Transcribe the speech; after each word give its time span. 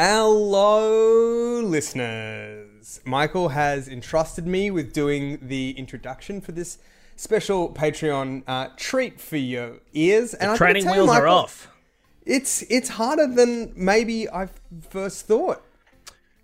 Hello, 0.00 1.60
listeners. 1.60 3.00
Michael 3.04 3.48
has 3.48 3.88
entrusted 3.88 4.46
me 4.46 4.70
with 4.70 4.92
doing 4.92 5.40
the 5.42 5.72
introduction 5.72 6.40
for 6.40 6.52
this 6.52 6.78
special 7.16 7.70
Patreon 7.70 8.44
uh, 8.46 8.68
treat 8.76 9.20
for 9.20 9.38
your 9.38 9.80
ears. 9.94 10.34
And 10.34 10.52
I 10.52 10.56
Training 10.56 10.84
tell 10.84 10.94
you, 10.94 11.02
wheels 11.02 11.16
are 11.16 11.26
off. 11.26 11.66
It's 12.24 12.62
it's 12.70 12.90
harder 12.90 13.26
than 13.26 13.72
maybe 13.74 14.30
I 14.30 14.50
first 14.88 15.26
thought. 15.26 15.64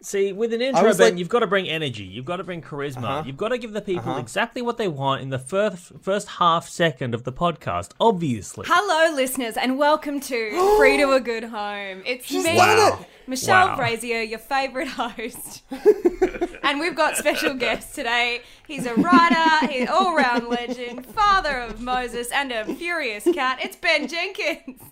See, 0.05 0.35
with 0.35 0.53
an 0.53 0.61
intro, 0.61 0.85
was 0.85 0.99
Ben, 0.99 1.13
like- 1.13 1.19
you've 1.19 1.31
got 1.31 1.41
to 1.41 1.47
bring 1.47 1.67
energy. 1.67 2.05
You've 2.05 2.27
got 2.27 2.37
to 2.37 2.45
bring 2.45 2.61
charisma. 2.61 3.05
Uh-huh. 3.05 3.23
You've 3.25 3.39
got 3.39 3.49
to 3.49 3.59
give 3.59 3.73
the 3.73 3.81
people 3.81 4.11
Uh-huh. 4.13 4.21
exactly 4.21 4.61
what 4.61 4.77
they 4.77 4.87
want 4.87 5.23
in 5.23 5.31
the 5.31 5.39
first 5.39 5.93
first 6.03 6.29
half 6.29 6.69
second 6.69 7.15
of 7.15 7.25
the 7.25 7.33
podcast. 7.33 7.93
Obviously. 7.99 8.67
Hello, 8.69 9.15
listeners, 9.17 9.57
and 9.57 9.79
welcome 9.79 10.21
to 10.21 10.77
Free 10.79 10.99
to 10.99 11.13
a 11.13 11.21
Good 11.21 11.45
Home. 11.45 12.03
It's 12.05 12.31
me, 12.31 12.55
Wow. 12.57 13.07
Michelle 13.27 13.69
Wow. 13.69 13.77
Brasier, 13.79 14.29
your 14.29 14.39
favourite 14.39 14.89
host. 14.89 15.63
and 16.63 16.81
we've 16.81 16.95
got 16.95 17.17
special 17.17 17.55
guests 17.55 17.95
today. 17.95 18.43
He's 18.67 18.85
a 18.85 18.93
writer, 18.95 19.67
he's 19.73 19.83
an 19.83 19.89
all 19.89 20.15
round 20.15 20.49
legend, 20.49 21.07
father 21.07 21.61
of 21.61 21.81
Moses, 21.81 22.31
and 22.31 22.53
a 22.53 22.67
furious 22.75 23.25
cat. 23.33 23.59
It's 23.63 23.77
Ben 23.77 24.07
Jenkins. 24.09 24.83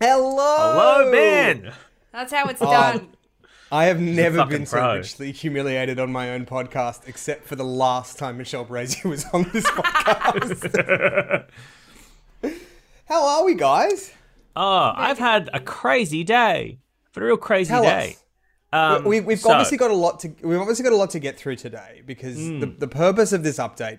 Hello, 0.00 0.34
Hello, 0.38 1.12
Ben. 1.12 1.72
That's 2.12 2.32
how 2.32 2.46
it's 2.48 2.62
Oh, 2.62 2.70
done. 2.70 3.08
I 3.72 3.86
have 3.86 3.98
never 3.98 4.36
fucking 4.36 4.50
been 4.58 4.66
so 4.66 4.76
pro. 4.78 4.94
richly 4.96 5.32
humiliated 5.32 5.98
on 5.98 6.12
my 6.12 6.32
own 6.32 6.44
podcast, 6.44 7.08
except 7.08 7.46
for 7.46 7.56
the 7.56 7.64
last 7.64 8.18
time 8.18 8.36
Michelle 8.36 8.66
Brasier 8.66 9.04
was 9.10 9.24
on 9.32 9.44
this 9.52 9.64
podcast. 9.64 11.46
How 13.06 13.26
are 13.26 13.44
we, 13.44 13.54
guys? 13.54 14.12
Oh, 14.54 14.92
I've 14.94 15.18
had 15.18 15.48
a 15.54 15.60
crazy 15.60 16.22
day. 16.22 16.78
But 17.14 17.22
a 17.22 17.26
real 17.26 17.36
crazy 17.38 17.70
Tell 17.70 17.82
day. 17.82 18.16
Um, 18.74 19.04
we, 19.04 19.20
we've 19.20 19.40
so- 19.40 19.50
obviously 19.50 19.76
got 19.78 19.90
a 19.90 19.94
lot 19.94 20.20
to 20.20 20.34
we've 20.42 20.58
obviously 20.60 20.82
got 20.82 20.92
a 20.92 20.96
lot 20.96 21.10
to 21.10 21.18
get 21.18 21.38
through 21.38 21.56
today 21.56 22.02
because 22.06 22.36
Hmm. 22.36 22.60
the, 22.60 22.66
the 22.66 22.88
purpose 22.88 23.32
of 23.32 23.42
this 23.42 23.58
update 23.58 23.98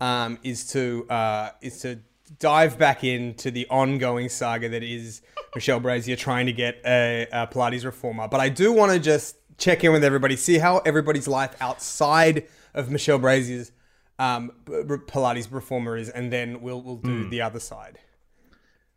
um, 0.00 0.38
is 0.42 0.64
to 0.72 1.06
uh, 1.10 1.50
is 1.60 1.80
to 1.82 2.00
dive 2.28 2.78
back 2.78 3.04
into 3.04 3.50
the 3.50 3.66
ongoing 3.68 4.28
saga 4.28 4.68
that 4.68 4.82
is 4.82 5.22
Michelle 5.54 5.80
Brasier 5.80 6.16
trying 6.16 6.46
to 6.46 6.52
get 6.52 6.80
a, 6.84 7.26
a 7.32 7.46
Pilates 7.46 7.84
reformer. 7.84 8.28
But 8.28 8.40
I 8.40 8.48
do 8.48 8.72
want 8.72 8.92
to 8.92 8.98
just 8.98 9.36
check 9.58 9.82
in 9.84 9.92
with 9.92 10.04
everybody, 10.04 10.36
see 10.36 10.58
how 10.58 10.78
everybody's 10.78 11.26
life 11.28 11.54
outside 11.60 12.46
of 12.74 12.90
Michelle 12.90 13.18
Brasier's 13.18 13.72
um, 14.18 14.52
b- 14.64 14.82
b- 14.86 14.94
Pilates 15.06 15.48
reformer 15.50 15.96
is, 15.96 16.08
and 16.08 16.32
then 16.32 16.60
we'll 16.60 16.82
we'll 16.82 16.96
do 16.96 17.24
Hmm. 17.24 17.30
the 17.30 17.40
other 17.42 17.60
side. 17.60 17.98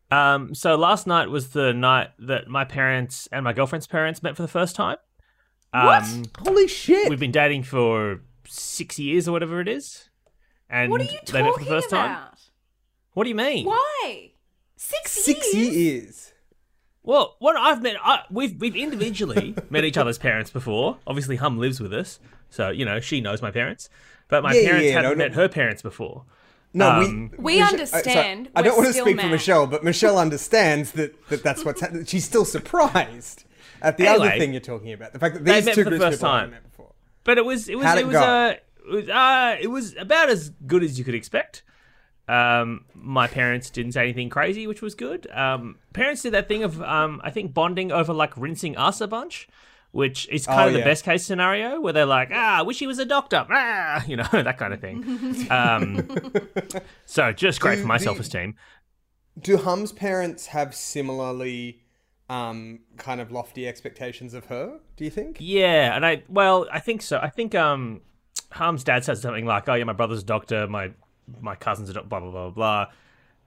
Um, 0.09 0.53
so 0.53 0.75
last 0.75 1.07
night 1.07 1.29
was 1.29 1.49
the 1.49 1.73
night 1.73 2.09
that 2.19 2.47
my 2.47 2.65
parents 2.65 3.29
and 3.31 3.43
my 3.43 3.53
girlfriend's 3.53 3.87
parents 3.87 4.21
met 4.21 4.35
for 4.35 4.41
the 4.41 4.47
first 4.49 4.75
time. 4.75 4.97
Um, 5.73 6.25
Holy 6.39 6.67
shit! 6.67 7.09
We've 7.09 7.19
been 7.19 7.31
dating 7.31 7.63
for 7.63 8.19
six 8.45 8.99
years 8.99 9.27
or 9.27 9.31
whatever 9.31 9.61
it 9.61 9.69
is. 9.69 10.09
And 10.69 10.91
What 10.91 11.02
are 11.02 11.05
you 11.05 11.19
they 11.27 11.41
met 11.41 11.53
for 11.53 11.59
talking 11.59 11.63
the 11.65 11.69
first 11.69 11.89
time. 11.89 12.17
About? 13.12 13.17
What 13.17 13.23
do 13.23 13.30
you 13.30 13.36
mean? 13.36 13.66
Why? 13.66 14.31
Six, 14.76 15.12
Six 15.12 15.54
years? 15.54 15.76
years. 15.76 16.34
Well, 17.04 17.36
what 17.40 17.56
I've 17.58 17.81
met, 17.81 17.95
I, 18.04 18.22
we've 18.30 18.59
we've 18.59 18.76
individually 18.76 19.56
met 19.70 19.84
each 19.84 19.98
other's 19.98 20.17
parents 20.20 20.52
before. 20.52 20.98
Obviously, 21.08 21.38
Hum 21.38 21.58
lives 21.58 21.80
with 21.80 21.94
us, 21.94 22.20
so 22.50 22.70
you 22.70 22.86
know 22.86 23.00
she 23.00 23.22
knows 23.22 23.42
my 23.42 23.50
parents. 23.52 23.89
But 24.28 24.44
my 24.44 24.54
Yeah, 24.54 24.59
yeah, 24.62 24.67
parents 24.67 24.86
yeah, 24.88 24.92
hadn't 24.94 25.04
no, 25.12 25.16
no. 25.16 25.30
met 25.30 25.34
her 25.34 25.50
parents 25.50 25.82
before. 25.82 26.26
No, 26.73 26.89
Um, 26.89 27.32
We 27.38 27.56
Mich- 27.56 27.64
uh, 27.64 27.67
understand. 27.67 28.50
I 28.56 28.62
don't 28.62 28.73
We're 28.73 28.77
want 28.77 28.88
to 28.88 28.94
still 28.94 29.05
speak 29.05 29.17
for 29.20 29.23
mad. 29.26 29.32
Michelle, 29.32 29.67
but 29.67 29.83
Michelle 29.83 30.17
understands 30.17 30.92
that, 30.94 31.27
that 31.30 31.44
that's 31.44 31.66
what's 31.66 31.82
happening. 31.82 32.05
She's 32.05 32.23
still 32.23 32.45
surprised 32.45 33.44
at 33.82 33.98
the 33.98 34.08
other 34.08 34.23
Anyway, 34.26 34.39
thing 34.39 34.54
you're 34.54 34.61
talking 34.61 34.94
about. 34.94 35.11
The 35.11 35.20
fact 35.20 35.33
that 35.36 35.44
they 35.44 35.55
these 35.55 35.66
met 35.66 35.76
two 35.76 35.83
for 35.83 35.89
the 35.89 35.98
groups 35.98 36.04
of 36.05 36.11
first 36.11 36.20
people 36.21 36.32
haven't 36.33 36.52
time. 36.52 36.52
met 36.52 36.64
before. 36.71 36.94
But 37.26 37.38
it 37.39 37.45
was 37.45 37.67
it 37.67 37.76
was 37.77 37.86
How'd 37.86 37.98
it 37.98 38.02
it 38.02 38.08
was 38.08 38.14
go? 38.14 38.21
uh 38.21 38.50
it 38.86 38.92
was 38.94 39.10
uh 39.10 39.58
it 39.60 39.67
was 39.67 39.95
about 39.98 40.30
as 40.30 40.50
good 40.66 40.83
as 40.83 40.98
you 40.98 41.04
could 41.04 41.16
expect. 41.16 41.64
Um, 42.27 42.86
my 42.93 43.27
parents 43.27 43.70
didn't 43.70 43.93
say 43.93 44.04
anything 44.04 44.30
crazy, 44.30 44.67
which 44.67 44.82
was 44.82 44.95
good. 44.95 45.30
Um, 45.32 45.77
parents 45.93 46.21
did 46.21 46.33
that 46.33 46.48
thing 46.48 46.64
of 46.64 46.82
um, 46.82 47.20
I 47.23 47.30
think 47.32 47.54
bonding 47.54 47.92
over 47.92 48.14
like 48.14 48.36
rinsing 48.37 48.77
us 48.77 49.02
a 49.02 49.08
bunch, 49.08 49.49
which 49.92 50.30
is 50.30 50.45
kind 50.45 50.61
Oh, 50.61 50.67
of 50.67 50.73
the 50.73 50.80
yeah. 50.80 50.86
best 50.86 51.04
case 51.04 51.26
scenario 51.26 51.82
where 51.82 51.92
they're 51.93 52.05
like, 52.05 52.30
ah, 52.32 52.59
I 52.59 52.61
wish 52.61 52.80
he 52.80 52.87
was 52.87 52.99
a 52.99 53.05
doctor, 53.05 53.45
ah, 53.49 54.04
you 54.08 54.15
know, 54.15 54.27
that 54.32 54.58
kind 54.58 54.73
of 54.73 54.80
thing. 54.80 55.48
um, 55.52 56.08
so 57.05 57.33
just 57.33 57.59
great 57.59 57.76
Do 57.76 57.82
for 57.82 57.87
my 57.87 57.98
self 57.98 58.20
esteem. 58.20 58.55
Do 59.39 59.58
Hum's 59.58 59.92
parents 59.92 60.48
have 60.48 60.73
similarly 60.76 61.82
um, 62.30 62.80
kind 62.98 63.20
of 63.20 63.32
lofty 63.32 63.67
expectations 63.67 64.33
of 64.33 64.45
her? 64.45 64.80
Do 64.95 65.03
you 65.03 65.09
think? 65.09 65.38
Yeah, 65.39 65.95
and 65.95 66.05
I 66.05 66.23
well, 66.30 66.67
I 66.71 66.80
think 66.80 67.02
so. 67.02 67.20
I 67.21 67.30
think 67.30 67.55
um 67.55 68.02
Harm's 68.52 68.83
dad 68.83 69.03
said 69.03 69.17
something 69.17 69.45
like, 69.45 69.67
"Oh 69.67 69.73
yeah, 69.73 69.83
my 69.86 69.93
brother's 69.93 70.21
a 70.21 70.26
doctor, 70.26 70.67
my 70.67 70.92
my 71.39 71.55
cousin's 71.55 71.89
are 71.89 71.93
doctor, 71.93 72.09
blah 72.09 72.19
blah 72.19 72.31
blah 72.31 72.49
blah." 72.49 72.86
blah. 72.86 72.93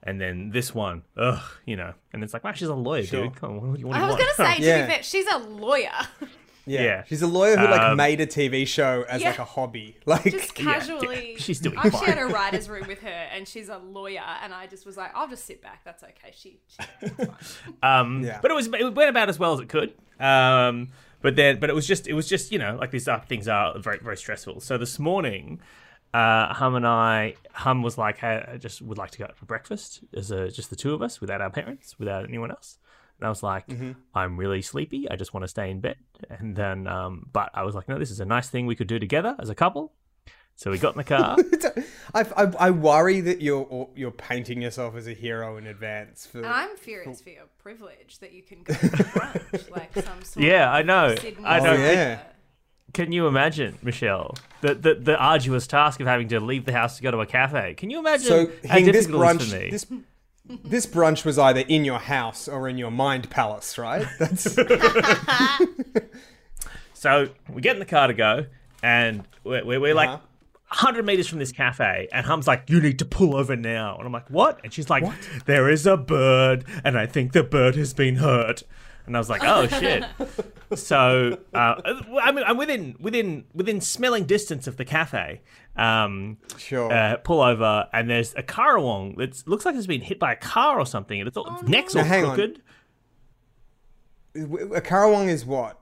And 0.06 0.20
then 0.20 0.50
this 0.50 0.74
one, 0.74 1.02
ugh, 1.16 1.40
you 1.64 1.76
know, 1.76 1.94
and 2.12 2.22
it's 2.22 2.34
like, 2.34 2.44
wow, 2.44 2.52
she's 2.52 2.68
a 2.68 2.74
lawyer, 2.74 3.04
Sure. 3.04 3.22
dude. 3.24 3.36
Come 3.36 3.52
on, 3.52 3.68
what 3.70 3.74
do 3.76 3.80
you, 3.80 3.86
what 3.86 3.94
do 3.94 4.00
I 4.00 4.06
was 4.06 4.10
want? 4.10 4.20
going 4.20 4.30
to 4.30 4.54
say, 4.54 4.60
to 4.62 4.66
Yeah. 4.68 4.86
be 4.86 4.92
fair, 4.92 5.02
she's 5.02 5.26
a 5.26 5.38
lawyer. 5.38 5.90
Yeah. 6.66 6.82
Yeah. 6.82 7.04
She's 7.04 7.20
a 7.20 7.26
lawyer 7.26 7.58
who 7.58 7.64
like 7.66 7.80
Um, 7.82 7.98
made 7.98 8.22
a 8.22 8.26
TV 8.26 8.66
show 8.66 9.04
as 9.06 9.20
Yeah. 9.20 9.28
like 9.30 9.38
a 9.38 9.44
hobby. 9.44 9.98
Like 10.06 10.24
Just 10.24 10.54
casually. 10.66 11.32
yeah, 11.32 11.38
she's 11.38 11.60
doing 11.60 11.76
I 11.76 11.88
actually 11.88 12.06
fine. 12.06 12.08
had 12.16 12.18
a 12.18 12.26
writer's 12.26 12.70
room 12.70 12.86
with 12.86 13.00
her, 13.00 13.08
and 13.08 13.46
she's 13.46 13.68
a 13.68 13.76
lawyer, 13.76 14.22
and 14.42 14.54
I 14.54 14.66
just 14.66 14.86
was 14.86 14.96
like, 14.96 15.10
I'll 15.14 15.28
just 15.28 15.44
sit 15.44 15.60
back. 15.60 15.82
That's 15.84 16.02
okay. 16.02 16.32
She, 16.34 16.58
she 16.68 17.08
fine. 17.08 17.28
Um, 17.82 18.24
Yeah. 18.24 18.38
but 18.40 18.50
it 18.50 18.54
was 18.54 18.66
it 18.68 18.94
went 18.94 19.10
about 19.10 19.28
as 19.28 19.38
well 19.38 19.52
as 19.52 19.60
it 19.60 19.68
could. 19.68 19.92
Um, 20.18 20.88
but 21.20 21.36
then, 21.36 21.60
but 21.60 21.68
it 21.68 21.74
was 21.74 21.86
just 21.86 22.06
it 22.08 22.14
was 22.14 22.26
just 22.28 22.50
you 22.50 22.58
know 22.58 22.76
like 22.80 22.90
these 22.90 23.08
other 23.08 23.24
things 23.26 23.46
are 23.46 23.78
very 23.78 23.98
very 23.98 24.16
stressful. 24.16 24.60
So 24.60 24.78
this 24.78 24.98
morning, 24.98 25.60
uh, 26.14 26.54
Hum 26.54 26.76
and 26.76 26.86
I, 26.86 27.34
Hum 27.52 27.82
was 27.82 27.98
like, 27.98 28.18
hey, 28.18 28.44
I 28.52 28.56
just 28.56 28.80
would 28.80 28.98
like 28.98 29.10
to 29.10 29.18
go 29.18 29.24
out 29.24 29.36
for 29.36 29.46
breakfast 29.46 30.00
as 30.14 30.30
a, 30.30 30.48
just 30.48 30.70
the 30.70 30.76
two 30.76 30.94
of 30.94 31.02
us 31.02 31.20
without 31.20 31.40
our 31.40 31.50
parents, 31.50 31.98
without 31.98 32.24
anyone 32.24 32.50
else. 32.50 32.78
And 33.18 33.26
I 33.26 33.28
was 33.28 33.42
like, 33.42 33.64
I'm 34.14 34.36
really 34.36 34.62
sleepy. 34.62 35.10
I 35.10 35.16
just 35.16 35.34
want 35.34 35.42
to 35.44 35.48
stay 35.48 35.70
in 35.70 35.80
bed. 35.80 35.96
And 36.30 36.54
then, 36.56 36.86
um, 36.86 37.26
but 37.32 37.50
I 37.54 37.64
was 37.64 37.74
like, 37.74 37.88
no, 37.88 37.98
this 37.98 38.10
is 38.10 38.20
a 38.20 38.24
nice 38.24 38.48
thing 38.48 38.66
we 38.66 38.76
could 38.76 38.86
do 38.86 38.98
together 38.98 39.36
as 39.38 39.50
a 39.50 39.54
couple. 39.54 39.92
So 40.56 40.70
we 40.70 40.78
got 40.78 40.94
in 40.94 40.98
the 40.98 41.04
car. 41.04 41.36
I, 42.14 42.20
I, 42.36 42.66
I 42.66 42.70
worry 42.70 43.20
that 43.22 43.42
you're 43.42 43.88
you're 43.96 44.12
painting 44.12 44.62
yourself 44.62 44.94
as 44.94 45.08
a 45.08 45.12
hero 45.12 45.56
in 45.56 45.66
advance. 45.66 46.26
For 46.26 46.38
And 46.38 46.46
I'm 46.46 46.76
furious 46.76 47.20
for 47.20 47.30
your 47.30 47.46
privilege 47.58 48.18
that 48.20 48.32
you 48.32 48.42
can 48.42 48.62
go 48.62 48.74
to 48.74 48.78
brunch 48.78 49.70
like 49.70 49.92
some 49.94 50.22
sort 50.22 50.46
yeah, 50.46 50.68
of 50.68 50.74
I 50.74 50.82
know. 50.82 51.16
Sydney 51.16 51.44
I 51.44 51.58
know. 51.58 51.72
Oh, 51.72 51.74
yeah. 51.74 52.20
Can 52.94 53.12
you 53.12 53.26
imagine, 53.26 53.76
Michelle, 53.82 54.34
the, 54.62 54.74
the 54.74 54.94
the 54.94 55.16
arduous 55.18 55.66
task 55.66 56.00
of 56.00 56.06
having 56.06 56.28
to 56.28 56.40
leave 56.40 56.64
the 56.64 56.72
house 56.72 56.96
to 56.96 57.02
go 57.02 57.10
to 57.10 57.18
a 57.20 57.26
cafe? 57.26 57.74
Can 57.74 57.90
you 57.90 57.98
imagine 57.98 58.26
so 58.26 58.46
how 58.66 58.76
Hing, 58.78 58.86
this 58.90 59.06
brunch 59.06 59.50
for 59.50 59.56
me? 59.56 59.68
this 59.70 59.86
this 60.64 60.86
brunch 60.86 61.24
was 61.24 61.38
either 61.38 61.60
in 61.68 61.84
your 61.84 61.98
house 61.98 62.48
or 62.48 62.68
in 62.68 62.78
your 62.78 62.90
mind 62.90 63.28
palace, 63.30 63.76
right? 63.78 64.06
That's 64.18 64.56
So 66.94 67.28
we 67.52 67.60
get 67.60 67.76
in 67.76 67.80
the 67.80 67.86
car 67.86 68.06
to 68.06 68.14
go, 68.14 68.46
and 68.82 69.24
we're, 69.42 69.64
we're, 69.64 69.80
we're 69.80 69.94
like 69.94 70.08
Uh-huh. 70.08 70.18
100 70.68 71.04
meters 71.06 71.28
from 71.28 71.38
this 71.38 71.52
cafe, 71.52 72.08
and 72.12 72.24
Hum's 72.26 72.46
like, 72.46 72.68
You 72.70 72.80
need 72.80 72.98
to 73.00 73.04
pull 73.04 73.36
over 73.36 73.54
now. 73.56 73.96
And 73.98 74.06
I'm 74.06 74.12
like, 74.12 74.28
What? 74.30 74.60
And 74.64 74.72
she's 74.72 74.88
like, 74.88 75.04
There 75.44 75.68
is 75.68 75.86
a 75.86 75.96
bird, 75.96 76.64
and 76.84 76.98
I 76.98 77.06
think 77.06 77.32
the 77.32 77.42
bird 77.42 77.76
has 77.76 77.92
been 77.92 78.16
hurt. 78.16 78.62
And 79.06 79.16
I 79.16 79.20
was 79.20 79.28
like, 79.28 79.42
Oh 79.44 79.66
shit. 79.66 80.04
so 80.74 81.38
uh, 81.52 81.74
I 82.22 82.32
mean, 82.32 82.44
I'm 82.46 82.56
within 82.56 82.96
within 82.98 83.44
within 83.52 83.80
smelling 83.80 84.24
distance 84.24 84.66
of 84.66 84.76
the 84.76 84.84
cafe. 84.84 85.42
Um, 85.76 86.38
sure. 86.56 86.92
uh, 86.92 87.16
pull 87.16 87.40
over, 87.40 87.88
and 87.92 88.08
there's 88.08 88.32
a 88.34 88.42
currawong 88.42 89.16
that 89.16 89.46
looks 89.48 89.64
like 89.66 89.74
it's 89.74 89.86
been 89.88 90.00
hit 90.00 90.18
by 90.20 90.32
a 90.32 90.36
car 90.36 90.78
or 90.78 90.86
something, 90.86 91.18
and 91.20 91.26
its 91.26 91.36
all, 91.36 91.52
its 91.52 91.68
neck's 91.68 91.96
all 91.96 92.02
Now, 92.02 92.08
hang 92.08 92.24
on. 92.24 92.36
crooked. 92.36 92.62
a 94.36 94.80
currawong 94.80 95.28
is 95.28 95.44
what? 95.44 95.80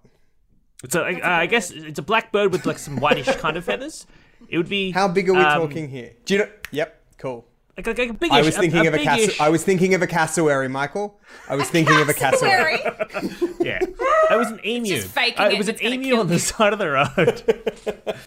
It's 0.82 0.94
a, 0.94 1.02
uh, 1.04 1.20
I 1.22 1.46
guess 1.46 1.70
it's 1.70 1.98
a 1.98 2.02
black 2.02 2.32
bird 2.32 2.52
with 2.52 2.66
like 2.66 2.78
some 2.78 2.96
whitish 2.98 3.26
kind 3.36 3.56
of 3.56 3.64
feathers. 3.64 4.06
It 4.48 4.56
would 4.56 4.68
be 4.68 4.90
How 4.90 5.08
big 5.08 5.28
are 5.28 5.34
we 5.34 5.40
um, 5.40 5.60
talking 5.60 5.88
here? 5.88 6.12
Do 6.24 6.34
you 6.34 6.40
know? 6.40 6.48
Yep, 6.72 7.02
cool. 7.18 7.46
Like, 7.76 7.86
like, 7.86 7.98
like 7.98 8.10
a 8.10 8.12
biggish, 8.14 8.32
I 8.36 8.42
was 8.42 8.56
thinking 8.56 8.84
a, 8.84 8.88
of 8.88 8.94
a 8.94 8.98
cassowary. 8.98 9.40
I 9.40 9.48
was 9.48 9.64
thinking 9.64 9.94
of 9.94 10.02
a 10.02 10.06
cassowary, 10.06 10.68
Michael. 10.68 11.18
I 11.48 11.56
was 11.56 11.70
thinking 11.70 11.98
of 12.00 12.08
a 12.08 12.12
cassowary. 12.14 12.78
Cassowary. 12.78 13.54
yeah. 13.60 13.78
It 13.80 14.36
was 14.36 14.48
an 14.50 14.60
emu. 14.66 14.88
just 14.96 15.08
faking 15.08 15.40
Uh, 15.40 15.46
it 15.48 15.54
it 15.54 15.58
was 15.58 15.68
an 15.68 15.74
it's 15.76 15.82
gonna 15.82 15.94
emu 15.94 16.16
on 16.16 16.26
the 16.26 16.34
you. 16.34 16.38
side 16.38 16.72
of 16.74 16.78
the 16.78 16.90
road. 16.90 18.26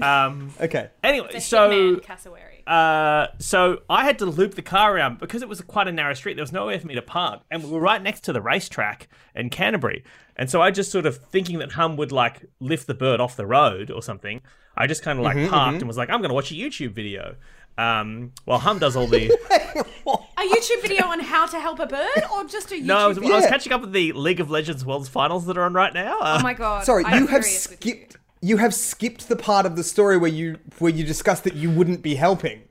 um. 0.02 0.50
Okay. 0.60 0.90
Anyway, 1.02 1.28
The 1.32 1.40
so 1.40 1.96
Cassowary. 2.00 2.64
uh, 2.66 3.28
so 3.38 3.82
I 3.88 4.04
had 4.04 4.18
to 4.18 4.26
loop 4.26 4.54
the 4.54 4.62
car 4.62 4.96
around 4.96 5.18
because 5.20 5.42
it 5.42 5.48
was 5.48 5.60
quite 5.60 5.86
a 5.86 5.92
narrow 5.92 6.14
street. 6.14 6.34
There 6.34 6.42
was 6.42 6.52
nowhere 6.52 6.78
for 6.80 6.86
me 6.88 6.94
to 6.96 7.02
park, 7.02 7.42
and 7.50 7.62
we 7.62 7.70
were 7.70 7.80
right 7.80 8.02
next 8.02 8.24
to 8.24 8.32
the 8.32 8.40
racetrack 8.42 9.08
in 9.36 9.50
Canterbury. 9.50 10.02
And 10.36 10.50
so 10.50 10.60
I 10.60 10.72
just 10.72 10.90
sort 10.90 11.06
of 11.06 11.18
thinking 11.18 11.60
that 11.60 11.72
Hum 11.72 11.96
would 11.96 12.10
like 12.10 12.46
lift 12.58 12.88
the 12.88 12.94
bird 12.94 13.20
off 13.20 13.36
the 13.36 13.46
road 13.46 13.92
or 13.92 14.02
something. 14.02 14.40
I 14.76 14.88
just 14.88 15.04
kind 15.04 15.20
of 15.20 15.24
like 15.24 15.48
parked 15.48 15.78
and 15.78 15.86
was 15.86 15.96
like, 15.96 16.10
I'm 16.10 16.18
going 16.20 16.30
to 16.30 16.34
watch 16.34 16.50
a 16.50 16.54
YouTube 16.54 16.90
video. 16.90 17.36
Um, 17.76 18.32
while 18.44 18.58
Hum 18.60 18.78
does 18.78 18.94
all 18.94 19.06
the 19.08 19.26
a 19.50 20.40
YouTube 20.42 20.82
video 20.82 21.06
on 21.06 21.18
how 21.20 21.46
to 21.46 21.58
help 21.58 21.80
a 21.80 21.86
bird, 21.86 22.08
or 22.32 22.44
just 22.44 22.70
a 22.70 22.76
YouTube 22.76 22.84
No, 22.84 22.96
I 22.98 23.06
was, 23.08 23.18
video? 23.18 23.32
I 23.32 23.36
was 23.36 23.44
Yeah. 23.44 23.50
catching 23.50 23.72
up 23.72 23.80
with 23.80 23.92
the 23.92 24.12
League 24.12 24.38
of 24.40 24.48
Legends 24.50 24.84
World's 24.84 25.08
Finals 25.08 25.46
that 25.46 25.58
are 25.58 25.64
on 25.64 25.72
right 25.74 25.92
now. 25.92 26.18
Uh, 26.20 26.36
Oh 26.38 26.42
my 26.42 26.54
god! 26.54 26.84
Sorry, 26.84 27.04
I'm 27.04 27.22
you 27.22 27.26
have 27.26 27.42
furious 27.44 27.68
with 27.68 27.80
skipped. 27.80 28.16
You 28.40 28.58
have 28.58 28.74
skipped 28.74 29.28
the 29.28 29.36
part 29.36 29.66
of 29.66 29.74
the 29.74 29.82
story 29.82 30.16
where 30.18 30.30
you 30.30 30.58
where 30.78 30.92
you 30.92 31.04
discussed 31.04 31.42
that 31.44 31.54
you 31.54 31.70
wouldn't 31.70 32.02
be 32.02 32.14
helping. 32.14 32.62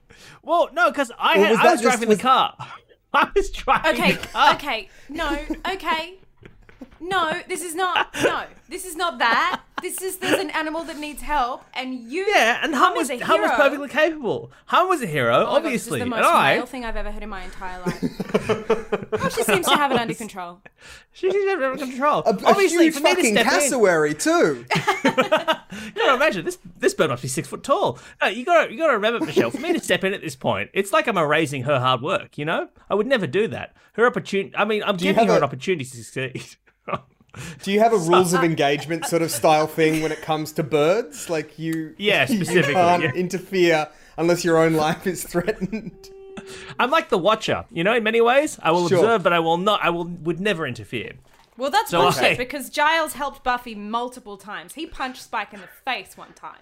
well, 0.42 0.70
no, 0.72 0.90
because 0.90 1.12
I, 1.20 1.38
Or 1.38 1.42
had, 1.44 1.50
was 1.52 1.60
I 1.60 1.64
that 1.64 1.72
was 1.74 1.82
just- 1.82 1.92
driving 1.92 2.10
was- 2.10 2.18
the 2.20 2.22
car. 2.24 2.56
I 3.14 3.30
was 3.36 3.50
driving 3.52 3.92
Okay, 4.02 4.12
the 4.14 4.28
car. 4.28 4.54
okay, 4.56 4.90
no, 5.10 5.38
okay, 5.72 6.16
no. 7.00 7.40
This 7.50 7.62
is 7.62 7.76
not. 7.76 8.14
No, 8.24 8.44
this 8.70 8.86
is 8.86 8.96
not 8.96 9.18
that. 9.20 9.62
This 9.84 10.02
is 10.02 10.16
there's 10.18 10.40
an 10.40 10.50
animal 10.52 10.84
that 10.86 10.98
needs 10.98 11.22
help, 11.22 11.64
and 11.74 11.94
you. 12.10 12.26
Yeah, 12.34 12.60
and 12.64 12.74
Hum 12.74 12.96
was 12.96 13.10
is 13.10 13.22
a 13.22 13.26
Hum 13.26 13.42
was 13.42 13.52
hero. 13.52 13.62
perfectly 13.64 13.90
capable. 13.90 14.52
Hum 14.68 14.88
was 14.88 15.02
a 15.02 15.06
hero, 15.06 15.36
Oh 15.36 15.40
my 15.40 15.46
God, 15.46 15.56
obviously. 15.58 16.00
this 16.00 16.06
is 16.06 16.10
the 16.10 16.16
and 16.16 16.24
most 16.24 16.24
I, 16.34 16.56
male 16.56 16.66
thing 16.66 16.86
I've 16.86 16.96
ever 16.96 17.12
heard 17.12 17.22
in 17.22 17.30
my 17.30 17.44
entire 17.44 17.80
life. 17.82 18.04
oh, 19.14 19.30
she 19.36 19.44
seems 19.44 19.68
to 19.68 19.76
have 19.76 19.92
it 19.92 20.00
under 20.00 20.14
control. 20.14 20.62
she 21.12 21.30
seems 21.30 21.44
to 21.44 21.60
have 21.60 21.78
control. 21.80 22.20
A, 22.26 22.30
obviously, 22.46 22.88
a 22.88 22.92
huge 22.92 22.94
for 22.96 23.02
me 23.02 23.10
to 23.10 23.16
fucking 23.18 23.32
step 23.34 23.46
in, 23.46 23.52
cassowary 23.52 24.14
too. 24.14 24.66
you 25.04 25.12
gotta 25.12 26.14
imagine 26.16 26.46
this. 26.46 26.58
This 26.80 26.94
bird 26.94 27.10
must 27.10 27.22
be 27.22 27.28
six 27.28 27.48
foot 27.48 27.64
tall. 27.64 28.00
No, 28.22 28.28
you 28.30 28.46
gotta 28.46 28.72
you 28.72 28.78
gotta 28.78 28.94
remember, 28.94 29.26
Michelle. 29.26 29.52
For 29.52 29.60
me 29.60 29.74
to 29.74 29.80
step 29.80 30.04
in 30.04 30.14
at 30.14 30.22
this 30.22 30.36
point, 30.36 30.70
it's 30.74 30.94
like 30.94 31.08
I'm 31.08 31.18
erasing 31.18 31.64
her 31.64 31.80
hard 31.80 32.02
work. 32.02 32.38
You 32.38 32.46
know, 32.46 32.70
I 32.90 32.96
would 32.96 33.08
never 33.08 33.28
do 33.28 33.48
that. 33.50 33.76
Her 33.94 34.06
opportunity. 34.08 34.56
I 34.56 34.64
mean, 34.66 34.82
I'm 34.84 34.96
you 34.96 35.00
giving 35.00 35.16
have 35.16 35.28
her 35.28 35.34
a- 35.34 35.38
an 35.38 35.44
opportunity 35.44 35.84
to 35.86 36.04
succeed. 36.04 36.46
Oh, 36.86 37.00
Do 37.64 37.72
you 37.72 37.80
have 37.80 37.94
a 37.94 37.98
rules 37.98 38.34
of 38.34 38.44
engagement 38.52 39.06
sort 39.06 39.22
of 39.22 39.32
style 39.32 39.68
thing 39.68 40.02
when 40.04 40.12
it 40.12 40.22
comes 40.22 40.52
to 40.54 40.64
birds? 40.64 41.30
Like 41.30 41.58
you, 41.58 41.96
Yeah, 41.98 42.22
you 42.30 42.38
specifically, 42.44 42.74
can't 42.74 43.04
yeah. 43.04 43.12
interfere 43.14 43.88
unless 44.18 44.44
your 44.46 44.58
own 44.58 44.74
life 44.74 45.08
is 45.08 45.24
threatened. 45.24 46.10
I'm 46.80 46.92
like 46.92 47.10
the 47.10 47.18
watcher. 47.18 47.66
You 47.72 47.84
know, 47.84 47.96
in 47.96 48.04
many 48.04 48.22
ways, 48.22 48.60
I 48.62 48.72
will 48.72 48.88
Sure. 48.90 49.00
observe, 49.00 49.24
but 49.24 49.34
I 49.34 49.40
will 49.40 49.58
not. 49.58 49.80
I 49.84 49.90
will 49.90 50.06
would 50.06 50.40
never 50.40 50.68
interfere. 50.68 51.14
Well, 51.58 51.70
that's 51.72 51.92
So 51.92 52.02
bullshit 52.02 52.24
I- 52.24 52.36
because 52.36 52.70
Giles 52.70 53.14
helped 53.14 53.44
Buffy 53.44 53.76
multiple 53.76 54.38
times. 54.38 54.74
He 54.74 54.86
punched 54.86 55.22
Spike 55.24 55.54
in 55.54 55.62
the 55.62 55.68
face 55.86 56.18
one 56.18 56.34
time. 56.34 56.62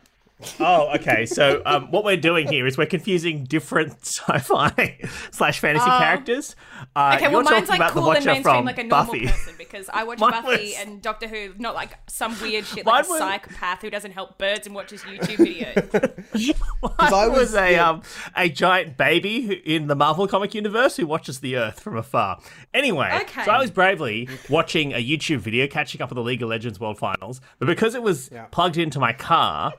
Oh, 0.60 0.94
okay. 0.96 1.26
So 1.26 1.62
um, 1.66 1.92
what 1.92 2.04
we're 2.04 2.18
doing 2.18 2.48
here 2.48 2.66
is 2.68 2.78
we're 2.78 2.86
confusing 2.86 3.44
different 3.46 3.94
sci-fi 4.06 5.00
slash 5.32 5.60
fantasy 5.60 5.86
characters. 5.86 6.56
Uh, 6.96 7.14
Okay, 7.16 7.24
you're 7.26 7.32
well, 7.32 7.44
mine's 7.44 7.70
like 7.70 7.78
about 7.80 7.94
the 7.94 8.00
cool 8.02 8.12
and 8.12 8.18
Watcher 8.26 8.26
mainstream 8.34 8.56
from 8.56 8.66
like 8.66 8.78
a 8.80 8.84
normal 8.84 9.14
Buffy. 9.14 9.28
person 9.28 9.56
because 9.58 9.90
I 9.94 10.04
watch 10.04 10.20
Mine 10.20 10.32
Buffy 10.32 10.48
was- 10.64 10.76
and 10.80 11.02
Doctor 11.02 11.28
Who, 11.28 11.54
not 11.58 11.76
like 11.76 11.98
some 12.10 12.40
weird 12.42 12.66
shit 12.66 12.86
Mine 12.86 12.96
like 12.96 13.06
a 13.06 13.10
was- 13.10 13.20
psychopath 13.20 13.82
who 13.82 13.90
doesn't 13.90 14.12
help 14.12 14.38
birds 14.38 14.66
and 14.68 14.76
watches 14.76 15.02
YouTube 15.04 15.38
videos. 15.38 16.56
I 17.00 17.10
I 17.10 17.28
was, 17.28 17.38
was- 17.40 17.56
a 17.56 17.72
yeah. 17.74 17.90
um 17.90 18.02
a 18.36 18.50
giant 18.50 18.98
baby 18.98 19.42
who, 19.42 19.54
in 19.66 19.88
the 19.88 19.96
Marvel 19.96 20.28
comic 20.28 20.54
universe 20.56 20.98
who 20.98 21.06
watches 21.06 21.40
the 21.40 21.56
Earth 21.58 21.80
from 21.80 21.98
afar. 21.98 22.40
Anyway, 22.74 23.10
Okay. 23.22 23.44
so 23.46 23.52
I 23.52 23.60
was 23.60 23.72
bravely 23.72 24.28
watching 24.50 24.94
a 24.94 25.04
YouTube 25.04 25.40
video 25.40 25.68
catching 25.68 26.02
up 26.02 26.10
with 26.10 26.16
the 26.16 26.24
League 26.24 26.42
of 26.42 26.50
Legends 26.50 26.80
World 26.80 26.98
Finals, 26.98 27.42
but 27.60 27.68
because 27.68 27.96
it 27.96 28.02
was 28.04 28.30
Yeah. 28.32 28.46
plugged 28.46 28.78
into 28.78 29.00
my 29.00 29.14
car, 29.14 29.74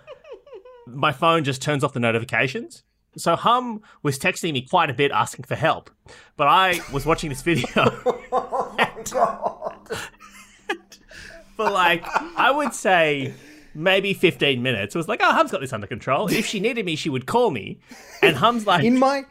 my 0.86 1.12
phone 1.12 1.44
just 1.44 1.62
turns 1.62 1.84
off 1.84 1.92
the 1.92 2.00
notifications. 2.00 2.82
So 3.16 3.36
Hum 3.36 3.82
was 4.02 4.18
texting 4.18 4.52
me 4.52 4.62
quite 4.62 4.88
a 4.88 4.94
bit 4.94 5.10
asking 5.12 5.44
for 5.44 5.54
help, 5.54 5.90
but 6.36 6.48
I 6.48 6.80
was 6.92 7.04
watching 7.04 7.28
this 7.28 7.42
video. 7.42 7.68
Oh, 8.34 9.74
for 11.56 11.70
like, 11.70 12.02
I 12.36 12.50
would 12.50 12.72
say 12.72 13.34
maybe 13.74 14.14
15 14.14 14.62
minutes. 14.62 14.94
It 14.94 14.98
was 14.98 15.06
like, 15.08 15.20
oh, 15.22 15.32
Hum's 15.32 15.50
got 15.50 15.60
this 15.60 15.72
under 15.72 15.86
control. 15.86 16.28
If 16.28 16.46
she 16.46 16.60
needed 16.60 16.86
me, 16.86 16.96
she 16.96 17.10
would 17.10 17.26
call 17.26 17.50
me. 17.50 17.78
And 18.22 18.36
Hum's 18.36 18.66
like, 18.66 18.84
in 18.84 18.98
my 18.98 19.24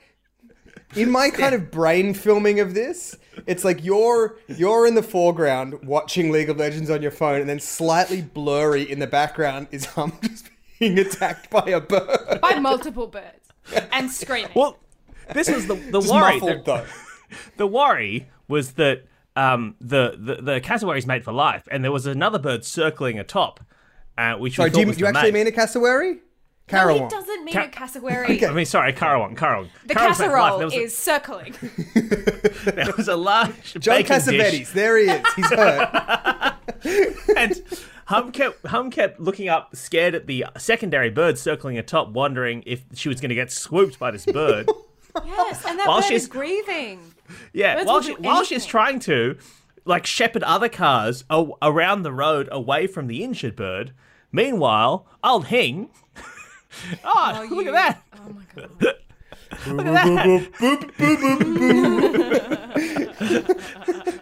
in 0.96 1.10
my 1.10 1.30
kind 1.34 1.56
of 1.56 1.72
brain 1.72 2.14
filming 2.14 2.60
of 2.60 2.74
this, 2.74 3.16
it's 3.48 3.64
like 3.64 3.84
you're 3.84 4.38
you're 4.48 4.86
in 4.86 4.96
the 4.96 5.04
foreground 5.04 5.84
watching 5.84 6.32
League 6.32 6.50
of 6.50 6.58
Legends 6.58 6.90
on 6.90 7.02
your 7.02 7.12
phone, 7.12 7.42
and 7.42 7.50
then 7.50 7.60
slightly 7.60 8.22
blurry 8.22 8.90
in 8.90 9.00
the 9.00 9.08
background 9.08 9.68
is 9.72 9.86
Hum 9.86 10.14
just 10.24 10.50
being 10.82 11.00
attacked 11.00 11.50
by 11.50 11.64
a 11.68 11.80
bird. 11.80 12.40
By 12.42 12.60
multiple 12.60 13.08
birds. 13.08 13.48
And 13.92 14.10
screaming. 14.12 14.52
well, 14.56 14.78
this 15.34 15.50
was 15.50 15.68
the, 15.68 15.76
the 15.76 16.00
Just 16.02 16.12
worry. 16.12 16.34
muffled 16.40 16.66
The, 16.66 16.74
though. 16.74 16.86
the 17.58 17.68
worry 17.68 18.28
was 18.48 18.74
that 18.74 19.04
um, 19.36 19.76
the, 19.80 20.18
the, 20.18 20.42
the 20.42 20.60
cassowary's 20.62 21.06
made 21.08 21.24
for 21.24 21.32
life, 21.32 21.68
and 21.72 21.84
there 21.84 21.92
was 21.92 22.06
another 22.08 22.40
bird 22.40 22.66
circling 22.66 23.20
atop, 23.20 23.60
uh, 24.18 24.34
which 24.34 24.54
we 24.54 24.56
Sorry, 24.56 24.70
thought 24.72 24.76
do 24.76 24.82
you, 24.82 24.88
was 24.88 24.98
do 24.98 25.02
you 25.02 25.08
actually 25.08 25.32
mate. 25.32 25.40
mean 25.46 25.48
a 25.48 25.52
cassowary? 25.52 26.14
no, 26.72 26.78
currawong. 26.78 27.04
he 27.04 27.10
doesn't 27.10 27.44
mean 27.46 27.54
Ca- 27.54 27.64
a 27.64 27.68
cassowary. 27.68 28.46
I 28.46 28.52
mean, 28.54 28.66
sorry, 28.66 28.94
currawong, 28.94 29.36
currawong. 29.38 29.70
The 29.86 29.94
currawong's 29.96 30.20
made 30.20 30.28
life. 30.28 30.42
casserole 30.52 30.58
There 30.70 30.80
a- 30.80 30.84
is 30.84 30.98
circling. 30.98 31.54
there 32.66 32.94
was 32.98 33.08
a 33.08 33.16
large 33.16 33.74
John 33.80 33.98
bacon 33.98 34.22
dish. 34.26 34.70
There 34.70 34.98
he 34.98 35.06
is. 35.06 35.26
He's 35.36 35.50
hurt. 35.52 36.56
and 37.38 37.62
Hum 38.12 38.32
kept 38.32 38.68
Hum 38.68 38.92
kept 38.92 39.20
looking 39.20 39.48
up, 39.50 39.76
scared 39.76 40.14
at 40.16 40.28
the 40.28 40.46
secondary 40.58 41.10
bird 41.10 41.38
circling 41.38 41.78
atop, 41.78 42.10
wondering 42.10 42.64
if 42.66 42.84
she 42.94 43.10
was 43.10 43.20
going 43.22 43.30
to 43.30 43.36
get 43.36 43.52
swooped 43.52 43.98
by 44.00 44.12
this 44.12 44.26
bird. 44.26 44.70
Yes, 45.26 45.66
and 45.66 45.78
that 45.78 45.90
While 45.90 45.98
bird 46.00 46.06
she's- 46.08 46.22
is 46.22 46.28
grieving. 46.30 47.02
Yeah, 47.52 47.76
Birds 47.76 47.88
while 47.88 48.02
she, 48.02 48.14
while 48.14 48.44
she's 48.46 48.66
trying 48.66 49.00
to 49.02 49.38
like 49.84 50.06
shepherd 50.06 50.42
other 50.44 50.70
cars 50.70 51.26
a- 51.30 51.48
around 51.62 52.04
the 52.04 52.14
road 52.14 52.48
away 52.50 52.88
from 52.88 53.08
the 53.08 53.22
injured 53.22 53.58
bird. 53.58 53.92
Meanwhile, 54.32 55.06
old 55.22 55.48
Hing. 55.48 55.90
oh, 57.04 57.04
Oh, 57.04 57.48
look 57.54 57.66
you- 57.66 57.76
at 57.76 57.98
that! 57.98 58.04
Oh 58.26 58.34
my 58.34 58.44
god. 58.56 58.96
Look 59.68 59.86
at 59.86 59.94
that! 59.94 61.52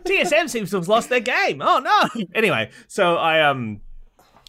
TSM 0.06 0.50
seems 0.50 0.70
to 0.72 0.78
have 0.78 0.88
lost 0.88 1.10
their 1.10 1.20
game. 1.20 1.62
Oh 1.62 1.80
no! 1.80 2.24
Anyway, 2.34 2.70
so 2.88 3.16
I 3.16 3.42
um 3.42 3.82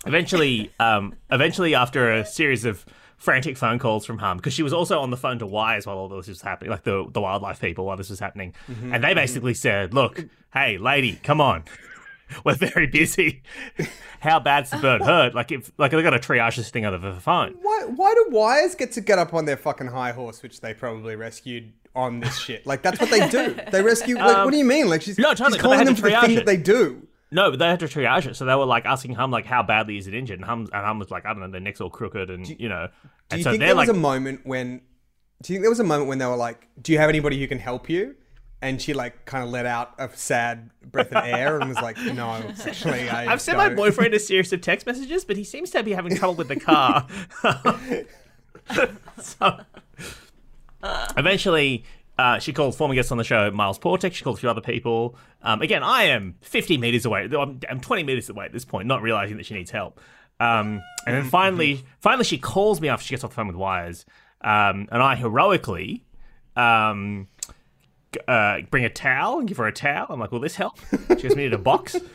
eventually 0.06 0.73
um 0.81 1.15
eventually 1.31 1.75
after 1.75 2.12
a 2.12 2.25
series 2.25 2.65
of 2.65 2.85
frantic 3.17 3.56
phone 3.56 3.79
calls 3.79 4.06
from 4.06 4.19
Hum 4.19 4.38
because 4.38 4.55
she 4.55 4.62
was 4.62 4.73
also 4.73 4.99
on 5.00 5.11
the 5.11 5.17
phone 5.17 5.38
to 5.41 5.47
Wires 5.47 5.87
while 5.87 5.99
all 5.99 6.09
this 6.09 6.29
was 6.29 6.41
happening, 6.41 6.71
like 6.71 6.85
the 6.85 7.06
the 7.12 7.21
wildlife 7.21 7.61
people 7.61 7.85
while 7.87 7.97
this 7.97 8.11
was 8.11 8.19
happening, 8.21 8.55
and 8.93 9.05
they 9.05 9.15
basically 9.15 9.55
said, 9.55 9.93
"Look, 9.94 10.25
hey, 10.53 10.79
lady, 10.79 11.21
come 11.23 11.41
on." 11.41 11.65
We're 12.44 12.55
very 12.55 12.87
busy. 12.87 13.43
How 14.21 14.41
bad's 14.41 14.71
the 14.71 14.79
bird 14.79 15.03
hurt? 15.03 15.35
Like 15.35 15.53
if 15.53 15.71
like 15.79 15.91
they 15.93 16.03
got 16.03 16.11
to 16.11 16.19
triage 16.19 16.56
this 16.56 16.71
thing 16.71 16.85
over 16.85 17.12
the 17.12 17.21
phone. 17.21 17.55
Why, 17.63 17.84
why 17.94 18.15
do 18.15 18.27
wires 18.31 18.75
get 18.75 18.93
to 18.93 19.01
get 19.01 19.19
up 19.19 19.34
on 19.34 19.44
their 19.44 19.56
fucking 19.56 19.89
high 19.89 20.13
horse, 20.13 20.43
which 20.43 20.60
they 20.60 20.75
probably 20.75 21.17
rescued 21.17 21.72
on 21.94 22.20
this 22.20 22.39
shit? 22.39 22.67
Like, 22.67 22.82
that's 22.82 23.01
what 23.01 23.10
they 23.10 23.29
do. 23.29 23.56
They 23.70 23.82
rescue, 23.82 24.17
like, 24.17 24.44
what 24.44 24.51
do 24.51 24.56
you 24.58 24.65
mean? 24.65 24.89
Like, 24.89 25.03
she's, 25.03 25.19
Um, 25.19 25.22
no, 25.22 25.29
totally, 25.34 25.53
she's 25.58 25.63
calling 25.63 25.84
them 25.84 25.94
for 25.94 26.03
the 26.03 26.10
triage 26.10 26.20
thing 26.22 26.31
it. 26.32 26.34
that 26.37 26.46
they 26.46 26.56
do. 26.56 27.06
No, 27.32 27.51
but 27.51 27.58
they 27.60 27.67
had 27.69 27.79
to 27.81 27.87
triage 27.87 28.27
it, 28.27 28.34
so 28.37 28.44
they 28.44 28.55
were 28.56 28.65
like 28.65 28.84
asking 28.87 29.15
Hum 29.15 29.31
like 29.31 29.46
how 29.46 29.63
badly 29.63 29.96
is 29.99 30.06
it 30.08 30.15
injured, 30.15 30.39
and 30.41 30.44
Hum 30.44 30.60
and 30.72 30.84
Hum 30.87 30.99
was 30.99 31.10
like 31.10 31.25
I 31.25 31.29
don't 31.32 31.41
know, 31.41 31.49
their 31.51 31.60
neck's 31.60 31.81
all 31.81 31.89
crooked, 31.91 32.29
and 32.29 32.49
you 32.49 32.69
know, 32.69 32.89
Do 33.29 33.37
you 33.37 33.44
so 33.44 33.51
think 33.51 33.60
there 33.60 33.75
like 33.75 33.87
was 33.89 33.96
a 33.96 34.01
moment 34.01 34.41
when, 34.44 34.81
do 35.43 35.53
you 35.53 35.56
think 35.56 35.63
there 35.63 35.70
was 35.70 35.79
a 35.81 35.84
moment 35.84 36.08
when 36.08 36.19
they 36.19 36.27
were 36.27 36.34
like, 36.37 36.67
do 36.82 36.91
you 36.93 36.99
have 36.99 37.08
anybody 37.08 37.39
who 37.39 37.46
can 37.46 37.60
help 37.60 37.89
you? 37.89 38.17
And 38.62 38.81
she 38.81 38.93
like 38.93 39.24
kind 39.24 39.43
of 39.43 39.50
let 39.50 39.64
out 39.64 39.94
a 39.98 40.10
sad 40.14 40.70
breath 40.84 41.12
of 41.12 41.24
air 41.24 41.58
and 41.58 41.69
was 41.69 41.81
like, 41.81 41.96
no, 41.98 42.31
actually, 42.31 43.08
I 43.08 43.24
I've 43.32 43.40
sent 43.40 43.56
my 43.56 43.70
boyfriend 43.70 44.12
a 44.12 44.19
series 44.19 44.52
of 44.52 44.60
text 44.60 44.86
messages, 44.86 45.24
but 45.24 45.36
he 45.36 45.44
seems 45.44 45.70
to 45.70 45.82
be 45.82 45.93
having 45.93 46.14
trouble 46.14 46.34
with 46.34 46.48
the 46.48 46.60
car. 46.60 47.06
so, 49.19 49.60
eventually, 51.17 51.84
uh, 52.19 52.38
she 52.38 52.52
called 52.52 52.76
former 52.76 52.94
guest 52.94 53.10
on 53.10 53.17
the 53.17 53.24
show, 53.24 53.50
Miles 53.50 53.79
Portek. 53.79 54.12
She 54.12 54.22
called 54.22 54.36
a 54.36 54.40
few 54.40 54.50
other 54.50 54.60
people. 54.60 55.17
Um, 55.43 55.62
again, 55.62 55.82
I 55.82 56.05
am 56.05 56.34
50 56.43 56.76
meters 56.76 57.06
away. 57.06 57.26
I'm, 57.32 57.60
I'm 57.67 57.81
20 57.81 58.02
meters 58.02 58.29
away 58.29 58.44
at 58.44 58.52
this 58.52 58.67
point, 58.67 58.86
not 58.86 59.00
realizing 59.00 59.38
that 59.38 59.46
she 59.46 59.55
needs 59.55 59.70
help. 59.70 59.98
Um, 60.38 60.82
and 61.06 61.17
then 61.17 61.24
finally, 61.24 61.82
finally, 61.98 62.24
she 62.24 62.36
calls 62.36 62.79
me 62.79 62.88
after 62.88 63.06
she 63.06 63.14
gets 63.14 63.24
off 63.24 63.31
the 63.31 63.36
phone 63.36 63.46
with 63.46 63.56
Wires, 63.56 64.05
um, 64.43 64.86
and 64.93 65.02
I 65.02 65.14
heroically. 65.14 66.05
Uh, 68.26 68.58
bring 68.72 68.84
a 68.84 68.90
towel 68.90 69.38
and 69.38 69.46
give 69.46 69.56
her 69.58 69.67
a 69.67 69.72
towel. 69.72 70.06
I'm 70.10 70.19
like, 70.19 70.32
will 70.32 70.40
this 70.40 70.56
help? 70.56 70.76
She 71.10 71.29
goes, 71.29 71.36
we 71.36 71.43
need 71.43 71.52
a 71.52 71.58
box. 71.58 71.94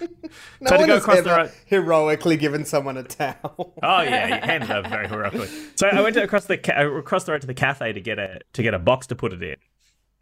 No 0.59 0.69
So 0.69 0.75
to 0.75 0.77
one 0.79 0.87
go 0.87 0.93
has 0.95 1.03
across 1.03 1.21
the 1.21 1.29
road- 1.29 1.51
heroically 1.67 2.35
given 2.35 2.65
someone 2.65 2.97
a 2.97 3.03
towel. 3.03 3.73
Oh 3.83 4.01
yeah, 4.01 4.27
you 4.27 4.41
handed 4.41 4.71
over 4.71 4.89
very 4.89 5.07
heroically. 5.07 5.47
So 5.75 5.87
I 5.87 6.01
went 6.01 6.17
across 6.17 6.45
the 6.45 6.57
ca- 6.57 6.73
uh, 6.81 6.91
across 6.95 7.23
the 7.25 7.31
road 7.31 7.41
to 7.41 7.47
the 7.47 7.53
cafe 7.53 7.93
to 7.93 8.01
get 8.01 8.17
a 8.19 8.39
to 8.53 8.63
get 8.63 8.73
a 8.73 8.79
box 8.79 9.07
to 9.07 9.15
put 9.15 9.31
it 9.33 9.41
in, 9.43 9.55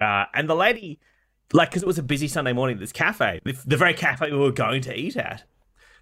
uh, 0.05 0.25
and 0.33 0.47
the 0.49 0.55
lady, 0.55 0.99
like, 1.53 1.69
because 1.69 1.81
it 1.81 1.87
was 1.87 1.97
a 1.97 2.03
busy 2.03 2.27
Sunday 2.27 2.51
morning, 2.53 2.75
at 2.75 2.79
this 2.81 2.91
cafe, 2.91 3.39
the, 3.45 3.57
the 3.65 3.77
very 3.77 3.93
cafe 3.93 4.29
we 4.29 4.37
were 4.37 4.51
going 4.51 4.81
to 4.83 4.93
eat 4.93 5.15
at, 5.15 5.43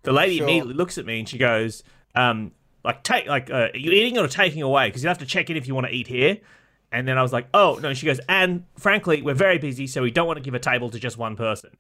the 0.03 0.11
lady 0.11 0.37
Sure. 0.37 0.45
immediately 0.47 0.73
looks 0.73 0.97
at 0.97 1.05
me 1.05 1.19
and 1.19 1.29
she 1.29 1.37
goes, 1.37 1.83
um, 2.15 2.51
like, 2.83 3.03
take 3.03 3.27
like, 3.27 3.51
uh, 3.51 3.69
are 3.73 3.77
you 3.77 3.91
eating 3.91 4.17
or 4.17 4.27
taking 4.27 4.63
away? 4.63 4.87
Because 4.89 5.03
you 5.03 5.07
have 5.09 5.19
to 5.19 5.25
check 5.27 5.49
in 5.51 5.55
if 5.57 5.67
you 5.67 5.75
want 5.75 5.85
to 5.87 5.93
eat 5.93 6.07
here. 6.07 6.39
And 6.91 7.07
then 7.07 7.17
I 7.17 7.21
was 7.21 7.31
like, 7.33 7.48
oh 7.53 7.79
no. 7.81 7.93
She 7.93 8.05
goes, 8.05 8.19
and 8.27 8.65
frankly, 8.77 9.21
we're 9.21 9.33
very 9.33 9.57
busy, 9.57 9.88
so 9.88 10.01
we 10.01 10.12
don't 10.12 10.27
want 10.27 10.38
to 10.38 10.43
give 10.43 10.53
a 10.53 10.60
table 10.60 10.89
to 10.89 11.00
just 11.00 11.17
one 11.17 11.36
person. 11.36 11.71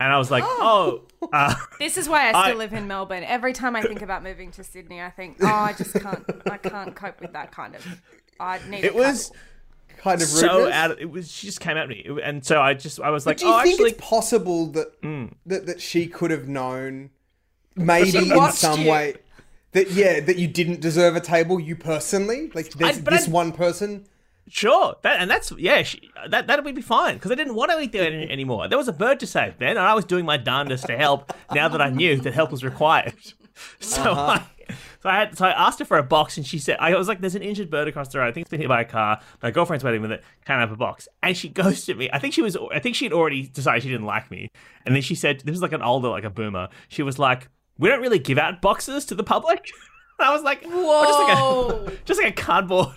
And 0.00 0.12
I 0.12 0.18
was 0.18 0.30
like, 0.30 0.42
oh, 0.46 1.02
uh, 1.32 1.54
This 1.78 1.96
is 1.96 2.08
why 2.08 2.26
I 2.28 2.30
still 2.30 2.56
I- 2.56 2.58
live 2.64 2.72
in 2.72 2.86
Melbourne. 2.88 3.22
Every 3.24 3.52
time 3.52 3.76
I 3.76 3.82
think 3.82 4.02
about 4.02 4.22
moving 4.22 4.50
to 4.52 4.64
Sydney, 4.64 5.00
I 5.00 5.10
think, 5.10 5.36
oh, 5.40 5.46
I 5.46 5.72
just 5.72 5.94
can't, 5.94 6.24
I 6.50 6.56
can't 6.58 6.94
cope 6.96 7.20
with 7.20 7.32
that 7.32 7.52
kind 7.52 7.74
of. 7.76 7.86
I 8.40 8.58
need. 8.68 8.84
it 8.84 8.94
was 8.94 9.30
couple. 9.88 10.02
kind 10.02 10.22
of 10.22 10.32
rudeness. 10.34 10.40
so 10.40 10.72
out 10.72 10.90
of 10.90 10.98
it 10.98 11.08
was 11.10 11.30
she 11.30 11.46
just 11.46 11.60
came 11.60 11.76
at 11.76 11.88
me 11.88 12.04
and 12.24 12.44
so 12.44 12.60
i 12.60 12.74
just 12.74 13.00
i 13.00 13.10
was 13.10 13.26
like 13.26 13.36
Do 13.36 13.46
you 13.46 13.52
oh 13.54 13.62
think 13.62 13.74
actually 13.74 13.90
it's 13.92 14.00
possible 14.04 14.66
that, 14.72 15.00
Mm. 15.02 15.34
that 15.46 15.66
that 15.66 15.80
she 15.80 16.08
could 16.08 16.32
have 16.32 16.48
known, 16.48 17.10
maybe 17.76 18.18
in 18.30 18.52
some 18.52 18.80
you. 18.82 18.90
way, 18.90 19.14
that 19.72 19.90
yeah, 19.92 20.18
that 20.20 20.36
you 20.36 20.48
didn't 20.48 20.80
deserve 20.80 21.14
a 21.14 21.20
table, 21.20 21.60
you 21.60 21.76
personally, 21.76 22.50
like 22.54 22.70
there's 22.72 22.98
I- 22.98 23.00
this 23.02 23.28
I- 23.28 23.30
one 23.30 23.52
person. 23.52 24.06
Sure. 24.48 24.96
That 25.02 25.20
and 25.20 25.30
that's 25.30 25.52
yeah 25.58 25.82
she, 25.82 26.10
that 26.28 26.46
that 26.46 26.64
would 26.64 26.74
be 26.74 26.82
fine 26.82 27.14
because 27.14 27.30
i 27.30 27.34
didn't 27.34 27.54
want 27.54 27.70
to 27.70 27.80
eat 27.80 27.92
there 27.92 28.10
any, 28.10 28.30
anymore. 28.38 28.68
There 28.68 28.78
was 28.78 28.88
a 28.88 28.92
bird 28.92 29.20
to 29.20 29.26
save 29.26 29.58
Ben, 29.58 29.70
and 29.70 29.78
i 29.80 29.94
was 29.94 30.04
doing 30.04 30.24
my 30.24 30.36
darndest 30.36 30.86
to 30.86 30.96
help 30.96 31.32
now 31.52 31.68
that 31.68 31.80
i 31.80 31.90
knew 31.90 32.16
that 32.20 32.34
help 32.34 32.50
was 32.50 32.64
required. 32.64 33.14
So 33.78 34.02
Uh-huh. 34.10 34.40
I, 34.40 34.72
so 35.00 35.08
I 35.08 35.14
had 35.14 35.38
so 35.38 35.44
I 35.46 35.50
asked 35.50 35.78
her 35.78 35.84
for 35.84 35.96
a 35.96 36.02
box 36.02 36.36
and 36.38 36.44
she 36.44 36.58
said 36.58 36.76
I 36.80 36.96
was 36.96 37.06
like 37.06 37.20
there's 37.20 37.36
an 37.36 37.42
injured 37.42 37.70
bird 37.70 37.86
across 37.86 38.08
the 38.08 38.18
road. 38.18 38.26
I 38.26 38.32
think 38.32 38.46
it's 38.46 38.50
been 38.50 38.58
hit 38.60 38.68
by 38.68 38.80
a 38.80 38.84
car. 38.84 39.20
My 39.44 39.52
girlfriend's 39.52 39.84
waiting 39.84 40.02
with 40.02 40.10
it 40.10 40.24
can 40.44 40.56
I 40.56 40.60
have 40.60 40.72
a 40.72 40.76
box. 40.76 41.06
And 41.22 41.36
she 41.36 41.48
goes 41.62 41.84
to 41.84 41.94
me 41.94 42.10
I 42.12 42.18
think 42.18 42.34
she 42.34 42.42
was 42.42 42.56
I 42.72 42.80
think 42.80 42.96
she 42.96 43.04
had 43.04 43.12
already 43.12 43.42
decided 43.46 43.84
she 43.84 43.90
didn't 43.90 44.06
like 44.06 44.28
me. 44.28 44.48
And 44.84 44.94
then 44.94 45.02
she 45.02 45.14
said 45.14 45.40
this 45.40 45.52
was 45.52 45.62
like 45.62 45.72
an 45.72 45.82
older 45.82 46.08
like 46.08 46.24
a 46.24 46.30
boomer. 46.30 46.68
She 46.88 47.04
was 47.04 47.16
like 47.16 47.48
we 47.78 47.88
don't 47.88 48.00
really 48.00 48.18
give 48.18 48.38
out 48.38 48.60
boxes 48.60 49.04
to 49.06 49.14
the 49.14 49.22
public. 49.24 49.70
I 50.18 50.32
was 50.32 50.42
like 50.42 50.64
"Oh, 50.66 51.04
just 51.04 51.18
like 51.20 51.38
Whoa. 51.38 51.86
a 51.86 52.04
just 52.06 52.20
like 52.22 52.32
a 52.36 52.42
cardboard 52.42 52.88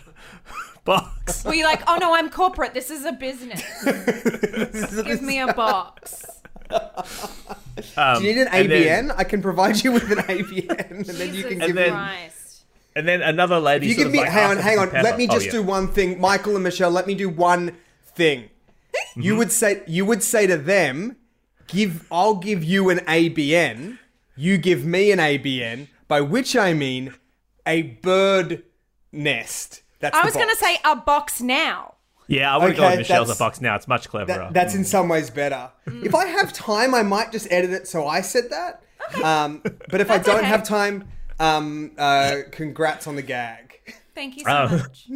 box 0.87 1.43
Were 1.45 1.53
you 1.53 1.63
like, 1.65 1.81
oh 1.87 1.97
no, 2.01 2.15
I'm 2.15 2.29
corporate. 2.31 2.73
This 2.73 2.89
is 2.89 3.05
a 3.05 3.11
business. 3.11 3.61
Give 5.05 5.21
me 5.21 5.39
a 5.39 5.53
box. 5.53 6.25
Um, 7.95 8.19
Do 8.21 8.27
you 8.27 8.33
need 8.35 8.41
an 8.41 8.47
and 8.51 8.71
then- 8.71 9.09
ABN? 9.09 9.15
I 9.17 9.23
can 9.23 9.41
provide 9.41 9.83
you 9.83 9.91
with 9.91 10.09
an 10.11 10.17
ABN, 10.19 10.89
and 10.89 11.05
then 11.05 11.27
you 11.27 11.43
Jesus 11.43 11.49
can 11.51 11.59
give 11.59 11.75
then- 11.75 11.91
me. 11.93 11.97
Christ. 11.97 12.63
And 12.95 13.07
then 13.07 13.21
another 13.21 13.59
lady. 13.59 13.85
You 13.87 13.93
sort 13.93 13.97
give 13.99 14.07
of, 14.07 14.13
me. 14.13 14.19
like, 14.21 14.29
hang 14.29 14.49
on, 14.49 14.57
asked 14.57 14.65
hang 14.67 14.79
on. 14.79 14.89
pepper. 14.89 15.03
Let 15.03 15.17
me 15.19 15.27
Oh, 15.29 15.33
just 15.33 15.45
yeah. 15.45 15.51
do 15.51 15.61
one 15.63 15.87
thing, 15.87 16.19
Michael 16.19 16.55
and 16.55 16.63
Michelle. 16.63 16.89
Let 16.89 17.05
me 17.05 17.13
do 17.13 17.29
one 17.29 17.77
thing. 18.15 18.41
Mm-hmm. 18.45 19.21
You 19.21 19.35
would 19.37 19.51
say 19.51 19.83
you 19.85 20.03
would 20.05 20.23
say 20.23 20.47
to 20.47 20.57
them, 20.57 21.15
"Give. 21.67 22.07
I'll 22.11 22.35
give 22.35 22.63
you 22.63 22.89
an 22.89 22.97
ABN. 23.01 23.99
You 24.35 24.57
give 24.57 24.83
me 24.83 25.11
an 25.11 25.19
ABN." 25.19 25.89
By 26.07 26.21
which 26.21 26.55
I 26.55 26.73
mean 26.73 27.13
a 27.67 27.83
bird 27.83 28.63
nest. 29.11 29.83
That's 29.99 30.15
I 30.15 30.23
was 30.25 30.33
going 30.35 30.49
to 30.49 30.55
say 30.55 30.77
a 30.85 30.95
box 30.95 31.41
now. 31.41 31.95
Yeah, 32.27 32.53
I 32.53 32.57
would 32.57 32.71
Okay, 32.71 32.77
go 32.77 32.89
with 32.89 32.97
Michelle's 32.99 33.29
a 33.29 33.35
box 33.35 33.61
now. 33.61 33.75
It's 33.75 33.87
much 33.87 34.09
cleverer. 34.09 34.37
That, 34.37 34.53
that's 34.53 34.75
in 34.75 34.83
some 34.83 35.07
ways 35.07 35.29
better. 35.29 35.69
If 35.85 36.13
I 36.13 36.25
have 36.27 36.51
time, 36.51 36.93
I 36.93 37.01
might 37.01 37.31
just 37.31 37.47
edit 37.49 37.71
it 37.71 37.87
so 37.87 38.05
I 38.05 38.19
said 38.21 38.49
that. 38.49 38.83
Um, 39.23 39.61
but 39.89 40.01
if 40.01 40.11
I 40.11 40.17
don't 40.17 40.39
okay. 40.39 40.45
have 40.47 40.63
time, 40.63 41.07
um, 41.39 41.91
uh, 41.97 42.39
congrats 42.51 43.07
on 43.07 43.15
the 43.15 43.21
gag. 43.21 43.79
Thank 44.13 44.35
you 44.37 44.43
so 44.43 44.49
Oh. 44.51 44.67
much. 44.77 45.07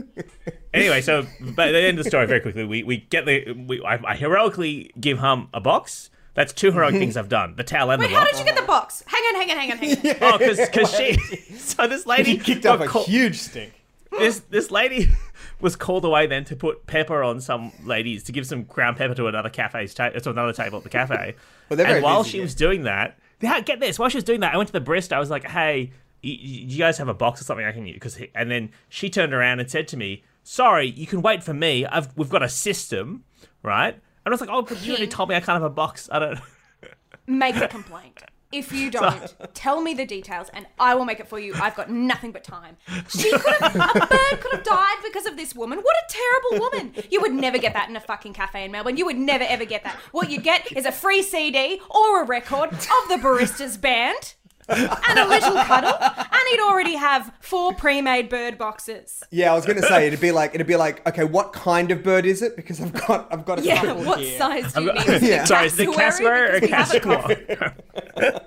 anyway, 0.73 1.01
so 1.01 1.25
but 1.55 1.69
at 1.69 1.71
the 1.73 1.79
end 1.81 1.97
of 1.97 2.03
the 2.05 2.09
story, 2.09 2.27
very 2.27 2.39
quickly, 2.39 2.63
we, 2.63 2.83
we 2.83 2.97
get 2.97 3.25
the 3.25 3.51
we 3.67 3.83
I, 3.83 3.99
I 4.05 4.15
heroically 4.15 4.91
give 4.99 5.17
Hum 5.19 5.49
a 5.53 5.59
box. 5.59 6.09
That's 6.33 6.53
two 6.53 6.71
heroic 6.71 6.93
things 6.93 7.17
I've 7.17 7.27
done: 7.27 7.55
the 7.57 7.63
towel 7.63 7.91
and 7.91 7.99
Wait, 7.99 8.07
the 8.07 8.13
box. 8.13 8.23
Wait, 8.23 8.31
how 8.31 8.31
did 8.31 8.39
you 8.39 8.45
get 8.53 8.61
the 8.61 8.67
box? 8.67 9.03
Hang 9.07 9.21
on, 9.23 9.35
hang 9.35 9.51
on, 9.51 9.57
hang 9.57 9.71
on, 9.71 9.77
hang 9.79 10.15
on. 10.21 10.33
Oh, 10.33 10.37
because 10.37 10.95
she. 10.97 11.17
So 11.57 11.87
this 11.87 12.05
lady 12.05 12.37
Kicked 12.37 12.63
got 12.63 12.79
up 12.79 12.87
a 12.87 12.89
call- 12.89 13.03
huge 13.05 13.37
stink. 13.39 13.73
This 14.11 14.39
this 14.49 14.71
lady 14.71 15.09
was 15.61 15.75
called 15.75 16.05
away 16.05 16.27
then 16.27 16.43
to 16.45 16.55
put 16.55 16.85
pepper 16.87 17.23
on 17.23 17.39
some 17.39 17.71
ladies 17.83 18.23
to 18.25 18.31
give 18.31 18.45
some 18.45 18.63
ground 18.63 18.97
pepper 18.97 19.15
to 19.15 19.27
another 19.27 19.49
cafe's 19.49 19.93
ta- 19.93 20.09
to 20.09 20.29
another 20.29 20.53
table 20.53 20.77
at 20.77 20.83
the 20.83 20.89
cafe. 20.89 21.35
Well, 21.69 21.79
and 21.79 22.03
while 22.03 22.23
busy, 22.23 22.31
she 22.31 22.37
yeah. 22.37 22.43
was 22.43 22.55
doing 22.55 22.83
that, 22.83 23.17
yeah, 23.39 23.59
get 23.61 23.79
this. 23.79 23.97
While 23.97 24.09
she 24.09 24.17
was 24.17 24.25
doing 24.25 24.41
that, 24.41 24.53
I 24.53 24.57
went 24.57 24.67
to 24.67 24.73
the 24.73 24.81
barista. 24.81 25.13
I 25.13 25.19
was 25.19 25.29
like, 25.29 25.45
"Hey, 25.49 25.91
y- 26.21 26.29
y- 26.31 26.37
you 26.41 26.77
guys 26.77 26.97
have 26.97 27.07
a 27.07 27.13
box 27.13 27.39
or 27.39 27.45
something 27.45 27.65
I 27.65 27.71
can 27.71 27.85
use?" 27.85 27.93
Because 27.95 28.19
and 28.35 28.51
then 28.51 28.71
she 28.89 29.09
turned 29.09 29.33
around 29.33 29.61
and 29.61 29.71
said 29.71 29.87
to 29.89 29.95
me, 29.97 30.23
"Sorry, 30.43 30.87
you 30.89 31.07
can 31.07 31.21
wait 31.21 31.43
for 31.45 31.53
me. 31.53 31.85
I've 31.85 32.09
we've 32.17 32.29
got 32.29 32.43
a 32.43 32.49
system, 32.49 33.23
right?" 33.63 33.93
And 33.93 34.01
I 34.25 34.29
was 34.31 34.41
like, 34.41 34.49
"Oh, 34.51 34.63
but 34.63 34.81
you 34.85 34.91
already 34.91 35.07
told 35.07 35.29
me 35.29 35.35
I 35.35 35.39
can't 35.39 35.55
have 35.55 35.63
a 35.63 35.69
box. 35.69 36.09
I 36.11 36.19
don't." 36.19 36.39
Make 37.25 37.55
a 37.55 37.69
complaint. 37.69 38.21
If 38.51 38.71
you 38.71 38.91
don't, 38.99 39.33
tell 39.53 39.81
me 39.81 39.93
the 39.93 40.05
details 40.05 40.49
and 40.53 40.67
I 40.79 40.95
will 40.95 41.05
make 41.05 41.19
it 41.19 41.27
for 41.27 41.39
you. 41.39 41.53
I've 41.55 41.75
got 41.75 41.89
nothing 41.89 42.31
but 42.31 42.43
time. 42.43 42.77
She 43.09 43.31
could 43.37 43.55
have, 43.61 43.75
a 43.75 44.07
bird 44.07 44.41
could 44.41 44.53
have 44.53 44.63
died 44.63 44.97
because 45.03 45.25
of 45.25 45.37
this 45.37 45.55
woman. 45.55 45.79
What 45.79 45.95
a 45.95 46.13
terrible 46.13 46.65
woman. 46.65 46.93
You 47.09 47.21
would 47.21 47.33
never 47.33 47.57
get 47.57 47.73
that 47.73 47.89
in 47.89 47.95
a 47.95 48.01
fucking 48.01 48.33
cafe 48.33 48.65
in 48.65 48.71
Melbourne. 48.71 48.97
You 48.97 49.05
would 49.05 49.17
never 49.17 49.43
ever 49.43 49.65
get 49.65 49.83
that. 49.83 49.95
What 50.11 50.29
you'd 50.29 50.43
get 50.43 50.71
is 50.71 50.85
a 50.85 50.91
free 50.91 51.21
CD 51.21 51.81
or 51.89 52.23
a 52.23 52.25
record 52.25 52.71
of 52.73 53.09
the 53.09 53.19
Baristas 53.21 53.79
band 53.79 54.35
and 54.71 55.19
a 55.19 55.27
little 55.27 55.55
cuddle. 55.63 55.93
And 56.01 56.41
he'd 56.49 56.59
already 56.61 56.95
have 56.95 57.31
four 57.41 57.73
pre-made 57.73 58.29
bird 58.29 58.57
boxes. 58.57 59.23
Yeah, 59.31 59.51
I 59.51 59.55
was 59.55 59.65
gonna 59.65 59.81
say 59.81 60.07
it'd 60.07 60.19
be 60.21 60.31
like 60.31 60.55
it'd 60.55 60.67
be 60.67 60.75
like, 60.75 61.05
okay, 61.07 61.23
what 61.23 61.53
kind 61.53 61.91
of 61.91 62.03
bird 62.03 62.25
is 62.25 62.41
it? 62.41 62.55
Because 62.55 62.81
I've 62.81 62.93
got 62.93 63.31
I've 63.31 63.45
got 63.45 63.59
a 63.59 63.63
Yeah, 63.63 63.81
couple 63.83 64.03
what 64.03 64.19
here. 64.19 64.37
size 64.37 64.73
do 64.73 64.83
you 64.83 64.93
need? 64.93 65.21
Yeah. 65.21 65.43
Sorry, 65.45 65.67
is 65.67 65.79
it 65.79 65.93
cassowary? 65.93 65.97
cassowary 65.97 66.57
or 66.57 66.59
Because 66.61 66.93
we 66.93 66.99
have 66.99 67.29
a 67.29 67.35
casquois? 67.35 68.39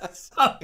so, 0.12 0.56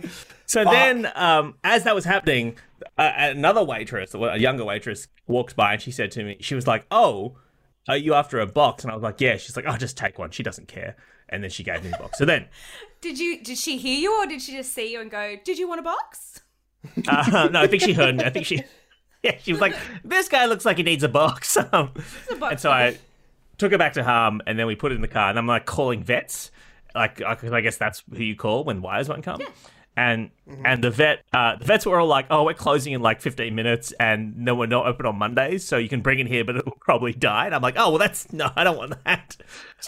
so 0.46 0.64
then, 0.64 1.10
um, 1.14 1.54
as 1.64 1.84
that 1.84 1.94
was 1.94 2.04
happening, 2.04 2.56
uh, 2.98 3.10
another 3.16 3.62
waitress, 3.64 4.14
a 4.14 4.38
younger 4.38 4.64
waitress, 4.64 5.08
walked 5.26 5.56
by 5.56 5.74
and 5.74 5.82
she 5.82 5.90
said 5.90 6.10
to 6.12 6.24
me, 6.24 6.36
she 6.40 6.54
was 6.54 6.66
like, 6.66 6.86
"Oh, 6.90 7.36
are 7.88 7.96
you 7.96 8.14
after 8.14 8.38
a 8.40 8.46
box?" 8.46 8.84
And 8.84 8.90
I 8.90 8.94
was 8.94 9.02
like, 9.02 9.20
"Yeah." 9.20 9.36
She's 9.36 9.56
like, 9.56 9.66
"Oh, 9.68 9.76
just 9.76 9.96
take 9.96 10.18
one." 10.18 10.30
She 10.30 10.42
doesn't 10.42 10.68
care. 10.68 10.96
And 11.28 11.42
then 11.42 11.50
she 11.50 11.64
gave 11.64 11.82
me 11.82 11.90
the 11.90 11.96
box. 11.96 12.18
So 12.18 12.24
then, 12.24 12.46
Did 13.00 13.18
you? 13.18 13.42
Did 13.42 13.58
she 13.58 13.76
hear 13.76 13.98
you, 13.98 14.22
or 14.22 14.26
did 14.26 14.42
she 14.42 14.52
just 14.52 14.72
see 14.72 14.92
you 14.92 15.00
and 15.00 15.10
go, 15.10 15.36
"Did 15.44 15.58
you 15.58 15.68
want 15.68 15.80
a 15.80 15.82
box?" 15.82 16.40
uh, 17.08 17.48
no, 17.52 17.60
I 17.60 17.66
think 17.66 17.82
she 17.82 17.92
heard 17.92 18.16
me. 18.16 18.24
I 18.24 18.30
think 18.30 18.46
she, 18.46 18.62
yeah, 19.22 19.36
she 19.40 19.52
was 19.52 19.60
like, 19.60 19.76
"This 20.04 20.28
guy 20.28 20.46
looks 20.46 20.64
like 20.64 20.78
he 20.78 20.82
needs 20.82 21.04
a 21.04 21.08
box." 21.08 21.56
Um, 21.56 21.92
box. 22.40 22.50
and 22.50 22.60
so 22.60 22.70
I 22.70 22.98
took 23.58 23.72
her 23.72 23.78
back 23.78 23.92
to 23.94 24.02
harm, 24.02 24.40
and 24.46 24.58
then 24.58 24.66
we 24.66 24.74
put 24.74 24.92
it 24.92 24.96
in 24.96 25.02
the 25.02 25.08
car, 25.08 25.30
and 25.30 25.38
I'm 25.38 25.46
like 25.46 25.66
calling 25.66 26.02
vets, 26.02 26.50
like 26.94 27.18
because 27.18 27.52
I 27.52 27.60
guess 27.60 27.76
that's 27.76 28.02
who 28.10 28.22
you 28.22 28.34
call 28.34 28.64
when 28.64 28.82
wires 28.82 29.08
won't 29.08 29.22
come. 29.22 29.40
And 29.96 30.30
and 30.64 30.84
the 30.84 30.90
vet, 30.90 31.24
uh, 31.32 31.56
the 31.56 31.64
vets 31.64 31.86
were 31.86 31.98
all 31.98 32.06
like, 32.06 32.26
"Oh, 32.30 32.44
we're 32.44 32.52
closing 32.52 32.92
in 32.92 33.00
like 33.00 33.22
15 33.22 33.54
minutes, 33.54 33.92
and 33.98 34.36
no, 34.36 34.54
we're 34.54 34.66
not 34.66 34.86
open 34.86 35.06
on 35.06 35.16
Mondays, 35.16 35.64
so 35.66 35.78
you 35.78 35.88
can 35.88 36.02
bring 36.02 36.18
it 36.18 36.26
here, 36.26 36.44
but 36.44 36.56
it 36.56 36.66
will 36.66 36.76
probably 36.80 37.12
die." 37.14 37.46
And 37.46 37.54
I'm 37.54 37.62
like, 37.62 37.76
"Oh, 37.78 37.88
well, 37.90 37.98
that's 37.98 38.30
no, 38.32 38.50
I 38.56 38.62
don't 38.64 38.76
want 38.76 38.92
that." 39.04 39.36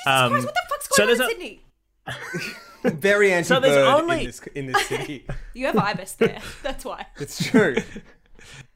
Um, 0.07 0.31
Christ, 0.33 0.47
what 0.47 0.55
the 0.55 0.61
fuck's 0.71 0.89
so 0.91 1.05
going 1.07 1.11
on 1.11 1.19
there's 1.19 1.21
in 1.21 1.25
a- 1.27 1.29
Sydney? 1.29 1.61
Very 2.85 3.33
anti 3.33 3.49
So 3.49 3.61
there's 3.61 3.75
bird 3.75 3.87
only- 4.03 4.21
in 4.21 4.25
this 4.27 4.41
in 4.55 4.67
this 4.73 4.87
city. 4.87 5.27
You 5.55 5.67
have 5.67 5.77
ibis 5.77 6.13
there. 6.13 6.41
That's 6.63 6.85
why. 6.85 7.07
It's 7.19 7.45
true. 7.45 7.77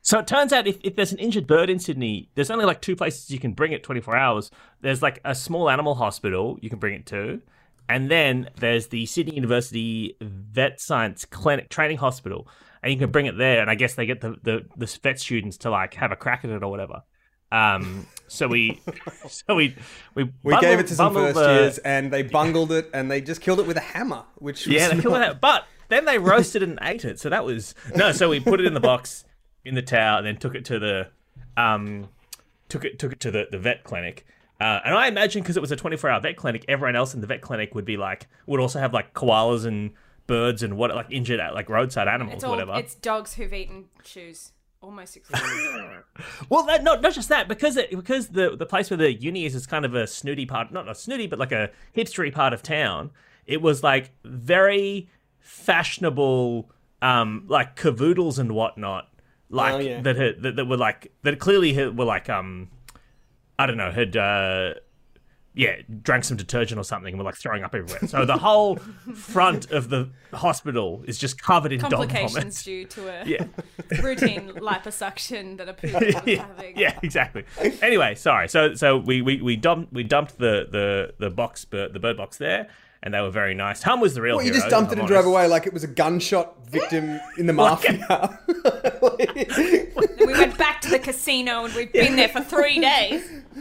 So 0.02 0.18
it 0.18 0.26
turns 0.26 0.52
out 0.52 0.66
if, 0.66 0.78
if 0.82 0.96
there's 0.96 1.12
an 1.12 1.18
injured 1.18 1.46
bird 1.46 1.70
in 1.70 1.78
Sydney, 1.78 2.28
there's 2.34 2.50
only 2.50 2.64
like 2.64 2.80
two 2.82 2.96
places 2.96 3.30
you 3.30 3.38
can 3.38 3.52
bring 3.52 3.70
it 3.70 3.84
24 3.84 4.16
hours. 4.16 4.50
There's 4.80 5.00
like 5.00 5.20
a 5.24 5.32
small 5.34 5.70
animal 5.70 5.94
hospital 5.94 6.58
you 6.60 6.68
can 6.68 6.80
bring 6.80 6.94
it 6.94 7.06
to, 7.06 7.40
and 7.88 8.10
then 8.10 8.48
there's 8.56 8.88
the 8.88 9.06
Sydney 9.06 9.34
University 9.34 10.16
Vet 10.20 10.80
Science 10.80 11.24
Clinic 11.24 11.68
Training 11.68 11.98
Hospital, 11.98 12.48
and 12.82 12.92
you 12.92 12.98
can 12.98 13.10
bring 13.10 13.26
it 13.26 13.36
there. 13.36 13.60
And 13.60 13.70
I 13.70 13.74
guess 13.74 13.94
they 13.94 14.06
get 14.06 14.20
the 14.20 14.36
the, 14.42 14.66
the 14.76 14.86
vet 15.02 15.18
students 15.20 15.56
to 15.58 15.70
like 15.70 15.94
have 15.94 16.12
a 16.12 16.16
crack 16.16 16.44
at 16.44 16.50
it 16.50 16.62
or 16.62 16.70
whatever. 16.70 17.02
Um, 17.50 18.06
so 18.28 18.48
we, 18.48 18.80
so 19.28 19.54
we 19.54 19.76
we 20.14 20.32
We 20.42 20.58
gave 20.60 20.78
it 20.78 20.86
to 20.86 20.94
some 20.94 21.12
first 21.12 21.34
the- 21.34 21.52
years, 21.54 21.78
and 21.78 22.10
they 22.10 22.22
bungled 22.22 22.72
it, 22.72 22.88
and 22.94 23.10
they 23.10 23.20
just 23.20 23.40
killed 23.42 23.60
it 23.60 23.66
with 23.66 23.76
a 23.76 23.80
hammer, 23.80 24.24
which 24.36 24.66
was 24.66 24.74
Yeah, 24.74 24.88
they 24.88 25.00
killed 25.00 25.16
it. 25.20 25.40
But 25.40 25.66
then 25.88 26.06
they 26.06 26.18
roasted 26.18 26.62
it 26.62 26.68
and 26.70 26.78
ate 26.80 27.04
it. 27.04 27.20
So 27.20 27.28
that 27.28 27.44
was 27.44 27.74
no. 27.94 28.12
So 28.12 28.30
we 28.30 28.40
put 28.40 28.60
it 28.60 28.66
in 28.66 28.72
the 28.74 28.80
box 28.80 29.24
in 29.64 29.74
the 29.74 29.82
tower, 29.82 30.18
and 30.18 30.26
then 30.26 30.38
took 30.38 30.54
it 30.54 30.64
to 30.66 30.78
the 30.78 31.08
um, 31.56 32.08
took 32.70 32.84
it 32.86 32.98
took 32.98 33.12
it 33.12 33.20
to 33.20 33.30
the, 33.30 33.46
the 33.50 33.58
vet 33.58 33.84
clinic. 33.84 34.24
Uh, 34.62 34.80
and 34.84 34.94
I 34.94 35.08
imagine 35.08 35.42
because 35.42 35.56
it 35.56 35.60
was 35.60 35.72
a 35.72 35.76
24 35.76 36.08
hour 36.10 36.20
vet 36.20 36.36
clinic, 36.36 36.64
everyone 36.68 36.94
else 36.96 37.14
in 37.14 37.20
the 37.20 37.26
vet 37.26 37.40
clinic 37.40 37.74
would 37.74 37.84
be 37.84 37.96
like 37.96 38.28
would 38.46 38.60
also 38.60 38.78
have 38.78 38.92
like 38.92 39.12
koalas 39.14 39.64
and 39.66 39.90
birds 40.28 40.62
and 40.62 40.76
what 40.76 40.94
like 40.94 41.06
injured 41.10 41.40
like 41.52 41.68
roadside 41.68 42.06
animals 42.06 42.36
It's 42.36 42.44
all. 42.44 42.50
whatever. 42.52 42.74
It's 42.76 42.94
dogs 42.94 43.34
who've 43.34 43.52
eaten 43.52 43.86
shoes. 44.04 44.52
Almost 44.80 45.16
exclusively. 45.16 45.82
Well, 46.48 46.64
that, 46.66 46.82
not 46.82 47.02
not 47.02 47.12
just 47.12 47.28
that 47.28 47.46
because 47.48 47.76
it, 47.76 47.90
because 47.90 48.28
the 48.28 48.56
the 48.56 48.66
place 48.66 48.90
where 48.90 48.96
the 48.96 49.12
uni 49.12 49.44
is 49.44 49.54
is 49.54 49.66
kind 49.66 49.84
of 49.84 49.94
a 49.94 50.06
snooty 50.06 50.44
part, 50.46 50.72
not 50.72 50.88
a 50.88 50.94
snooty, 50.94 51.26
but 51.28 51.38
like 51.38 51.52
a 51.52 51.70
hipstery 51.96 52.32
part 52.32 52.52
of 52.52 52.62
town. 52.62 53.10
It 53.46 53.62
was 53.62 53.82
like 53.82 54.10
very 54.24 55.08
fashionable, 55.40 56.70
um, 57.00 57.44
like 57.48 57.76
cavoodles 57.76 58.38
and 58.38 58.52
whatnot, 58.52 59.08
like 59.50 59.74
Oh, 59.74 59.78
yeah. 59.78 60.00
that, 60.02 60.16
had, 60.16 60.42
that 60.42 60.56
that 60.56 60.64
were 60.66 60.76
like 60.76 61.12
that 61.22 61.38
clearly 61.38 61.72
were 61.90 62.04
like 62.04 62.28
um, 62.28 62.68
I 63.62 63.66
don't 63.66 63.76
know, 63.76 63.90
had 63.90 64.16
uh, 64.16 64.74
yeah, 65.54 65.76
drank 66.02 66.24
some 66.24 66.36
detergent 66.38 66.78
or 66.80 66.84
something 66.84 67.12
and 67.12 67.18
were 67.18 67.24
like 67.24 67.36
throwing 67.36 67.62
up 67.62 67.74
everywhere. 67.74 68.08
So 68.08 68.24
the 68.24 68.38
whole 68.38 68.76
front 69.14 69.70
of 69.70 69.90
the 69.90 70.08
hospital 70.32 71.04
is 71.06 71.18
just 71.18 71.40
covered 71.42 71.72
in 71.72 71.80
dog 71.80 71.90
Complications 71.90 72.32
vomit. 72.34 72.64
due 72.64 72.84
to 72.86 73.08
a 73.08 73.24
Yeah. 73.26 73.44
routine 74.02 74.48
liposuction 74.56 75.58
that 75.58 75.68
a 75.68 75.74
poodle 75.80 76.00
was 76.00 76.14
yeah, 76.26 76.46
having. 76.46 76.78
yeah, 76.78 76.98
exactly. 77.02 77.44
Anyway, 77.82 78.14
sorry. 78.14 78.48
So 78.48 78.74
so 78.74 78.96
we 78.96 79.20
we, 79.22 79.42
we 79.42 79.56
dumped 79.56 79.92
we 79.92 80.04
dumped 80.04 80.38
the 80.38 80.66
the 80.70 81.14
the 81.18 81.28
box 81.30 81.64
bird, 81.66 81.92
the 81.92 82.00
bird 82.00 82.16
box 82.16 82.38
there, 82.38 82.68
and 83.02 83.12
they 83.12 83.20
were 83.20 83.30
very 83.30 83.52
nice. 83.54 83.82
Hum 83.82 84.00
was 84.00 84.14
the 84.14 84.22
real. 84.22 84.36
Well, 84.36 84.46
you 84.46 84.52
hero, 84.52 84.60
just 84.62 84.70
dumped 84.70 84.92
it 84.92 84.94
I'm 84.94 85.00
and 85.00 85.08
drove 85.08 85.26
away 85.26 85.48
like 85.48 85.66
it 85.66 85.74
was 85.74 85.84
a 85.84 85.88
gunshot 85.88 86.66
victim 86.66 87.20
in 87.36 87.44
the 87.46 87.52
mafia. 87.62 88.38
And 88.48 90.18
we 90.20 90.32
went 90.32 90.56
back 90.56 90.61
to 90.82 90.90
the 90.90 90.98
casino 90.98 91.64
and 91.64 91.74
we've 91.74 91.92
been 91.92 92.16
there 92.16 92.28
for 92.28 92.40
three 92.42 92.78
days. 92.80 93.28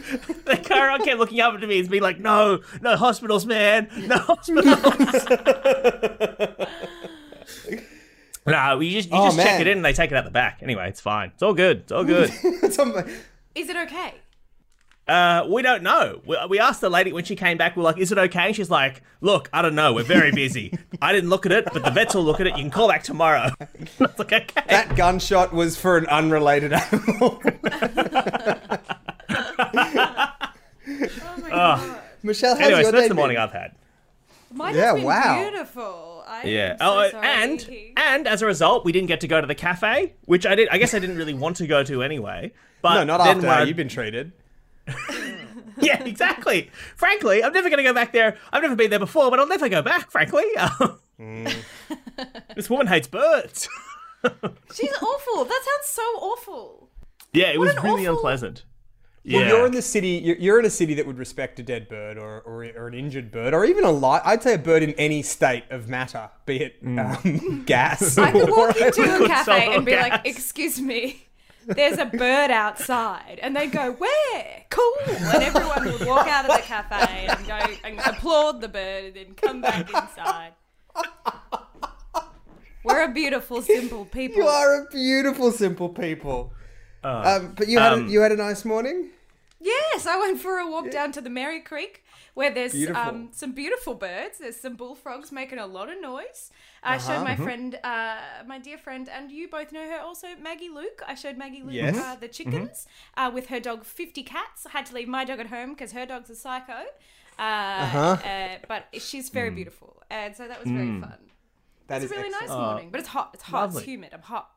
the 0.45 0.57
car 0.63 0.97
kept 0.99 1.19
looking 1.19 1.39
up 1.39 1.53
at 1.53 1.61
me 1.67 1.79
and 1.79 1.89
being 1.89 2.03
like, 2.03 2.19
"No, 2.19 2.59
no 2.81 2.95
hospitals, 2.95 3.45
man, 3.45 3.89
no 4.07 4.17
hospitals." 4.17 4.65
no, 8.47 8.79
you 8.79 8.91
just 8.91 9.09
you 9.09 9.17
Oh, 9.17 9.25
just 9.25 9.37
check 9.37 9.59
it 9.61 9.67
in 9.67 9.77
and 9.79 9.85
they 9.85 9.93
take 9.93 10.11
it 10.11 10.17
out 10.17 10.25
the 10.25 10.31
back. 10.31 10.59
Anyway, 10.61 10.87
it's 10.89 11.01
fine. 11.01 11.31
It's 11.33 11.43
all 11.43 11.53
good. 11.53 11.79
It's 11.81 11.91
all 11.91 12.03
good. 12.03 12.31
It's 12.43 12.79
on 12.79 12.93
my- 12.93 13.05
Is 13.55 13.69
it 13.69 13.75
okay? 13.75 14.15
Uh, 15.07 15.45
we 15.49 15.61
don't 15.61 15.83
know. 15.83 16.21
We, 16.25 16.37
we 16.49 16.59
asked 16.59 16.79
the 16.79 16.89
lady 16.89 17.11
when 17.11 17.23
she 17.25 17.35
came 17.35 17.57
back. 17.57 17.75
We're 17.75 17.83
like, 17.83 17.97
"Is 17.97 18.11
it 18.11 18.17
okay?" 18.17 18.47
And 18.47 18.55
she's 18.55 18.69
like, 18.69 19.01
"Look, 19.19 19.49
I 19.51 19.61
don't 19.61 19.75
know. 19.75 19.93
We're 19.93 20.03
very 20.03 20.31
busy. 20.31 20.77
I 21.01 21.11
didn't 21.11 21.29
look 21.29 21.45
at 21.45 21.51
it, 21.51 21.65
but 21.73 21.83
the 21.83 21.91
vets 21.91 22.15
will 22.15 22.23
look 22.23 22.39
at 22.39 22.47
it. 22.47 22.55
You 22.55 22.63
can 22.63 22.71
call 22.71 22.87
back 22.87 23.03
tomorrow." 23.03 23.49
I 23.59 23.67
was 23.99 24.19
like, 24.19 24.31
"Okay." 24.31 24.61
that 24.69 24.95
gunshot 24.95 25.53
was 25.53 25.75
for 25.75 25.97
an 25.97 26.05
unrelated 26.07 26.71
animal. 26.73 27.41
Oh 30.87 31.37
my 31.41 31.49
god. 31.49 31.99
Michelle, 32.23 32.55
how's 32.55 32.63
anyway, 32.65 32.81
your 32.81 32.85
so 32.85 32.91
that's 32.91 33.07
the 33.07 33.13
morning 33.13 33.35
been? 33.35 33.43
I've 33.43 33.51
had. 33.51 33.75
Mine 34.53 34.75
Yeah, 34.75 34.81
has 34.87 34.95
been 34.95 35.03
wow. 35.05 35.49
beautiful. 35.49 36.23
I 36.27 36.43
Yeah. 36.43 36.71
am 36.71 36.77
so 36.79 36.85
oh, 36.85 37.09
sorry. 37.11 37.27
and 37.27 37.69
and 37.97 38.27
as 38.27 38.41
a 38.41 38.45
result, 38.45 38.83
we 38.85 38.91
didn't 38.91 39.07
get 39.07 39.21
to 39.21 39.27
go 39.27 39.39
to 39.39 39.47
the 39.47 39.55
cafe, 39.55 40.13
which 40.25 40.45
I 40.45 40.55
did. 40.55 40.69
I 40.69 40.77
guess 40.77 40.93
I 40.93 40.99
didn't 40.99 41.17
really 41.17 41.33
want 41.33 41.57
to 41.57 41.67
go 41.67 41.83
to 41.83 42.03
anyway. 42.03 42.51
But 42.81 42.95
No, 42.95 43.03
not 43.05 43.17
then 43.19 43.27
after 43.37 43.47
when 43.47 43.55
how 43.57 43.61
I- 43.63 43.65
you've 43.65 43.77
been 43.77 43.87
treated. 43.89 44.31
Yeah, 45.85 46.03
exactly. 46.03 46.69
frankly, 46.95 47.43
I'm 47.43 47.53
never 47.53 47.69
going 47.69 47.77
to 47.77 47.83
go 47.83 47.93
back 47.93 48.11
there. 48.13 48.37
I've 48.53 48.61
never 48.61 48.75
been 48.75 48.89
there 48.89 48.99
before, 48.99 49.29
but 49.29 49.39
I'll 49.39 49.47
never 49.47 49.69
go 49.69 49.81
back. 49.81 50.11
Frankly, 50.11 50.43
Mm. 51.19 51.53
this 52.55 52.67
woman 52.69 52.87
hates 52.87 53.07
birds. 53.07 53.69
She's 54.73 54.93
awful. 55.01 55.45
That 55.45 55.61
sounds 55.63 55.85
so 55.87 56.01
awful. 56.01 56.89
yeah, 57.33 57.47
it 57.51 57.59
was 57.59 57.75
really 57.83 58.07
awful- 58.07 58.15
unpleasant. 58.17 58.65
Well, 59.23 59.39
Yeah. 59.43 59.49
you're 59.49 59.65
in 59.67 59.71
the 59.71 59.83
city. 59.83 60.19
You're, 60.23 60.37
you're 60.37 60.59
in 60.59 60.65
a 60.65 60.69
city 60.71 60.95
that 60.95 61.05
would 61.05 61.19
respect 61.19 61.59
a 61.59 61.63
dead 61.63 61.87
bird 61.87 62.17
or, 62.17 62.41
or, 62.41 62.63
or 62.75 62.87
an 62.87 62.95
injured 62.95 63.29
bird 63.31 63.53
or 63.53 63.65
even 63.65 63.83
a 63.83 63.91
light. 63.91 64.23
I'd 64.25 64.41
say 64.41 64.55
a 64.55 64.57
bird 64.57 64.81
in 64.81 64.93
any 64.93 65.21
state 65.21 65.65
of 65.69 65.87
matter, 65.87 66.31
be 66.47 66.63
it 66.63 66.77
um, 66.83 67.63
gas. 67.67 68.17
I 68.17 68.31
could 68.31 68.49
walk 68.49 68.75
or- 68.81 68.87
into 68.87 69.23
a 69.23 69.27
cafe 69.27 69.75
and 69.75 69.85
be 69.85 69.91
gas. 69.91 70.09
like, 70.09 70.21
"Excuse 70.25 70.81
me, 70.81 71.27
there's 71.75 71.97
a 71.97 72.05
bird 72.05 72.51
outside," 72.51 73.39
and 73.41 73.55
they'd 73.55 73.71
go, 73.71 73.91
"Where? 73.93 74.65
Cool!" 74.69 74.93
And 75.07 75.43
everyone 75.43 75.85
would 75.85 76.05
walk 76.05 76.27
out 76.27 76.49
of 76.49 76.55
the 76.55 76.61
cafe 76.63 77.27
and 77.27 77.47
go 77.47 77.59
and 77.83 77.99
applaud 77.99 78.61
the 78.61 78.67
bird, 78.69 79.05
and 79.05 79.15
then 79.15 79.33
come 79.35 79.61
back 79.61 79.89
inside. 79.89 80.53
We're 82.83 83.03
a 83.03 83.13
beautiful, 83.13 83.61
simple 83.61 84.05
people. 84.05 84.37
You 84.41 84.47
are 84.47 84.81
a 84.81 84.85
beautiful, 84.89 85.51
simple 85.51 85.89
people. 85.89 86.51
Uh, 87.03 87.39
Um, 87.41 87.53
but 87.55 87.67
you 87.67 87.79
had 87.79 87.93
um, 87.93 88.07
a, 88.07 88.11
you 88.11 88.21
had 88.21 88.31
a 88.31 88.35
nice 88.35 88.65
morning. 88.65 89.09
Yes, 89.59 90.07
I 90.07 90.17
went 90.17 90.39
for 90.39 90.57
a 90.57 90.69
walk 90.69 90.89
down 90.89 91.11
to 91.11 91.21
the 91.21 91.29
Merry 91.29 91.61
Creek 91.61 92.03
where 92.33 92.51
there's 92.51 92.73
Beautiful. 92.73 93.01
um, 93.01 93.29
some 93.31 93.51
beautiful 93.53 93.93
birds. 93.93 94.37
There's 94.39 94.59
some 94.59 94.75
bullfrogs 94.75 95.31
making 95.31 95.59
a 95.59 95.65
lot 95.67 95.89
of 95.91 96.01
noise. 96.01 96.51
I 96.83 96.95
Uh-huh. 96.95 97.13
showed 97.13 97.23
my 97.23 97.35
friend, 97.35 97.79
uh, 97.83 98.17
my 98.47 98.59
dear 98.59 98.77
friend, 98.77 99.09
and 99.09 99.31
you 99.31 99.47
both 99.47 99.71
know 99.71 99.87
her 99.89 99.99
also, 99.99 100.27
Maggie 100.41 100.69
Luke. 100.69 101.01
I 101.07 101.15
showed 101.15 101.37
Maggie 101.37 101.61
Luke 101.63 101.73
Yes. 101.73 101.97
uh, 101.97 102.15
the 102.15 102.27
chickens 102.27 102.87
uh, 103.17 103.29
with 103.33 103.47
her 103.47 103.59
dog 103.59 103.83
50 103.85 104.23
cats. 104.23 104.65
I 104.65 104.69
had 104.71 104.85
to 104.87 104.93
leave 104.95 105.07
my 105.07 105.25
dog 105.25 105.39
at 105.39 105.47
home 105.47 105.71
because 105.71 105.91
her 105.91 106.05
dog's 106.05 106.29
a 106.29 106.35
psycho. 106.35 106.83
Uh, 107.37 107.43
Uh-huh. 107.83 108.17
uh, 108.23 108.57
but 108.67 108.87
she's 109.01 109.29
very 109.29 109.49
beautiful. 109.51 110.01
And 110.09 110.35
so 110.35 110.47
that 110.47 110.59
was 110.59 110.69
very 110.69 110.91
fun. 110.99 111.17
That 111.87 112.01
It's 112.01 112.05
is 112.05 112.11
a 112.11 112.15
really 112.15 112.29
nice 112.29 112.43
excellent. 112.43 112.67
morning, 112.67 112.89
but 112.91 112.99
it's 112.99 113.09
hot. 113.09 113.31
It's 113.33 113.43
hot. 113.43 113.61
Lovely. 113.61 113.81
It's 113.81 113.87
humid. 113.87 114.09
I'm 114.13 114.21
hot. 114.21 114.49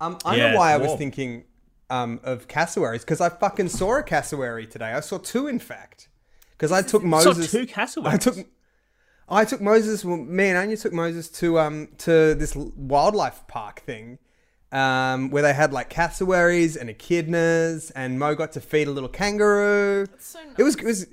Um, 0.00 0.18
I 0.24 0.36
Yeah, 0.36 0.50
know 0.50 0.56
why 0.58 0.72
I 0.72 0.76
was 0.76 0.88
warm. 0.88 0.98
thinking 0.98 1.44
um, 1.90 2.20
of 2.22 2.48
cassowaries 2.48 3.02
because 3.02 3.20
I 3.20 3.28
fucking 3.30 3.68
saw 3.68 3.98
a 3.98 4.02
cassowary 4.02 4.66
today. 4.66 4.92
I 4.92 5.00
saw 5.00 5.18
two, 5.18 5.46
in 5.46 5.58
fact, 5.58 6.07
because 6.58 6.72
I 6.72 6.82
took 6.82 7.02
saw 7.02 7.08
Moses. 7.08 7.50
two 7.50 7.66
cassowaries. 7.66 8.14
I 8.14 8.16
took. 8.18 8.46
I 9.30 9.44
took 9.44 9.60
Moses. 9.60 10.04
Well, 10.04 10.16
me 10.16 10.48
and 10.48 10.58
Anya 10.58 10.76
took 10.76 10.92
Moses 10.92 11.28
to 11.30 11.58
um 11.58 11.88
to 11.98 12.34
this 12.34 12.54
wildlife 12.56 13.46
park 13.46 13.80
thing, 13.80 14.18
um 14.72 15.30
where 15.30 15.42
they 15.42 15.54
had 15.54 15.72
like 15.72 15.88
cassowaries 15.90 16.76
and 16.76 16.90
echidnas, 16.90 17.92
and 17.94 18.18
Mo 18.18 18.34
got 18.34 18.52
to 18.52 18.60
feed 18.60 18.88
a 18.88 18.90
little 18.90 19.08
kangaroo. 19.08 20.06
That's 20.06 20.26
so 20.26 20.40
nice. 20.44 20.54
It 20.58 20.62
was 20.64 20.74
it 20.76 20.84
was 20.84 21.06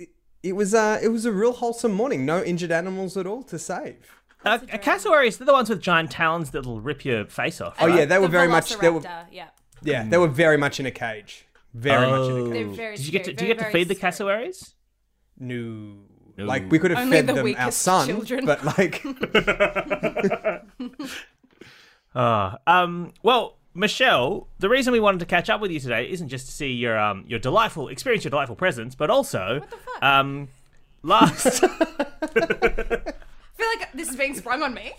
it 0.43 0.53
was 0.53 0.73
uh 0.73 0.99
it 1.01 1.09
was 1.09 1.25
a 1.25 1.31
real 1.31 1.53
wholesome 1.53 1.91
morning. 1.93 2.25
No 2.25 2.41
injured 2.43 2.71
animals 2.71 3.17
at 3.17 3.27
all 3.27 3.43
to 3.43 3.59
save. 3.59 3.97
Uh, 4.45 4.59
cassowaries, 4.59 5.37
they're 5.39 5.45
the 5.47 5.51
ones 5.53 5.69
with 5.71 5.81
giant 5.81 6.11
talons 6.11 6.51
that'll 6.51 6.79
rip 6.79 7.03
your 7.03 7.25
face 7.25 7.59
off. 7.59 7.75
Oh 7.79 7.87
right? 7.87 7.99
yeah, 7.99 8.05
they 8.05 8.19
were 8.19 8.27
The 8.27 8.31
very 8.31 8.47
much 8.47 8.77
they 8.77 8.89
were 8.91 9.01
yeah. 9.31 9.47
yeah 9.81 10.07
they 10.07 10.17
were 10.19 10.27
very 10.27 10.55
much 10.57 10.79
in 10.79 10.85
a 10.85 10.91
cage. 10.91 11.47
Very 11.73 12.05
much 12.07 12.29
in 12.29 12.37
a 12.37 12.39
Oh. 12.41 12.51
cage. 12.51 12.75
Very 12.77 12.95
Did 12.95 13.05
you 13.07 13.11
get 13.11 13.23
to, 13.25 13.31
scary, 13.31 13.35
do 13.35 13.45
you 13.45 13.47
get 13.53 13.57
to 13.57 13.63
very, 13.63 13.73
feed 13.73 13.87
the 13.89 13.95
cassowaries? 13.95 14.74
No. 15.39 15.95
No. 16.37 16.43
Like 16.45 16.69
we 16.71 16.79
could 16.79 16.91
have 16.91 16.99
Only 16.99 17.17
fed 17.17 17.27
the 17.27 17.33
them 17.33 17.55
our 17.57 17.71
son, 17.71 18.07
children. 18.07 18.45
but 18.45 18.63
like 18.65 19.05
Uh, 22.13 22.55
um, 22.67 23.13
well, 23.23 23.57
Michelle, 23.73 24.47
the 24.59 24.69
reason 24.69 24.93
we 24.93 24.99
wanted 24.99 25.19
to 25.19 25.25
catch 25.25 25.49
up 25.49 25.59
with 25.61 25.71
you 25.71 25.79
today 25.79 26.09
isn't 26.09 26.29
just 26.29 26.45
to 26.47 26.51
see 26.51 26.71
your 26.71 26.97
um 26.99 27.23
your 27.27 27.39
delightful 27.39 27.87
experience, 27.89 28.23
your 28.23 28.31
delightful 28.31 28.55
presence, 28.55 28.95
but 28.95 29.09
also 29.09 29.59
What 29.59 29.69
the 29.69 29.77
fuck? 29.77 30.03
um 30.03 30.47
last 31.03 31.63
I 31.63 31.67
feel 33.57 33.67
like 33.79 33.91
this 33.93 34.09
is 34.09 34.15
being 34.15 34.33
sprung 34.35 34.61
on 34.63 34.73
me. 34.73 34.93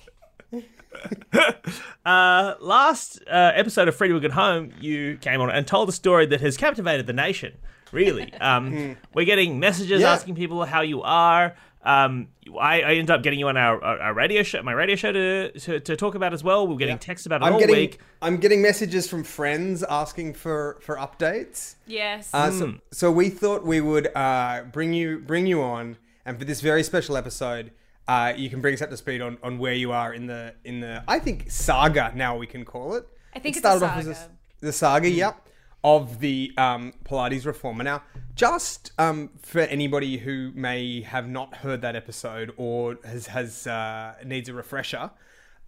uh 2.05 2.55
last 2.61 3.21
uh, 3.31 3.53
episode 3.55 3.89
of 3.89 3.97
Free 3.97 4.09
to 4.09 4.17
a 4.17 4.21
Good 4.21 4.33
Home, 4.33 4.73
you 4.81 5.17
came 5.21 5.41
on 5.41 5.51
and 5.51 5.67
told 5.67 5.89
a 5.89 5.93
story 5.93 6.27
that 6.27 6.41
has 6.41 6.57
captivated 6.57 7.07
the 7.07 7.13
nation. 7.13 7.57
Really, 7.93 8.33
um, 8.35 8.97
we're 9.15 9.25
getting 9.27 9.59
messages 9.61 10.01
Yeah. 10.01 10.13
asking 10.13 10.35
people 10.35 10.65
how 10.65 10.81
you 10.83 11.03
are. 11.03 11.55
Um, 11.85 12.29
I, 12.61 12.81
I 12.83 12.91
ended 12.95 13.13
up 13.13 13.23
getting 13.23 13.39
you 13.39 13.47
on 13.47 13.57
our, 13.57 13.81
our, 13.83 13.99
our 14.01 14.13
radio 14.15 14.43
show, 14.43 14.61
my 14.65 14.73
radio 14.73 14.97
show 14.97 15.13
to, 15.13 15.53
to, 15.53 15.79
to 15.79 15.97
talk 15.97 16.17
about 16.17 16.35
as 16.35 16.43
well. 16.43 16.67
We're 16.67 16.77
getting 16.79 16.99
texts 16.99 17.27
about 17.27 17.43
it 17.43 17.45
I'm 17.45 17.53
all 17.55 17.61
getting 17.61 17.77
week. 17.77 18.01
I'm 18.21 18.39
getting 18.39 18.61
messages 18.61 19.09
from 19.09 19.23
friends 19.23 19.85
asking 19.85 20.35
for 20.35 20.79
for 20.81 20.97
updates. 20.97 21.77
Yes. 21.87 22.31
Uh, 22.35 22.51
Hmm. 22.51 22.59
so, 22.59 22.75
so 22.91 23.13
we 23.13 23.29
thought 23.31 23.65
we 23.65 23.81
would 23.81 24.09
uh, 24.17 24.63
bring 24.73 24.93
you 24.95 25.21
bring 25.21 25.47
you 25.47 25.63
on, 25.63 25.97
and 26.25 26.37
for 26.39 26.45
this 26.45 26.61
very 26.61 26.83
special 26.83 27.17
episode, 27.17 27.71
uh, 28.09 28.33
you 28.37 28.51
can 28.51 28.61
bring 28.61 28.75
us 28.75 28.83
up 28.83 28.91
to 28.91 28.97
speed 28.97 29.21
on, 29.23 29.39
on 29.45 29.59
where 29.59 29.75
you 29.75 29.93
are 29.93 30.13
in 30.13 30.27
the 30.27 30.55
in 30.65 30.81
the 30.81 31.05
I 31.07 31.21
think 31.21 31.49
saga 31.53 32.11
now 32.17 32.37
we 32.37 32.49
can 32.49 32.65
call 32.65 32.95
it. 32.95 33.07
I 33.33 33.39
think 33.39 33.55
It 33.55 33.59
it's 33.61 33.67
a 33.67 33.79
started 33.79 33.85
off 33.87 33.99
as 33.99 34.05
saga. 34.07 34.19
Hmm. 34.61 34.67
the 34.67 34.73
saga, 34.73 35.09
yep, 35.09 35.46
of 35.85 36.21
the 36.21 36.53
um, 36.57 36.93
Pilates 37.05 37.47
reformer. 37.47 37.85
Now, 37.85 38.03
just 38.35 38.93
um, 38.99 39.31
for 39.41 39.61
anybody 39.61 40.19
who 40.19 40.53
may 40.55 41.03
have 41.03 41.29
not 41.29 41.57
heard 41.57 41.81
that 41.83 41.97
episode 41.97 42.53
or 42.57 42.99
has 43.05 43.29
has 43.29 43.67
uh, 43.67 44.15
needs 44.25 44.49
a 44.49 44.53
refresher. 44.55 45.11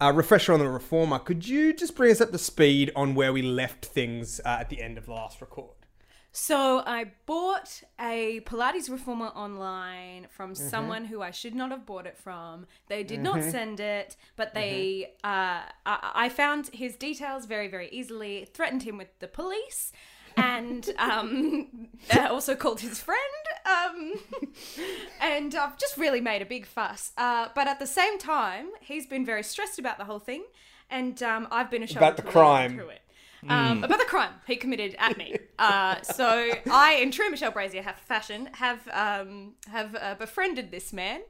Uh, 0.01 0.13
refresher 0.15 0.53
on 0.53 0.59
the 0.59 0.69
reformer. 0.69 1.19
Could 1.19 1.45
you 1.47 1.73
just 1.73 1.93
bring 1.93 2.11
us 2.11 2.21
up 2.21 2.31
to 2.31 2.37
speed 2.37 2.89
on 2.95 3.15
where 3.15 3.33
we 3.33 3.41
left 3.41 3.85
things 3.85 4.39
uh, 4.45 4.57
at 4.61 4.69
the 4.69 4.81
end 4.81 4.97
of 4.97 5.07
the 5.07 5.11
last 5.11 5.41
record? 5.41 5.71
So 6.31 6.83
I 6.85 7.11
bought 7.25 7.81
a 7.99 8.41
Pilates 8.41 8.89
reformer 8.89 9.27
online 9.27 10.27
from 10.29 10.53
Mm-hmm. 10.53 10.69
someone 10.69 11.05
who 11.05 11.21
I 11.21 11.31
should 11.31 11.55
not 11.55 11.71
have 11.71 11.85
bought 11.85 12.05
it 12.05 12.17
from. 12.17 12.67
They 12.87 13.03
did 13.03 13.19
not 13.21 13.39
Mm-hmm. 13.39 13.49
send 13.49 13.79
it, 13.79 14.15
but 14.35 14.53
they 14.53 15.13
uh, 15.23 15.61
I, 15.85 16.11
I 16.25 16.29
found 16.29 16.67
his 16.73 16.95
details 16.95 17.45
very 17.45 17.67
very 17.67 17.89
easily. 17.89 18.47
Threatened 18.53 18.83
him 18.83 18.97
with 18.97 19.17
the 19.19 19.27
police. 19.27 19.91
And 20.37 20.89
um, 20.99 21.89
also 22.15 22.55
called 22.55 22.79
his 22.79 23.01
friend, 23.01 23.19
um, 23.65 24.13
and 25.19 25.53
I've 25.53 25.77
just 25.77 25.97
really 25.97 26.21
made 26.21 26.41
a 26.41 26.45
big 26.45 26.65
fuss. 26.65 27.11
Uh, 27.17 27.47
but 27.55 27.67
at 27.67 27.79
the 27.79 27.87
same 27.87 28.17
time, 28.17 28.67
he's 28.79 29.05
been 29.05 29.25
very 29.25 29.43
stressed 29.43 29.79
about 29.79 29.97
the 29.97 30.05
whole 30.05 30.19
thing, 30.19 30.43
and 30.89 31.21
um, 31.23 31.47
I've 31.51 31.69
been 31.69 31.83
a 31.83 31.87
About 31.91 32.15
the 32.15 32.23
crime. 32.23 32.75
through 32.75 32.89
it 32.89 33.01
um, 33.47 33.83
about 33.83 33.99
the 33.99 34.05
crime 34.05 34.33
he 34.47 34.55
committed 34.55 34.95
at 34.99 35.17
me. 35.17 35.37
Uh, 35.57 36.01
so 36.01 36.51
I, 36.69 36.99
in 37.01 37.11
true 37.11 37.29
Michelle 37.29 37.51
Brasier 37.51 37.83
have 37.83 37.97
fashion, 37.97 38.49
have 38.53 38.87
um, 38.91 39.53
have 39.71 39.95
uh, 39.95 40.15
befriended 40.15 40.71
this 40.71 40.91
man. 40.93 41.21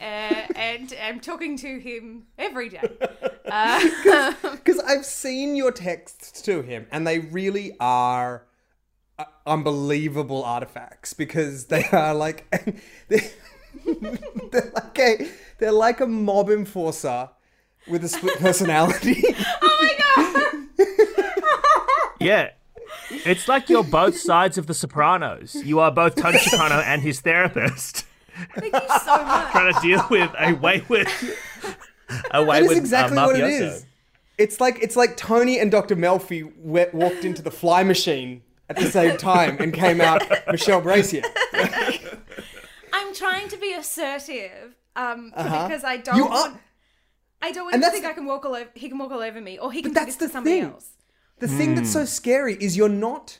Uh, 0.00 0.02
and 0.56 0.92
am 0.94 1.20
talking 1.20 1.56
to 1.58 1.78
him 1.78 2.26
every 2.38 2.68
day. 2.68 2.82
Uh, 3.46 4.32
Because 4.42 4.80
I've 4.80 5.04
seen 5.04 5.54
your 5.54 5.70
texts 5.70 6.40
to 6.42 6.62
him, 6.62 6.86
and 6.90 7.06
they 7.06 7.18
really 7.18 7.76
are 7.78 8.46
uh, 9.18 9.24
unbelievable 9.46 10.42
artifacts. 10.42 11.12
Because 11.12 11.66
they 11.66 11.84
are 11.92 12.14
like 12.14 12.46
they're, 13.08 13.20
they're 14.50 14.72
like 14.74 14.98
a 14.98 15.28
they're 15.58 15.72
like 15.72 16.00
a 16.00 16.06
mob 16.06 16.48
enforcer 16.48 17.28
with 17.86 18.02
a 18.02 18.08
split 18.08 18.38
personality. 18.38 19.22
oh 19.60 19.78
my 19.82 19.94
god! 19.98 20.23
Yeah. 22.24 22.50
It's 23.10 23.48
like 23.48 23.68
you're 23.68 23.82
both 23.84 24.16
sides 24.18 24.58
of 24.58 24.66
the 24.66 24.74
Sopranos. 24.74 25.54
You 25.54 25.80
are 25.80 25.90
both 25.90 26.14
Tony 26.16 26.38
Soprano 26.38 26.76
and 26.80 27.02
his 27.02 27.20
therapist, 27.20 28.04
Thank 28.56 28.72
you 28.74 28.80
so 28.80 29.16
much. 29.24 29.50
trying 29.52 29.72
to 29.74 29.80
deal 29.80 30.06
with 30.10 30.30
a 30.38 30.52
wayward, 30.54 31.06
a 31.08 32.32
that 32.32 32.46
wayward 32.46 32.72
is 32.72 32.78
exactly 32.78 33.16
uh, 33.18 33.26
what 33.26 33.36
it 33.36 33.42
mafioso. 33.42 33.84
It's 34.38 34.60
like 34.60 34.78
it's 34.82 34.96
like 34.96 35.16
Tony 35.16 35.58
and 35.60 35.70
Dr. 35.70 35.96
Melfi 35.96 36.52
we- 36.60 36.86
walked 36.92 37.24
into 37.24 37.40
the 37.42 37.50
fly 37.50 37.82
machine 37.84 38.42
at 38.68 38.76
the 38.76 38.90
same 38.90 39.16
time 39.16 39.56
and 39.60 39.72
came 39.72 40.00
out 40.00 40.22
Michelle 40.50 40.82
Brasier. 40.82 41.24
I'm 42.92 43.14
trying 43.14 43.48
to 43.48 43.56
be 43.56 43.72
assertive 43.74 44.74
um, 44.96 45.30
because 45.36 45.84
I 45.84 45.96
don't 45.98 46.20
Uh-huh. 46.20 46.24
You 46.24 46.28
are- 46.54 46.60
I 47.42 47.52
don't 47.52 47.64
want 47.64 47.74
And 47.74 47.82
to 47.82 47.86
that's 47.86 47.94
think 47.94 48.06
I 48.06 48.12
can 48.14 48.24
walk 48.26 48.44
all 48.46 48.54
over. 48.54 48.70
He 48.74 48.88
can 48.88 48.96
walk 48.98 49.12
all 49.12 49.20
over 49.20 49.40
me, 49.40 49.58
or 49.58 49.70
he 49.70 49.82
can 49.82 49.90
do 49.90 49.94
that's 49.94 50.06
this 50.06 50.16
to 50.16 50.26
the 50.28 50.32
somebody 50.32 50.60
thing. 50.60 50.70
else. 50.70 50.88
The 51.44 51.48
thing 51.48 51.74
that's 51.74 51.92
so 51.92 52.06
scary 52.06 52.54
is 52.54 52.74
you're 52.74 52.88
not 52.88 53.38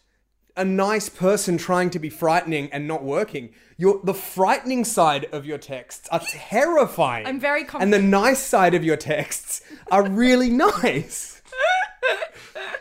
a 0.59 0.63
nice 0.63 1.09
person 1.09 1.57
trying 1.57 1.89
to 1.89 1.99
be 1.99 2.11
frightening 2.11 2.69
and 2.71 2.87
not 2.87 3.03
working. 3.03 3.49
You're 3.79 3.99
the 4.05 4.13
frightening 4.13 4.85
side 4.85 5.25
of 5.33 5.47
your 5.47 5.57
texts 5.57 6.07
are 6.13 6.21
terrifying. 6.21 7.27
I'm 7.27 7.41
very 7.41 7.67
And 7.73 7.95
the 7.95 7.99
nice 8.03 8.43
side 8.43 8.75
of 8.75 8.85
your 8.85 8.99
texts 8.99 9.63
are 9.91 10.07
really 10.07 10.51
nice. 10.69 11.41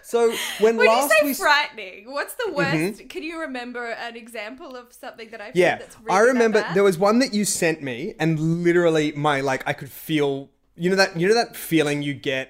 so 0.02 0.34
when 0.60 0.76
When 0.76 0.88
last 0.90 1.04
you 1.04 1.10
say 1.10 1.24
we 1.24 1.32
Mm-hmm. 1.32 1.42
frightening, 1.42 2.12
what's 2.12 2.34
the 2.34 2.52
worst? 2.52 3.08
Can 3.08 3.24
you 3.24 3.40
remember 3.40 3.92
an 3.92 4.18
example 4.18 4.76
of 4.76 4.92
something 4.92 5.30
that 5.30 5.40
I've 5.40 5.56
Yeah, 5.56 5.78
that's 5.78 5.96
really 6.02 6.20
I 6.20 6.20
remember 6.20 6.66
there 6.74 6.84
was 6.84 6.98
one 6.98 7.20
that 7.20 7.34
you 7.34 7.46
sent 7.46 7.82
me, 7.82 8.14
and 8.20 8.62
literally 8.62 9.14
my 9.14 9.40
like 9.40 9.64
I 9.66 9.72
could 9.72 9.90
feel 9.90 10.50
you 10.76 10.90
know 10.90 10.98
that 10.98 11.18
you 11.18 11.30
know 11.30 11.34
that 11.36 11.56
feeling 11.56 12.02
you 12.02 12.14
get. 12.14 12.50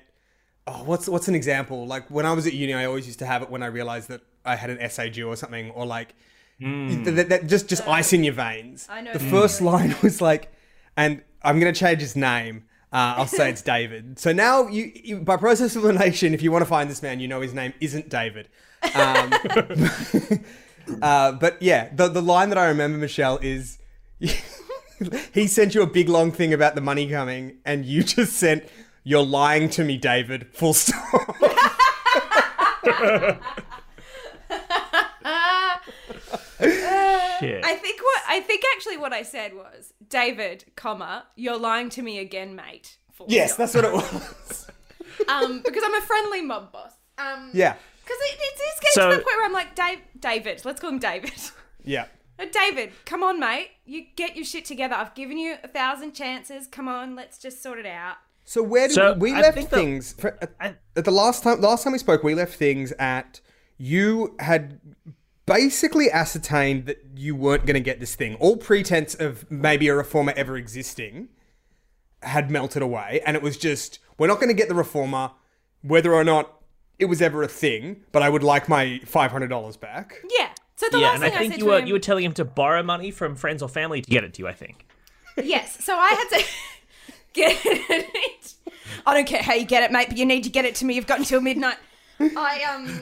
Oh, 0.65 0.83
what's 0.85 1.09
what's 1.09 1.27
an 1.27 1.35
example? 1.35 1.85
Like 1.85 2.09
when 2.09 2.25
I 2.25 2.33
was 2.33 2.47
at 2.47 2.53
uni, 2.53 2.73
I 2.73 2.85
always 2.85 3.05
used 3.05 3.19
to 3.19 3.25
have 3.25 3.41
it 3.41 3.49
when 3.49 3.61
I 3.63 3.67
realized 3.67 4.07
that 4.09 4.21
I 4.45 4.55
had 4.55 4.69
an 4.69 4.79
essay 4.79 5.09
due 5.09 5.27
or 5.27 5.35
something, 5.35 5.71
or 5.71 5.85
like 5.85 6.15
that, 6.59 7.29
that 7.29 7.47
just 7.47 7.67
just 7.67 7.85
ice 7.87 8.13
in 8.13 8.23
your 8.23 8.33
veins. 8.33 8.87
I 8.89 9.01
know 9.01 9.13
The 9.13 9.19
the 9.19 9.29
first 9.29 9.61
line 9.61 9.95
was 10.03 10.21
like, 10.21 10.53
and 10.95 11.21
I'm 11.41 11.59
gonna 11.59 11.73
change 11.73 11.99
his 12.01 12.15
name. 12.15 12.65
Uh, 12.93 13.15
I'll 13.17 13.27
say 13.27 13.49
it's 13.49 13.61
David. 13.75 14.19
So 14.19 14.31
now 14.31 14.67
you, 14.67 14.91
you, 14.95 15.19
by 15.21 15.35
process 15.35 15.75
of 15.75 15.83
elimination, 15.83 16.33
if 16.33 16.41
you 16.43 16.51
want 16.51 16.61
to 16.61 16.69
find 16.69 16.89
this 16.89 17.01
man, 17.01 17.19
you 17.19 17.27
know 17.27 17.41
his 17.41 17.53
name 17.53 17.73
isn't 17.81 18.07
David. 18.07 18.47
Um, 18.93 19.33
uh, 21.01 21.31
but 21.33 21.61
yeah, 21.61 21.89
the 21.93 22.07
the 22.07 22.21
line 22.21 22.49
that 22.49 22.57
I 22.57 22.67
remember, 22.67 22.97
Michelle, 22.97 23.39
is 23.41 23.79
he 25.33 25.47
sent 25.47 25.75
you 25.75 25.81
a 25.81 25.87
big 25.87 26.07
long 26.07 26.31
thing 26.31 26.53
about 26.53 26.75
the 26.75 26.81
money 26.81 27.09
coming, 27.09 27.57
and 27.65 27.83
you 27.85 28.03
just 28.03 28.33
sent, 28.33 28.63
"You're 29.03 29.25
lying 29.25 29.69
to 29.71 29.83
me, 29.83 29.97
David." 29.97 30.47
Full 30.53 30.73
stop. 30.73 31.35
Shit. 36.59 37.65
I 37.65 37.75
think 37.75 38.01
what 38.01 38.21
I 38.27 38.39
think 38.39 38.63
actually 38.75 38.97
what 38.97 39.13
I 39.13 39.23
said 39.23 39.53
was 39.53 39.93
David, 40.07 40.65
comma, 40.75 41.25
you're 41.35 41.57
lying 41.57 41.89
to 41.91 42.01
me 42.01 42.19
again, 42.19 42.55
mate. 42.55 42.97
Full 43.11 43.27
yes, 43.29 43.53
stop. 43.53 43.69
that's 43.71 43.75
what 43.75 43.85
it 43.85 43.93
was. 43.93 44.67
um 45.27 45.61
because 45.63 45.83
I'm 45.85 45.95
a 45.95 46.01
friendly 46.01 46.41
mob 46.41 46.71
boss. 46.71 46.93
Um 47.17 47.51
Yeah, 47.53 47.75
Because 48.03 48.17
it, 48.21 48.37
it's, 48.39 48.61
it's 48.63 48.79
getting 48.79 48.93
So- 48.93 49.09
to 49.11 49.17
the 49.17 49.21
point 49.23 49.37
where 49.37 49.45
I'm 49.45 49.53
like, 49.53 49.75
Dave, 49.75 49.99
David, 50.19 50.61
let's 50.65 50.79
call 50.79 50.89
him 50.91 50.99
David. 50.99 51.33
yeah. 51.83 52.05
Uh, 52.39 52.45
David, 52.51 52.91
come 53.05 53.21
on, 53.23 53.39
mate. 53.39 53.69
You 53.85 54.05
get 54.15 54.35
your 54.35 54.45
shit 54.45 54.65
together. 54.65 54.95
I've 54.95 55.13
given 55.13 55.37
you 55.37 55.55
a 55.63 55.67
thousand 55.67 56.13
chances. 56.13 56.65
Come 56.67 56.87
on, 56.87 57.15
let's 57.15 57.37
just 57.37 57.61
sort 57.61 57.77
it 57.77 57.85
out. 57.85 58.15
So 58.45 58.61
where 58.61 58.87
did 58.87 58.95
So, 58.95 59.13
we 59.13 59.33
I 59.33 59.41
left 59.41 59.55
think 59.55 59.69
the- 59.69 59.75
things 59.77 60.13
for, 60.13 60.37
at, 60.41 60.53
I- 60.59 60.75
at 60.95 61.05
the 61.05 61.11
last 61.11 61.43
time? 61.43 61.61
Last 61.61 61.83
time 61.83 61.93
we 61.93 61.99
spoke, 61.99 62.23
we 62.23 62.35
left 62.35 62.55
things 62.55 62.91
at 62.99 63.39
you 63.77 64.35
had 64.39 64.79
basically 65.45 66.09
ascertained 66.11 66.85
that 66.85 67.03
you 67.15 67.35
weren't 67.35 67.65
going 67.65 67.73
to 67.75 67.79
get 67.79 67.99
this 67.99 68.15
thing. 68.15 68.35
All 68.35 68.57
pretense 68.57 69.13
of 69.15 69.49
maybe 69.51 69.87
a 69.87 69.95
reformer 69.95 70.33
ever 70.35 70.57
existing 70.57 71.29
had 72.21 72.49
melted 72.51 72.81
away, 72.81 73.21
and 73.25 73.35
it 73.35 73.41
was 73.43 73.57
just 73.57 73.99
we're 74.17 74.27
not 74.27 74.35
going 74.35 74.49
to 74.49 74.53
get 74.53 74.69
the 74.69 74.75
reformer, 74.75 75.31
whether 75.81 76.13
or 76.13 76.23
not 76.23 76.61
it 76.99 77.05
was 77.05 77.21
ever 77.21 77.43
a 77.43 77.47
thing. 77.47 78.03
But 78.11 78.23
I 78.23 78.29
would 78.29 78.43
like 78.43 78.69
my 78.69 78.99
five 79.05 79.31
hundred 79.31 79.47
dollars 79.49 79.77
back. 79.77 80.21
Yeah. 80.29 80.49
So 80.75 80.87
the 80.91 80.99
yeah, 80.99 81.07
last 81.07 81.15
and 81.15 81.23
I 81.25 81.29
thing 81.29 81.35
I, 81.35 81.39
think 81.39 81.53
said 81.53 81.59
you 81.61 81.65
were 81.67 81.79
him, 81.79 81.87
you 81.87 81.93
were 81.93 81.99
telling 81.99 82.23
him 82.25 82.33
to 82.33 82.45
borrow 82.45 82.83
money 82.83 83.11
from 83.11 83.35
friends 83.35 83.61
or 83.63 83.69
family 83.69 84.01
to 84.01 84.09
get 84.09 84.23
it 84.23 84.33
to 84.35 84.41
you. 84.41 84.47
I 84.47 84.53
think. 84.53 84.85
yes. 85.41 85.83
So 85.83 85.95
I 85.97 86.09
had 86.09 86.37
to 86.39 86.45
get 87.33 87.59
it. 87.63 88.53
I 89.05 89.13
don't 89.13 89.27
care 89.27 89.41
how 89.41 89.53
you 89.53 89.65
get 89.65 89.83
it, 89.83 89.91
mate, 89.91 90.07
but 90.09 90.17
you 90.17 90.25
need 90.25 90.43
to 90.43 90.49
get 90.49 90.65
it 90.65 90.75
to 90.75 90.85
me. 90.85 90.95
You've 90.95 91.07
got 91.07 91.19
until 91.19 91.41
midnight. 91.41 91.77
I 92.19 92.63
um 92.63 93.01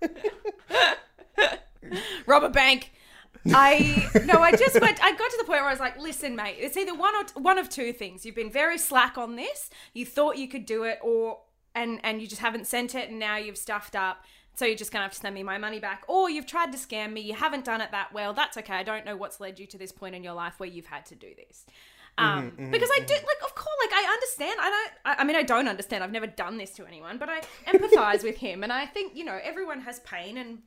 rob 2.26 2.44
a 2.44 2.48
bank. 2.48 2.92
I 3.46 4.08
no, 4.24 4.40
I 4.40 4.52
just 4.52 4.80
went. 4.80 5.02
I 5.02 5.12
got 5.12 5.30
to 5.30 5.36
the 5.38 5.44
point 5.44 5.60
where 5.60 5.68
I 5.68 5.70
was 5.70 5.80
like, 5.80 5.98
"Listen, 5.98 6.36
mate, 6.36 6.56
it's 6.58 6.76
either 6.76 6.94
one 6.94 7.14
or 7.14 7.24
t- 7.24 7.40
one 7.40 7.58
of 7.58 7.68
two 7.68 7.92
things. 7.92 8.26
You've 8.26 8.34
been 8.34 8.50
very 8.50 8.78
slack 8.78 9.16
on 9.16 9.36
this. 9.36 9.70
You 9.94 10.04
thought 10.06 10.36
you 10.36 10.48
could 10.48 10.66
do 10.66 10.84
it, 10.84 10.98
or 11.02 11.38
and 11.74 12.00
and 12.02 12.20
you 12.20 12.26
just 12.26 12.40
haven't 12.40 12.66
sent 12.66 12.94
it, 12.94 13.10
and 13.10 13.18
now 13.18 13.36
you've 13.36 13.58
stuffed 13.58 13.96
up. 13.96 14.24
So 14.54 14.64
you're 14.64 14.76
just 14.76 14.90
gonna 14.90 15.04
have 15.04 15.12
to 15.12 15.18
send 15.18 15.34
me 15.34 15.42
my 15.42 15.56
money 15.56 15.78
back, 15.78 16.02
or 16.08 16.28
you've 16.28 16.46
tried 16.46 16.72
to 16.72 16.78
scam 16.78 17.12
me. 17.12 17.20
You 17.20 17.34
haven't 17.34 17.64
done 17.64 17.80
it 17.80 17.90
that 17.92 18.12
well. 18.12 18.34
That's 18.34 18.56
okay. 18.58 18.74
I 18.74 18.82
don't 18.82 19.06
know 19.06 19.16
what's 19.16 19.40
led 19.40 19.58
you 19.58 19.66
to 19.66 19.78
this 19.78 19.92
point 19.92 20.14
in 20.14 20.24
your 20.24 20.34
life 20.34 20.54
where 20.58 20.68
you've 20.68 20.86
had 20.86 21.06
to 21.06 21.14
do 21.14 21.28
this. 21.36 21.64
Um, 22.18 22.52
because 22.70 22.90
I 22.92 23.00
do 23.00 23.14
like, 23.14 23.42
of 23.44 23.54
course, 23.54 23.76
like 23.80 23.92
I 23.94 24.10
understand. 24.12 24.58
I 24.60 24.70
don't. 24.70 24.90
I, 25.04 25.22
I 25.22 25.24
mean, 25.24 25.36
I 25.36 25.42
don't 25.42 25.68
understand. 25.68 26.02
I've 26.02 26.12
never 26.12 26.26
done 26.26 26.58
this 26.58 26.70
to 26.72 26.86
anyone, 26.86 27.16
but 27.18 27.28
I 27.28 27.40
empathize 27.66 28.22
with 28.24 28.36
him, 28.36 28.62
and 28.64 28.72
I 28.72 28.86
think 28.86 29.16
you 29.16 29.24
know 29.24 29.38
everyone 29.42 29.80
has 29.82 30.00
pain 30.00 30.36
and 30.36 30.58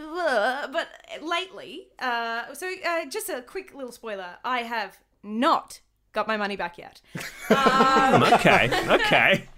uh, 0.00 0.68
but 0.68 0.88
lately, 1.22 1.88
uh, 1.98 2.54
so 2.54 2.70
uh, 2.86 3.06
just 3.06 3.28
a 3.28 3.42
quick 3.42 3.74
little 3.74 3.92
spoiler: 3.92 4.36
I 4.44 4.58
have 4.62 4.98
not 5.22 5.80
got 6.12 6.28
my 6.28 6.36
money 6.36 6.56
back 6.56 6.78
yet. 6.78 7.00
Um, 7.50 8.22
okay, 8.24 8.68
okay. 8.90 9.48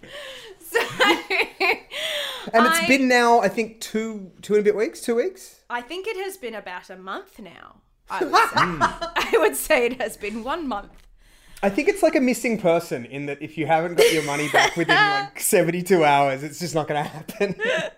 So 0.60 0.78
And 2.52 2.66
it's 2.66 2.78
I- 2.78 2.86
been 2.86 3.08
now, 3.08 3.40
I 3.40 3.48
think 3.48 3.80
two 3.80 4.30
two 4.42 4.54
and 4.54 4.60
a 4.60 4.64
bit 4.64 4.76
weeks, 4.76 5.00
two 5.00 5.16
weeks. 5.16 5.60
I 5.68 5.80
think 5.82 6.06
it 6.06 6.16
has 6.16 6.36
been 6.36 6.54
about 6.54 6.88
a 6.88 6.96
month 6.96 7.40
now. 7.40 7.80
I 8.10 8.24
would 8.24 8.34
say. 8.34 8.56
Hmm. 8.56 8.82
I 9.34 9.38
would 9.38 9.56
say 9.56 9.86
it 9.86 10.00
has 10.00 10.16
been 10.16 10.44
one 10.44 10.66
month. 10.68 10.92
I 11.62 11.68
think 11.68 11.88
it's 11.88 12.02
like 12.02 12.16
a 12.16 12.20
missing 12.20 12.58
person 12.58 13.04
in 13.04 13.26
that 13.26 13.42
if 13.42 13.58
you 13.58 13.66
haven't 13.66 13.96
got 13.96 14.10
your 14.12 14.22
money 14.22 14.48
back 14.48 14.76
within 14.76 14.96
like 14.96 15.38
72 15.40 16.02
hours, 16.02 16.42
it's 16.42 16.58
just 16.58 16.74
not 16.74 16.88
going 16.88 17.02
to 17.02 17.08
happen. 17.08 17.54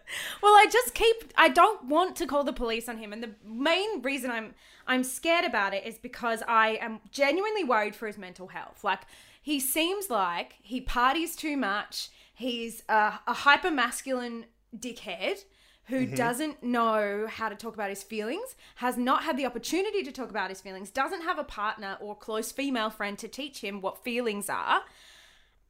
Well, 0.43 0.53
I 0.53 0.67
just 0.71 0.93
keep. 0.93 1.33
I 1.39 1.49
don't 1.49 1.87
want 1.87 2.17
to 2.17 2.27
call 2.27 2.45
the 2.45 2.53
police 2.53 2.87
on 2.87 2.99
him, 2.99 3.15
and 3.15 3.23
the 3.23 3.31
main 3.47 4.03
reason 4.03 4.31
I'm 4.31 4.55
I'm 4.87 5.05
scared 5.05 5.47
about 5.47 5.73
it 5.73 5.87
is 5.87 5.97
because 5.97 6.43
I 6.47 6.77
am 6.83 7.01
genuinely 7.11 7.65
worried 7.65 7.97
for 7.97 8.07
his 8.07 8.19
mental 8.19 8.49
health. 8.49 8.85
Like 8.85 9.03
he 9.41 9.59
seems 9.59 10.11
like 10.11 10.57
he 10.61 10.83
parties 10.83 11.35
too 11.35 11.57
much. 11.57 12.11
He's 12.35 12.83
a, 12.91 13.21
a 13.27 13.33
hyper 13.33 13.71
masculine 13.71 14.45
dickhead 14.77 15.45
who 15.87 16.07
mm-hmm. 16.07 16.15
doesn't 16.15 16.63
know 16.63 17.27
how 17.29 17.49
to 17.49 17.55
talk 17.55 17.75
about 17.75 17.91
his 17.91 18.03
feelings, 18.03 18.55
has 18.77 18.97
not 18.97 19.25
had 19.25 19.37
the 19.37 19.47
opportunity 19.47 20.03
to 20.03 20.13
talk 20.13 20.31
about 20.31 20.49
his 20.49 20.61
feelings, 20.61 20.91
doesn't 20.91 21.23
have 21.23 21.39
a 21.39 21.45
partner 21.45 21.97
or 22.01 22.17
close 22.17 22.53
female 22.53 22.91
friend 22.91 23.19
to 23.19 23.29
teach 23.29 23.61
him 23.61 23.81
what 23.81 24.03
feelings 24.05 24.49
are, 24.49 24.83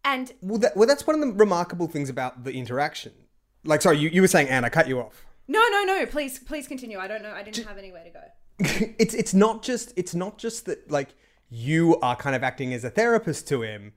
and 0.05 0.33
well, 0.40 0.59
that, 0.59 0.77
well, 0.77 0.87
that's 0.87 1.07
one 1.07 1.20
of 1.20 1.27
the 1.27 1.33
remarkable 1.35 1.87
things 1.87 2.11
about 2.11 2.44
the 2.44 2.53
interaction. 2.53 3.12
Like, 3.64 3.83
sorry, 3.83 3.98
you, 3.98 4.09
you 4.09 4.20
were 4.20 4.29
saying, 4.29 4.48
Anne, 4.48 4.64
I 4.64 4.68
cut 4.68 4.88
you 4.88 5.01
off. 5.01 5.25
no, 5.46 5.64
no, 5.70 5.85
no. 5.85 6.07
Please, 6.07 6.38
please 6.38 6.66
continue. 6.66 6.98
I 6.98 7.07
don't 7.07 7.22
know. 7.22 7.33
I 7.33 7.42
didn't 7.42 7.66
have 7.66 7.79
anywhere 7.79 8.05
to 8.05 8.11
go. 8.11 8.20
it's 8.98 9.14
it's 9.14 9.33
not 9.33 9.62
just 9.62 9.92
it's 9.96 10.14
not 10.14 10.38
just 10.38 10.66
that 10.66 10.90
like 10.90 11.14
you 11.48 11.98
are 12.01 12.14
kind 12.16 12.37
of 12.37 12.42
acting 12.42 12.75
as 12.75 12.85
a 12.85 12.90
therapist 12.90 13.48
to 13.48 13.62
him. 13.62 13.92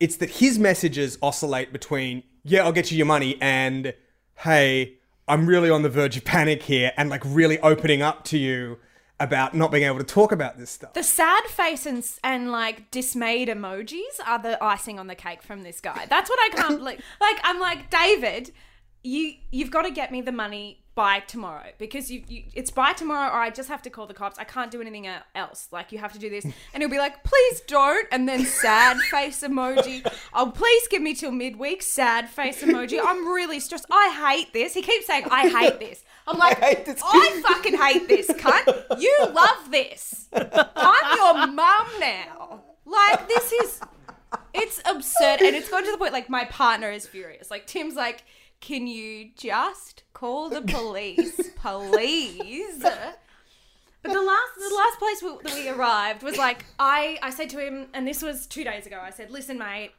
It's 0.00 0.16
that 0.16 0.30
his 0.30 0.58
messages 0.58 1.18
oscillate 1.22 1.72
between 1.72 2.22
yeah, 2.44 2.64
I'll 2.64 2.72
get 2.72 2.90
you 2.90 2.96
your 2.96 3.06
money 3.06 3.36
and 3.40 3.94
hey, 4.36 4.97
I'm 5.28 5.46
really 5.46 5.70
on 5.70 5.82
the 5.82 5.88
verge 5.88 6.16
of 6.16 6.24
panic 6.24 6.62
here 6.62 6.92
and 6.96 7.10
like 7.10 7.22
really 7.24 7.58
opening 7.60 8.02
up 8.02 8.24
to 8.24 8.38
you 8.38 8.78
about 9.20 9.54
not 9.54 9.70
being 9.70 9.84
able 9.84 9.98
to 9.98 10.04
talk 10.04 10.32
about 10.32 10.58
this 10.58 10.70
stuff. 10.70 10.94
The 10.94 11.02
sad 11.02 11.44
face 11.44 11.86
and, 11.86 12.04
and 12.22 12.50
like 12.50 12.90
dismayed 12.90 13.48
emojis 13.48 14.20
are 14.26 14.40
the 14.40 14.62
icing 14.62 14.98
on 14.98 15.06
the 15.08 15.14
cake 15.14 15.42
from 15.42 15.62
this 15.62 15.80
guy. 15.80 16.06
That's 16.08 16.30
what 16.30 16.38
I 16.40 16.56
can't 16.56 16.82
like. 16.88 17.00
Like 17.20 17.38
I'm 17.42 17.58
like 17.58 17.90
David, 17.90 18.52
you 19.02 19.34
you've 19.50 19.70
got 19.70 19.82
to 19.82 19.90
get 19.90 20.10
me 20.12 20.20
the 20.20 20.32
money 20.32 20.84
by 20.94 21.20
tomorrow 21.20 21.70
because 21.78 22.10
you, 22.10 22.24
you 22.26 22.42
it's 22.54 22.72
by 22.72 22.92
tomorrow 22.92 23.32
or 23.32 23.40
I 23.40 23.50
just 23.50 23.68
have 23.68 23.82
to 23.82 23.90
call 23.90 24.08
the 24.08 24.14
cops. 24.14 24.36
I 24.36 24.42
can't 24.42 24.70
do 24.70 24.80
anything 24.80 25.08
else. 25.34 25.68
Like 25.70 25.92
you 25.92 25.98
have 25.98 26.12
to 26.14 26.18
do 26.18 26.28
this, 26.28 26.44
and 26.74 26.82
he'll 26.82 26.90
be 26.90 26.98
like, 26.98 27.22
please 27.22 27.60
don't, 27.60 28.06
and 28.10 28.28
then 28.28 28.44
sad 28.44 28.98
face 29.10 29.42
emoji. 29.42 30.04
Oh, 30.34 30.50
please 30.52 30.88
give 30.88 31.00
me 31.00 31.14
till 31.14 31.30
midweek. 31.30 31.82
Sad 31.82 32.28
face 32.28 32.62
emoji. 32.62 32.98
I'm 33.00 33.28
really 33.28 33.60
stressed. 33.60 33.86
I 33.90 34.34
hate 34.34 34.52
this. 34.52 34.74
He 34.74 34.82
keeps 34.82 35.06
saying 35.06 35.26
I 35.30 35.48
hate 35.48 35.78
this. 35.78 36.02
I'm 36.26 36.36
like, 36.38 36.58
hate 36.58 36.84
this. 36.84 37.00
I 37.02 37.42
fucking 37.46 37.76
hate 37.76 38.08
this, 38.08 38.26
cunt. 38.28 39.00
You 39.00 39.16
love 39.32 39.70
this. 39.70 40.28
I'm 40.32 41.16
your 41.16 41.46
mum 41.46 41.86
now. 42.00 42.62
Like, 42.84 43.28
this 43.28 43.52
is. 43.52 43.80
It's 44.52 44.80
absurd. 44.84 45.40
And 45.42 45.54
it's 45.56 45.70
gone 45.70 45.84
to 45.84 45.92
the 45.92 45.96
point, 45.96 46.12
like, 46.12 46.28
my 46.28 46.44
partner 46.44 46.90
is 46.90 47.06
furious. 47.06 47.50
Like, 47.50 47.66
Tim's 47.66 47.94
like, 47.94 48.24
can 48.60 48.86
you 48.86 49.30
just 49.36 50.04
call 50.12 50.48
the 50.48 50.62
police, 50.66 51.50
please? 51.56 52.78
But 54.02 54.12
the 54.12 54.22
last, 54.22 54.52
the 54.56 54.74
last 54.74 54.98
place 54.98 55.22
we, 55.22 55.30
that 55.42 55.54
we 55.54 55.68
arrived 55.68 56.22
was 56.22 56.36
like, 56.36 56.64
I, 56.78 57.18
I 57.22 57.30
said 57.30 57.50
to 57.50 57.58
him, 57.58 57.88
and 57.94 58.06
this 58.06 58.22
was 58.22 58.46
two 58.46 58.64
days 58.64 58.86
ago. 58.86 59.00
I 59.02 59.10
said, 59.10 59.30
"Listen, 59.30 59.58
mate, 59.58 59.90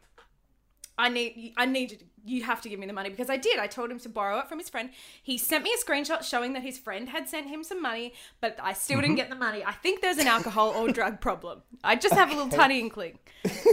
I 0.97 1.09
need 1.09 1.53
I 1.57 1.65
need 1.65 1.91
you 1.91 1.97
to, 1.97 2.05
you 2.25 2.43
have 2.43 2.61
to 2.61 2.69
give 2.69 2.79
me 2.79 2.85
the 2.85 2.93
money 2.93 3.09
because 3.09 3.29
I 3.29 3.37
did. 3.37 3.57
I 3.57 3.67
told 3.67 3.89
him 3.89 3.99
to 3.99 4.09
borrow 4.09 4.39
it 4.39 4.49
from 4.49 4.59
his 4.59 4.69
friend. 4.69 4.89
He 5.23 5.37
sent 5.37 5.63
me 5.63 5.73
a 5.73 5.83
screenshot 5.83 6.23
showing 6.23 6.53
that 6.53 6.61
his 6.61 6.77
friend 6.77 7.07
had 7.09 7.29
sent 7.29 7.47
him 7.47 7.63
some 7.63 7.81
money, 7.81 8.13
but 8.41 8.57
I 8.61 8.73
still 8.73 8.99
didn't 8.99 9.15
get 9.15 9.29
the 9.29 9.35
money. 9.35 9.63
I 9.63 9.71
think 9.71 10.01
there's 10.01 10.17
an 10.17 10.27
alcohol 10.27 10.71
or 10.71 10.89
drug 10.89 11.21
problem. 11.21 11.61
I 11.83 11.95
just 11.95 12.13
have 12.13 12.31
a 12.31 12.35
little 12.35 12.49
tiny 12.49 12.79
inkling. 12.79 13.17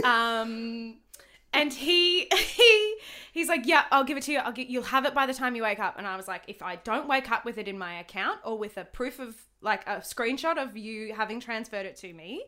Um 0.03 0.97
and 1.57 1.73
he 1.73 2.27
he 2.35 2.97
he's 3.33 3.49
like, 3.49 3.65
"Yeah, 3.65 3.85
I'll 3.91 4.03
give 4.03 4.17
it 4.17 4.23
to 4.23 4.31
you. 4.31 4.39
I'll 4.39 4.53
get 4.53 4.67
you'll 4.67 4.83
have 4.83 5.05
it 5.05 5.13
by 5.13 5.25
the 5.25 5.33
time 5.33 5.55
you 5.55 5.63
wake 5.63 5.79
up." 5.79 5.95
And 5.97 6.07
I 6.07 6.15
was 6.15 6.27
like, 6.27 6.43
"If 6.47 6.61
I 6.61 6.77
don't 6.77 7.07
wake 7.07 7.31
up 7.31 7.43
with 7.45 7.57
it 7.57 7.67
in 7.67 7.77
my 7.77 7.99
account 7.99 8.39
or 8.45 8.57
with 8.57 8.77
a 8.77 8.85
proof 8.85 9.19
of 9.19 9.35
like 9.61 9.85
a 9.87 9.97
screenshot 9.97 10.57
of 10.57 10.77
you 10.77 11.13
having 11.13 11.39
transferred 11.39 11.85
it 11.85 11.95
to 11.97 12.13
me, 12.13 12.45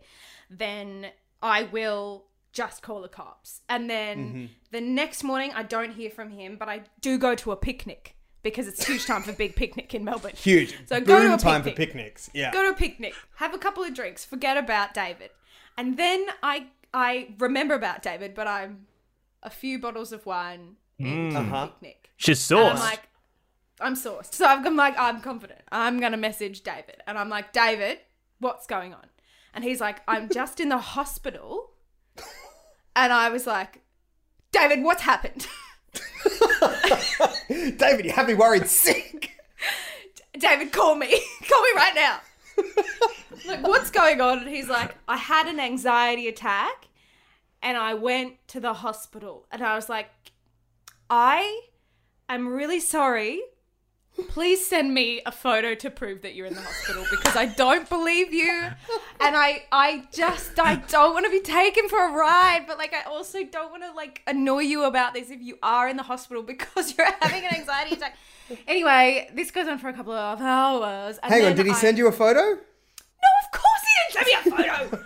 then 0.49 1.07
I 1.41 1.63
will 1.63 2.25
just 2.51 2.81
call 2.81 3.01
the 3.01 3.07
cops. 3.07 3.61
And 3.67 3.89
then 3.89 4.17
mm-hmm. 4.17 4.45
the 4.71 4.81
next 4.81 5.23
morning, 5.23 5.51
I 5.55 5.63
don't 5.63 5.91
hear 5.91 6.09
from 6.09 6.29
him, 6.31 6.55
but 6.57 6.69
I 6.69 6.83
do 7.01 7.17
go 7.17 7.35
to 7.35 7.51
a 7.51 7.55
picnic 7.55 8.15
because 8.43 8.67
it's 8.67 8.85
huge 8.85 9.05
time 9.05 9.21
for 9.21 9.33
big 9.33 9.55
picnic 9.55 9.93
in 9.93 10.03
Melbourne. 10.03 10.31
Huge. 10.35 10.73
So 10.87 11.01
go 11.01 11.17
to 11.17 11.25
Boom 11.25 11.33
a 11.33 11.37
time 11.37 11.61
for 11.61 11.69
picnic. 11.69 11.89
picnics. 11.89 12.29
Yeah. 12.33 12.51
Go 12.51 12.63
to 12.63 12.69
a 12.69 12.73
picnic, 12.73 13.13
have 13.35 13.53
a 13.53 13.57
couple 13.57 13.83
of 13.83 13.93
drinks, 13.93 14.23
forget 14.23 14.55
about 14.55 14.93
David, 14.93 15.31
and 15.77 15.97
then 15.97 16.25
I 16.41 16.67
I 16.93 17.35
remember 17.37 17.75
about 17.75 18.01
David, 18.01 18.33
but 18.33 18.47
I'm 18.47 18.87
a 19.43 19.49
few 19.49 19.79
bottles 19.79 20.11
of 20.11 20.25
wine 20.25 20.75
into 20.97 21.37
Uh-huh. 21.37 21.67
picnic. 21.67 22.09
She's 22.17 22.39
And. 22.39 22.73
I'm 22.73 22.79
like, 22.79 23.07
I'm 23.79 23.95
sourced. 23.95 24.33
So 24.33 24.45
I'm 24.45 24.75
like, 24.75 24.95
I'm 24.99 25.21
confident. 25.21 25.61
I'm 25.71 25.99
gonna 25.99 26.17
message 26.17 26.61
David, 26.61 26.97
and 27.07 27.17
I'm 27.17 27.29
like, 27.29 27.53
David, 27.53 27.99
what's 28.39 28.67
going 28.67 28.93
on? 28.93 29.05
And 29.53 29.63
he's 29.63 29.79
like, 29.81 30.01
I'm 30.07 30.29
just 30.29 30.59
in 30.59 30.69
the 30.69 30.77
hospital. 30.77 31.71
And 32.95 33.13
I 33.13 33.29
was 33.29 33.47
like, 33.47 33.81
David, 34.51 34.83
what's 34.83 35.01
happened? 35.03 35.47
David, 37.49 38.05
you 38.05 38.11
have 38.11 38.27
me 38.27 38.33
worried 38.33 38.67
sick. 38.67 39.31
David, 40.37 40.71
call 40.71 40.95
me. 40.95 41.07
call 41.49 41.61
me 41.63 41.69
right 41.75 41.95
now. 41.95 42.19
like, 43.47 43.65
what's 43.67 43.89
going 43.89 44.21
on? 44.21 44.39
And 44.39 44.47
he's 44.49 44.69
like, 44.69 44.95
I 45.07 45.17
had 45.17 45.47
an 45.47 45.59
anxiety 45.59 46.27
attack 46.27 46.87
and 47.61 47.77
I 47.77 47.93
went 47.93 48.35
to 48.49 48.59
the 48.59 48.73
hospital. 48.73 49.45
And 49.51 49.61
I 49.61 49.75
was 49.75 49.89
like, 49.89 50.09
I 51.09 51.61
am 52.27 52.47
really 52.47 52.79
sorry. 52.79 53.41
Please 54.27 54.65
send 54.67 54.93
me 54.93 55.21
a 55.25 55.31
photo 55.31 55.75
to 55.75 55.89
prove 55.89 56.23
that 56.23 56.35
you're 56.35 56.45
in 56.45 56.53
the 56.53 56.61
hospital 56.61 57.05
because 57.09 57.37
I 57.37 57.45
don't 57.45 57.87
believe 57.87 58.33
you. 58.33 58.51
And 59.21 59.35
I 59.37 59.63
I 59.71 60.07
just 60.11 60.59
I 60.59 60.75
don't 60.75 61.13
want 61.13 61.25
to 61.25 61.31
be 61.31 61.39
taken 61.39 61.87
for 61.87 62.05
a 62.05 62.11
ride, 62.11 62.65
but 62.67 62.77
like 62.77 62.93
I 62.93 63.03
also 63.09 63.45
don't 63.45 63.71
want 63.71 63.83
to 63.83 63.91
like 63.93 64.21
annoy 64.27 64.63
you 64.63 64.83
about 64.83 65.13
this 65.13 65.29
if 65.29 65.39
you 65.41 65.57
are 65.63 65.87
in 65.87 65.95
the 65.95 66.03
hospital 66.03 66.43
because 66.43 66.95
you're 66.97 67.07
having 67.21 67.45
an 67.45 67.55
anxiety 67.55 67.95
attack. 67.95 68.17
Anyway, 68.67 69.29
this 69.35 69.51
goes 69.51 69.67
on 69.69 69.77
for 69.77 69.87
a 69.87 69.93
couple 69.93 70.11
of 70.11 70.41
hours. 70.41 71.17
And 71.23 71.31
Hang 71.33 71.45
on, 71.45 71.55
did 71.55 71.65
he 71.65 71.71
I- 71.71 71.75
send 71.75 71.97
you 71.97 72.07
a 72.07 72.11
photo? 72.11 72.41
No, 72.41 73.29
of 73.45 73.51
course 73.53 73.83
he 73.85 74.13
didn't 74.13 74.25
send 74.25 74.25
me 74.27 74.33
a 74.33 74.79
photo. 74.89 75.05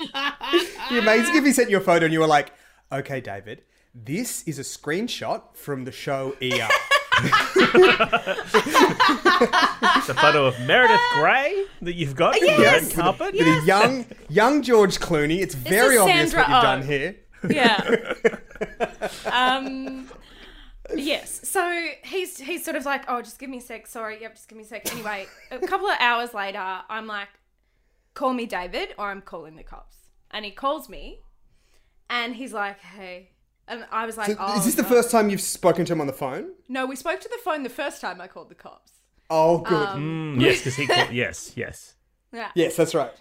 It'd 0.00 0.88
be 0.90 0.98
amazing 0.98 1.36
if 1.36 1.44
he 1.44 1.52
sent 1.52 1.70
you 1.70 1.76
a 1.76 1.80
photo 1.80 2.04
and 2.06 2.12
you 2.12 2.20
were 2.20 2.26
like, 2.26 2.52
okay, 2.92 3.20
David, 3.20 3.62
this 3.94 4.42
is 4.44 4.58
a 4.58 4.62
screenshot 4.62 5.42
from 5.56 5.84
the 5.84 5.92
show 5.92 6.34
ER. 6.42 6.68
It's 8.72 10.08
a 10.08 10.14
photo 10.14 10.46
of 10.46 10.58
Meredith 10.60 11.00
Grey 11.14 11.64
that 11.82 11.94
you've 11.94 12.14
got 12.16 12.36
in 12.36 12.44
the 12.44 12.62
Yes. 12.62 12.84
red 12.96 13.04
carpet. 13.04 13.32
Bit 13.32 13.58
of 13.58 13.66
young, 13.66 14.06
young 14.28 14.62
George 14.62 14.98
Clooney. 15.00 15.40
It's 15.42 15.54
very 15.54 15.96
is 15.96 16.00
obvious 16.00 16.30
Sandra 16.32 16.40
what 16.40 16.48
you've 16.48 16.58
Oh. 16.58 16.62
done 16.62 16.82
here. 16.82 17.16
Yeah. 17.48 18.14
um. 19.66 20.08
Yes. 20.94 21.48
So 21.48 21.86
he's 22.04 22.38
he's 22.38 22.64
sort 22.64 22.76
of 22.76 22.84
like, 22.84 23.04
oh, 23.08 23.22
just 23.22 23.38
give 23.38 23.48
me 23.50 23.58
a 23.58 23.60
sec. 23.62 23.86
Sorry. 23.86 24.20
Yep. 24.20 24.34
Just 24.34 24.48
give 24.48 24.58
me 24.58 24.64
a 24.64 24.66
sec. 24.66 24.90
Anyway, 24.92 25.26
a 25.50 25.58
couple 25.58 25.88
of 25.88 25.96
hours 26.00 26.34
later, 26.34 26.58
I'm 26.88 27.06
like, 27.06 27.28
call 28.20 28.34
me 28.34 28.44
David, 28.44 28.94
or 28.98 29.10
I'm 29.10 29.22
calling 29.22 29.56
the 29.56 29.62
cops. 29.62 29.96
And 30.30 30.44
he 30.44 30.50
calls 30.50 30.88
me, 30.90 31.20
and 32.10 32.36
he's 32.36 32.52
like, 32.52 32.78
hey. 32.80 33.30
And 33.66 33.86
I 33.90 34.04
was 34.04 34.16
like, 34.18 34.26
So 34.26 34.36
oh, 34.38 34.58
is 34.58 34.66
this 34.66 34.74
the 34.74 34.84
first 34.84 35.10
time 35.10 35.30
you've 35.30 35.40
spoken 35.40 35.84
to 35.86 35.92
him 35.92 36.00
on 36.00 36.06
the 36.06 36.12
phone? 36.12 36.50
No, 36.68 36.84
we 36.86 36.96
spoke 36.96 37.20
to 37.20 37.28
the 37.28 37.38
phone 37.42 37.62
the 37.62 37.70
first 37.70 38.00
time 38.00 38.20
I 38.20 38.26
called 38.26 38.50
the 38.50 38.54
cops. 38.54 38.92
Oh, 39.30 39.58
good. 39.58 39.88
Um, 39.88 40.36
Mm, 40.36 40.40
yes, 40.42 40.58
because 40.58 40.76
he 40.76 40.86
called. 40.86 41.10
Yes, 41.12 41.52
yes. 41.56 41.94
Yeah. 42.32 42.50
yes, 42.54 42.76
that's 42.76 42.94
right. 42.94 43.12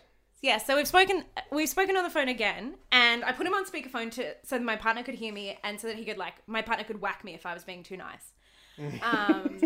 Yeah, 0.42 0.58
so 0.58 0.76
we've 0.76 0.88
spoken 0.88 1.26
we've 1.52 1.70
spoken 1.70 1.98
on 1.98 2.04
the 2.04 2.10
phone 2.10 2.30
again, 2.30 2.76
and 2.92 3.24
I 3.26 3.32
put 3.32 3.46
him 3.46 3.54
on 3.54 3.66
speakerphone 3.66 4.12
to 4.12 4.36
so 4.44 4.58
that 4.58 4.64
my 4.64 4.76
partner 4.76 5.04
could 5.04 5.16
hear 5.16 5.34
me, 5.34 5.58
and 5.64 5.80
so 5.80 5.88
that 5.88 5.98
he 5.98 6.06
could 6.06 6.18
like 6.18 6.36
my 6.48 6.62
partner 6.62 6.86
could 6.86 7.02
whack 7.02 7.24
me 7.24 7.34
if 7.34 7.46
I 7.46 7.54
was 7.54 7.64
being 7.64 7.84
too 7.84 7.98
nice. 7.98 8.34
Um, 9.02 9.60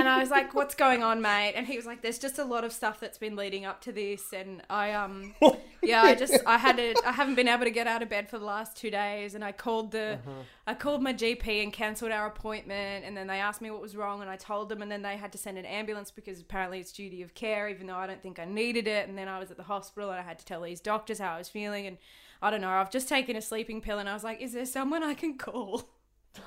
and 0.00 0.08
I 0.08 0.18
was 0.18 0.30
like, 0.30 0.54
"What's 0.54 0.74
going 0.74 1.02
on, 1.02 1.20
mate?" 1.20 1.54
And 1.54 1.66
he 1.66 1.76
was 1.76 1.86
like, 1.86 2.02
"There's 2.02 2.18
just 2.18 2.38
a 2.38 2.44
lot 2.44 2.64
of 2.64 2.72
stuff 2.72 2.98
that's 3.00 3.18
been 3.18 3.36
leading 3.36 3.64
up 3.64 3.80
to 3.82 3.92
this, 3.92 4.32
and 4.32 4.62
I 4.68 4.92
um, 4.92 5.34
yeah, 5.82 6.02
I 6.02 6.14
just 6.14 6.38
I 6.46 6.58
had 6.58 6.76
to 6.76 6.94
I 7.06 7.12
haven't 7.12 7.36
been 7.36 7.48
able 7.48 7.64
to 7.64 7.70
get 7.70 7.86
out 7.86 8.02
of 8.02 8.08
bed 8.08 8.28
for 8.28 8.38
the 8.38 8.44
last 8.44 8.76
two 8.76 8.90
days, 8.90 9.34
and 9.34 9.44
I 9.44 9.52
called 9.52 9.92
the 9.92 10.18
I 10.66 10.74
called 10.74 11.02
my 11.02 11.12
GP 11.12 11.62
and 11.62 11.72
cancelled 11.72 12.12
our 12.12 12.26
appointment, 12.26 13.04
and 13.04 13.16
then 13.16 13.26
they 13.26 13.40
asked 13.40 13.60
me 13.60 13.70
what 13.70 13.80
was 13.80 13.96
wrong, 13.96 14.20
and 14.20 14.30
I 14.30 14.36
told 14.36 14.68
them, 14.68 14.82
and 14.82 14.90
then 14.90 15.02
they 15.02 15.16
had 15.16 15.32
to 15.32 15.38
send 15.38 15.58
an 15.58 15.64
ambulance 15.64 16.10
because 16.10 16.40
apparently 16.40 16.80
it's 16.80 16.92
duty 16.92 17.22
of 17.22 17.34
care, 17.34 17.68
even 17.68 17.86
though 17.86 17.96
I 17.96 18.06
don't 18.06 18.22
think 18.22 18.38
I 18.38 18.44
needed 18.44 18.86
it, 18.86 19.08
and 19.08 19.16
then 19.16 19.28
I 19.28 19.38
was 19.38 19.50
at 19.50 19.56
the 19.56 19.64
hospital 19.64 20.10
and 20.10 20.18
I 20.18 20.22
had 20.22 20.38
to 20.38 20.44
tell 20.44 20.62
these 20.62 20.80
doctors 20.80 21.18
how 21.18 21.34
I 21.34 21.38
was 21.38 21.48
feeling, 21.48 21.86
and 21.86 21.98
I 22.42 22.50
don't 22.50 22.60
know, 22.60 22.70
I've 22.70 22.90
just 22.90 23.08
taken 23.08 23.36
a 23.36 23.42
sleeping 23.42 23.80
pill, 23.80 23.98
and 23.98 24.08
I 24.08 24.14
was 24.14 24.24
like, 24.24 24.40
is 24.40 24.52
there 24.52 24.66
someone 24.66 25.02
I 25.02 25.14
can 25.14 25.36
call? 25.36 25.88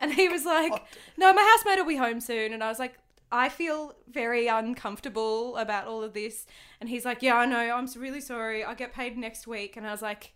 And 0.00 0.12
he 0.12 0.28
was 0.28 0.44
like, 0.44 0.72
no, 1.16 1.32
my 1.32 1.42
housemate 1.42 1.78
will 1.78 1.88
be 1.88 1.96
home 1.96 2.20
soon, 2.20 2.52
and 2.52 2.62
I 2.62 2.68
was 2.68 2.78
like. 2.78 2.94
I 3.32 3.48
feel 3.48 3.96
very 4.08 4.46
uncomfortable 4.46 5.56
about 5.56 5.88
all 5.88 6.04
of 6.04 6.12
this. 6.12 6.46
And 6.80 6.88
he's 6.88 7.04
like, 7.04 7.20
Yeah, 7.20 7.36
I 7.36 7.46
know. 7.46 7.74
I'm 7.74 7.88
really 7.96 8.20
sorry. 8.20 8.62
I'll 8.62 8.76
get 8.76 8.92
paid 8.92 9.18
next 9.18 9.48
week. 9.48 9.76
And 9.76 9.84
I 9.84 9.90
was 9.90 10.02
like, 10.02 10.34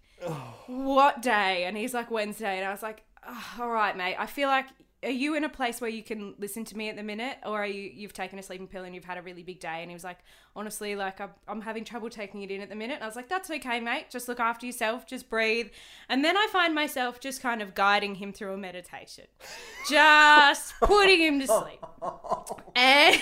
what 0.67 1.23
day? 1.23 1.65
And 1.65 1.77
he's 1.77 1.95
like, 1.95 2.11
Wednesday. 2.11 2.59
And 2.59 2.67
I 2.67 2.73
was 2.73 2.83
like, 2.83 3.05
"Ah, 3.25 3.63
all 3.63 3.71
right, 3.71 3.97
mate. 3.97 4.17
I 4.19 4.27
feel 4.27 4.49
like, 4.49 4.67
are 5.03 5.11
you 5.11 5.37
in 5.37 5.45
a 5.45 5.49
place 5.49 5.81
where 5.81 5.91
you 5.91 6.03
can 6.03 6.35
listen 6.39 6.65
to 6.65 6.77
me 6.77 6.89
at 6.89 6.97
the 6.97 7.03
minute? 7.03 7.39
Or 7.47 7.63
are 7.63 7.67
you, 7.67 7.91
you've 7.95 8.13
taken 8.13 8.39
a 8.39 8.43
sleeping 8.43 8.67
pill 8.67 8.83
and 8.83 8.95
you've 8.95 9.05
had 9.05 9.17
a 9.17 9.23
really 9.23 9.45
big 9.45 9.61
day? 9.61 9.81
And 9.81 9.91
he 9.91 9.95
was 9.95 10.03
like, 10.03 10.19
honestly, 10.57 10.97
like, 10.97 11.21
I'm, 11.21 11.31
I'm 11.47 11.61
having 11.61 11.85
trouble 11.85 12.11
taking 12.11 12.43
it 12.43 12.51
in 12.51 12.61
at 12.61 12.69
the 12.69 12.75
minute. 12.75 12.95
And 12.95 13.05
I 13.05 13.07
was 13.07 13.15
like, 13.15 13.29
that's 13.29 13.49
okay, 13.49 13.79
mate. 13.79 14.07
Just 14.11 14.29
look 14.29 14.41
after 14.41 14.67
yourself. 14.67 15.07
Just 15.07 15.31
breathe. 15.31 15.69
And 16.09 16.25
then 16.25 16.37
I 16.37 16.49
find 16.51 16.75
myself 16.75 17.21
just 17.21 17.41
kind 17.41 17.63
of 17.63 17.75
guiding 17.77 18.17
him 18.17 18.33
through 18.33 18.55
a 18.55 18.59
meditation, 18.59 19.27
just 19.89 20.75
putting 20.81 21.21
him 21.21 21.41
to 21.41 21.47
sleep. 21.47 21.85
And. 22.75 23.21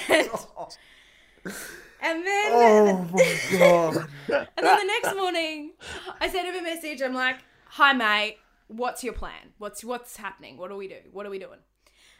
And 2.02 2.26
then 2.26 2.52
Oh 2.52 3.08
my 3.12 3.58
god. 3.58 3.96
and 4.56 4.66
then 4.66 4.78
the 4.78 4.84
next 4.84 5.16
morning, 5.16 5.72
I 6.20 6.28
sent 6.28 6.46
him 6.46 6.54
a 6.54 6.62
message. 6.62 7.00
I'm 7.02 7.14
like, 7.14 7.38
"Hi, 7.68 7.92
mate. 7.94 8.38
What's 8.68 9.04
your 9.04 9.12
plan? 9.12 9.52
What's 9.58 9.84
what's 9.84 10.16
happening? 10.16 10.56
What 10.56 10.70
do 10.70 10.76
we 10.76 10.88
do? 10.88 10.98
What 11.12 11.26
are 11.26 11.30
we 11.30 11.38
doing?" 11.38 11.60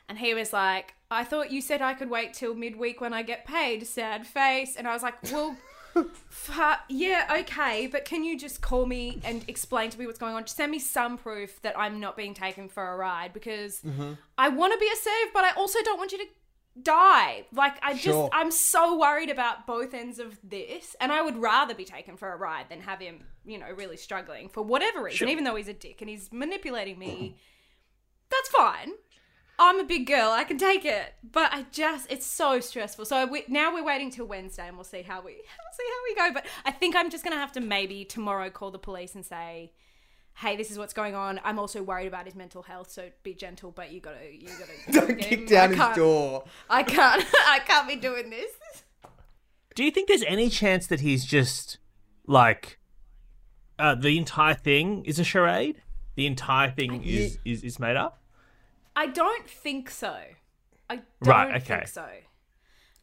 And 0.09 0.19
he 0.19 0.35
was 0.35 0.53
like, 0.53 0.95
"I 1.11 1.25
thought 1.25 1.51
you 1.51 1.61
said 1.61 1.83
I 1.83 1.95
could 1.95 2.11
wait 2.11 2.35
till 2.35 2.55
midweek 2.55 3.01
when 3.01 3.13
I 3.13 3.23
get 3.23 3.47
paid." 3.47 3.87
Sad 3.87 4.27
face. 4.27 4.77
And 4.77 4.87
I 4.87 4.93
was 4.93 5.03
like, 5.03 5.15
"Well." 5.33 5.57
fu- 6.29 6.63
yeah, 6.89 7.37
okay, 7.41 7.87
but 7.87 8.05
can 8.05 8.23
you 8.23 8.39
just 8.39 8.61
call 8.61 8.85
me 8.85 9.19
and 9.25 9.43
explain 9.49 9.91
to 9.91 9.99
me 9.99 10.07
what's 10.07 10.19
going 10.19 10.35
on? 10.35 10.45
Just 10.45 10.57
send 10.57 10.71
me 10.71 10.79
some 10.79 11.17
proof 11.17 11.61
that 11.63 11.79
I'm 11.79 12.01
not 12.01 12.17
being 12.17 12.35
taken 12.35 12.69
for 12.69 12.87
a 12.87 12.97
ride 12.97 13.33
because 13.33 13.81
mm-hmm. 13.81 14.13
I 14.37 14.49
want 14.51 14.75
to 14.75 14.79
be 14.79 14.87
a 14.87 14.97
serve, 14.97 15.33
but 15.33 15.45
I 15.45 15.53
also 15.53 15.79
don't 15.83 15.99
want 15.99 16.13
you 16.13 16.19
to 16.19 16.27
die. 16.83 17.47
Like 17.53 17.75
I 17.83 17.93
just 17.93 18.05
Sure. 18.05 18.31
I'm 18.33 18.51
so 18.51 18.99
worried 18.99 19.31
about 19.31 19.67
both 19.67 19.95
ends 19.95 20.19
of 20.19 20.39
this 20.43 20.95
and 21.01 21.11
I 21.13 21.23
would 21.23 21.37
rather 21.37 21.75
be 21.75 21.85
taken 21.85 22.17
for 22.17 22.33
a 22.33 22.37
ride 22.37 22.67
than 22.69 22.81
have 22.83 23.01
him, 23.01 23.25
you 23.45 23.59
know, 23.59 23.71
really 23.71 23.97
struggling 23.97 24.49
for 24.49 24.63
whatever 24.63 25.03
reason, 25.03 25.19
Sure. 25.19 25.29
even 25.29 25.45
though 25.45 25.57
he's 25.57 25.69
a 25.69 25.73
dick 25.75 26.01
and 26.01 26.11
he's 26.11 26.31
manipulating 26.33 26.99
me. 26.99 27.37
That's 28.31 28.49
fine. 28.49 28.93
I'm 29.59 29.81
a 29.81 29.85
big 29.85 30.07
girl. 30.07 30.31
I 30.33 30.45
can 30.45 30.59
take 30.59 30.85
it. 30.85 31.15
But 31.33 31.51
I 31.53 31.65
just 31.73 32.11
it's 32.13 32.27
so 32.27 32.61
stressful. 32.61 33.07
So 33.07 33.27
we, 33.27 33.45
now 33.49 33.73
we're 33.73 33.85
waiting 33.85 34.11
till 34.11 34.27
Wednesday 34.27 34.67
and 34.69 34.77
we'll 34.77 34.85
see 34.85 35.03
how 35.03 35.21
we 35.23 35.33
we'll 35.33 35.73
see 35.73 35.85
how 35.89 36.27
we 36.27 36.31
go, 36.31 36.35
but 36.35 36.47
I 36.65 36.73
think 36.73 36.95
I'm 36.95 37.11
just 37.11 37.25
going 37.25 37.35
to 37.35 37.41
have 37.41 37.53
to 37.53 37.61
maybe 37.61 38.05
tomorrow 38.05 38.51
call 38.51 38.71
the 38.71 38.79
police 38.79 39.15
and 39.15 39.25
say 39.25 39.73
Hey, 40.37 40.57
this 40.57 40.71
is 40.71 40.79
what's 40.79 40.93
going 40.93 41.15
on. 41.15 41.41
I'm 41.45 41.59
also 41.59 41.83
worried 41.83 42.07
about 42.07 42.27
his 42.27 42.35
mental 42.35 42.63
health, 42.63 42.91
so 42.91 43.09
be 43.23 43.33
gentle. 43.35 43.71
But 43.71 43.91
you 43.93 44.01
gotta, 44.01 44.19
you 44.33 44.49
gotta 44.49 44.93
Don't 45.09 45.19
get 45.19 45.29
kick 45.29 45.47
down 45.49 45.71
his 45.73 45.97
door. 45.97 46.45
I 46.69 46.83
can't. 46.83 47.25
I 47.35 47.61
can't 47.65 47.89
be 47.89 47.97
doing 47.97 48.29
this. 48.31 48.51
Do 49.75 49.85
you 49.85 49.91
think 49.91 50.09
there's 50.09 50.23
any 50.25 50.49
chance 50.51 50.87
that 50.89 51.01
he's 51.01 51.25
just 51.25 51.79
like 52.27 52.79
uh, 53.79 53.95
the 53.95 54.19
entire 54.19 54.55
thing 54.55 55.05
is 55.05 55.19
a 55.19 55.25
charade? 55.25 55.81
The 56.17 56.27
entire 56.27 56.71
thing 56.71 57.03
is, 57.05 57.39
is 57.45 57.63
is 57.63 57.79
made 57.79 57.97
up. 57.97 58.23
I 58.95 59.07
don't 59.07 59.49
think 59.49 59.91
so. 59.91 60.17
I 60.89 60.97
don't 60.97 61.05
Right, 61.21 61.57
okay. 61.63 61.77
think 61.77 61.89
so. 61.89 62.07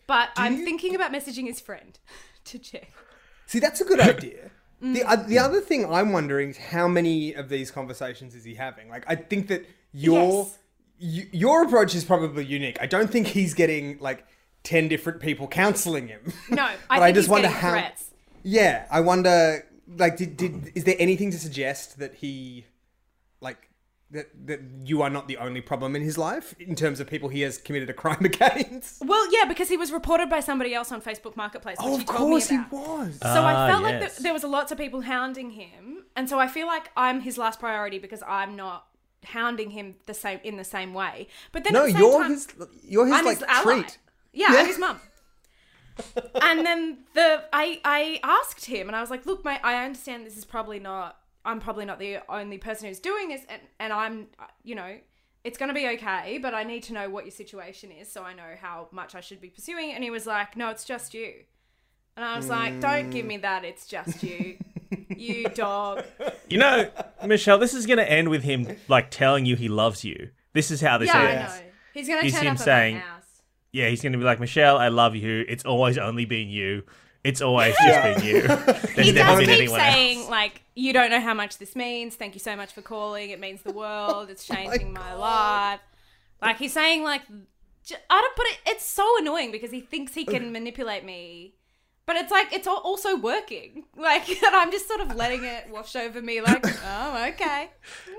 But 0.07 0.29
I'm 0.37 0.57
you- 0.57 0.65
thinking 0.65 0.95
about 0.95 1.11
messaging 1.11 1.45
his 1.47 1.59
friend 1.59 1.97
to 2.45 2.59
check. 2.59 2.91
See, 3.47 3.59
that's 3.59 3.81
a 3.81 3.85
good 3.85 3.99
idea. 3.99 4.49
The 4.83 5.03
uh, 5.03 5.15
the 5.15 5.39
other 5.39 5.61
thing 5.61 5.91
I'm 5.91 6.11
wondering 6.11 6.49
is 6.49 6.57
how 6.57 6.87
many 6.89 7.33
of 7.33 7.47
these 7.49 7.71
conversations 7.71 8.35
is 8.35 8.43
he 8.43 8.55
having? 8.55 8.89
Like, 8.89 9.05
I 9.07 9.15
think 9.15 9.47
that 9.47 9.65
your 9.93 10.43
Yes. 10.45 10.59
y- 11.23 11.29
your 11.31 11.63
approach 11.63 11.95
is 11.95 12.03
probably 12.03 12.43
unique. 12.45 12.77
I 12.81 12.85
don't 12.85 13.09
think 13.09 13.27
he's 13.27 13.53
getting 13.53 13.97
like 13.99 14.25
ten 14.63 14.87
different 14.89 15.21
people 15.21 15.47
counseling 15.47 16.09
him. 16.09 16.33
No, 16.49 16.63
I 16.65 16.75
But 16.89 16.93
think 16.95 17.01
I 17.03 17.11
just 17.13 17.25
he's 17.27 17.29
wonder 17.29 17.47
getting 17.47 17.69
threats. 17.69 18.11
yeah, 18.43 18.85
I 18.91 18.99
wonder. 19.01 19.65
Like, 19.97 20.17
did, 20.17 20.37
did 20.37 20.71
is 20.75 20.83
there 20.85 20.95
anything 20.99 21.31
to 21.31 21.37
suggest 21.39 21.99
that 21.99 22.15
he, 22.15 22.65
like, 23.41 23.69
that 24.13 24.47
that 24.47 24.61
you 24.85 25.01
are 25.01 25.09
not 25.09 25.27
the 25.27 25.37
only 25.37 25.61
problem 25.61 25.95
in 25.95 26.01
his 26.01 26.17
life 26.17 26.55
in 26.59 26.75
terms 26.75 26.99
of 26.99 27.07
people 27.07 27.29
he 27.29 27.41
has 27.41 27.57
committed 27.57 27.89
a 27.89 27.93
crime 27.93 28.23
against? 28.31 29.03
Well, 29.05 29.25
yeah, 29.33 29.45
because 29.45 29.69
he 29.69 29.77
was 29.77 29.91
reported 29.91 30.29
by 30.29 30.39
somebody 30.39 30.73
else 30.73 30.91
on 30.91 31.01
Facebook 31.01 31.35
Marketplace, 31.35 31.77
which 31.79 31.87
Oh, 31.87 31.95
he 31.97 32.01
of 32.03 32.07
told 32.07 32.17
course 32.19 32.49
me 32.51 32.57
he 32.57 32.63
was. 32.75 33.19
So 33.21 33.27
I 33.29 33.53
Ah, 33.53 33.67
felt 33.67 33.83
like 33.83 34.01
yes. 34.01 34.15
th- 34.15 34.23
there 34.23 34.33
was 34.33 34.43
lots 34.43 34.71
of 34.71 34.77
people 34.77 35.01
hounding 35.01 35.51
him, 35.51 36.05
and 36.15 36.29
so 36.29 36.39
I 36.39 36.47
feel 36.47 36.67
like 36.67 36.89
I'm 36.95 37.21
his 37.21 37.37
last 37.37 37.59
priority 37.59 37.99
because 37.99 38.23
I'm 38.27 38.55
not 38.55 38.85
hounding 39.25 39.71
him 39.71 39.95
the 40.05 40.13
same 40.13 40.39
in 40.43 40.57
the 40.57 40.63
same 40.63 40.93
way. 40.93 41.27
But 41.51 41.63
then 41.63 41.73
no, 41.73 41.81
at 41.81 41.85
the 41.87 41.91
same 41.93 42.01
you're 42.01 42.21
time, 42.21 42.31
his. 42.31 42.47
You're 42.87 43.05
his 43.07 43.15
I'm 43.15 43.25
like 43.25 43.37
his 43.39 43.45
ally. 43.47 43.73
treat. 43.81 43.97
Yeah, 44.33 44.51
Yeah. 44.53 44.59
I'm 44.59 44.65
his 44.67 44.79
mum. 44.79 44.99
and 46.41 46.65
then 46.65 46.97
the 47.13 47.43
I 47.53 47.79
I 47.85 48.19
asked 48.23 48.65
him, 48.65 48.87
and 48.87 48.95
I 48.95 49.01
was 49.01 49.09
like, 49.11 49.25
"Look, 49.27 49.45
mate, 49.45 49.59
I 49.63 49.83
understand 49.85 50.25
this 50.25 50.37
is 50.37 50.43
probably 50.45 50.79
not. 50.79 51.17
I'm 51.45 51.59
probably 51.59 51.85
not 51.85 51.99
the 51.99 52.19
only 52.29 52.57
person 52.57 52.87
who's 52.87 52.99
doing 52.99 53.29
this, 53.29 53.41
and 53.49 53.61
and 53.79 53.93
I'm, 53.93 54.27
you 54.63 54.75
know." 54.75 54.97
It's 55.45 55.57
gonna 55.57 55.73
be 55.73 55.85
okay, 55.89 56.37
but 56.37 56.53
I 56.53 56.63
need 56.63 56.83
to 56.83 56.93
know 56.93 57.09
what 57.09 57.25
your 57.25 57.31
situation 57.31 57.91
is 57.91 58.09
so 58.09 58.23
I 58.23 58.33
know 58.33 58.55
how 58.61 58.87
much 58.93 59.13
I 59.13 59.19
should 59.19 59.41
be 59.41 59.49
pursuing. 59.49 59.91
And 59.91 60.01
he 60.01 60.09
was 60.09 60.25
like, 60.25 60.55
"No, 60.55 60.69
it's 60.69 60.85
just 60.85 61.13
you." 61.13 61.33
And 62.15 62.23
I 62.23 62.37
was 62.37 62.47
like, 62.47 62.79
"Don't 62.79 63.09
give 63.09 63.25
me 63.25 63.35
that. 63.39 63.65
It's 63.65 63.85
just 63.85 64.23
you, 64.23 64.57
you 65.09 65.49
dog." 65.49 66.05
You 66.47 66.59
know, 66.59 66.89
Michelle, 67.25 67.57
this 67.57 67.73
is 67.73 67.85
going 67.85 67.97
to 67.97 68.09
end 68.09 68.29
with 68.29 68.43
him 68.43 68.77
like 68.87 69.11
telling 69.11 69.45
you 69.45 69.57
he 69.57 69.67
loves 69.67 70.05
you. 70.05 70.29
This 70.53 70.71
is 70.71 70.79
how 70.79 70.97
this 70.97 71.09
Yeah, 71.09 71.21
ends. 71.21 71.53
I 71.53 71.57
know. 71.57 71.63
He's 71.93 72.07
gonna 72.07 72.31
turn 72.31 72.41
him 72.47 72.53
up 72.53 72.57
saying- 72.59 72.95
at 72.95 73.01
my 73.03 73.05
house. 73.11 73.41
Yeah, 73.73 73.89
he's 73.89 74.01
going 74.01 74.13
to 74.13 74.19
be 74.19 74.23
like, 74.23 74.39
Michelle, 74.39 74.77
I 74.77 74.87
love 74.87 75.13
you. 75.13 75.43
It's 75.49 75.65
always 75.65 75.97
only 75.97 76.23
been 76.23 76.47
you. 76.47 76.83
It's 77.23 77.41
always 77.41 77.75
just 77.85 78.03
been 78.21 78.25
you. 78.27 78.41
There's 78.95 78.95
he 78.95 79.11
never 79.13 79.29
does 79.29 79.37
been 79.39 79.47
keep 79.47 79.59
anyone 79.59 79.79
saying 79.79 80.17
else. 80.19 80.29
like 80.29 80.61
you 80.75 80.91
don't 80.93 81.09
know 81.09 81.21
how 81.21 81.33
much 81.33 81.57
this 81.57 81.75
means. 81.75 82.15
Thank 82.15 82.33
you 82.33 82.39
so 82.39 82.55
much 82.55 82.73
for 82.73 82.81
calling. 82.81 83.29
It 83.29 83.39
means 83.39 83.61
the 83.61 83.71
world. 83.71 84.29
It's 84.29 84.49
oh 84.51 84.55
changing 84.55 84.93
my, 84.93 85.13
life. 85.13 85.79
Like 86.41 86.57
he's 86.57 86.73
saying 86.73 87.03
like 87.03 87.21
j- 87.85 87.95
i 88.09 88.21
don't 88.21 88.35
but 88.35 88.45
it, 88.47 88.57
it's 88.67 88.85
so 88.85 89.05
annoying 89.19 89.51
because 89.51 89.71
he 89.71 89.79
thinks 89.81 90.13
he 90.13 90.25
can 90.33 90.51
manipulate 90.51 91.05
me 91.05 91.53
but 92.05 92.17
it's 92.17 92.31
like 92.31 92.51
it's 92.51 92.67
also 92.67 93.15
working. 93.15 93.85
Like 93.95 94.27
and 94.29 94.55
i'm 94.55 94.71
just 94.71 94.87
sort 94.89 94.99
of 94.99 95.15
letting 95.15 95.43
it 95.45 95.69
wash 95.69 95.95
over 95.95 96.21
me 96.21 96.41
like 96.41 96.65
oh 96.65 97.25
okay. 97.29 97.69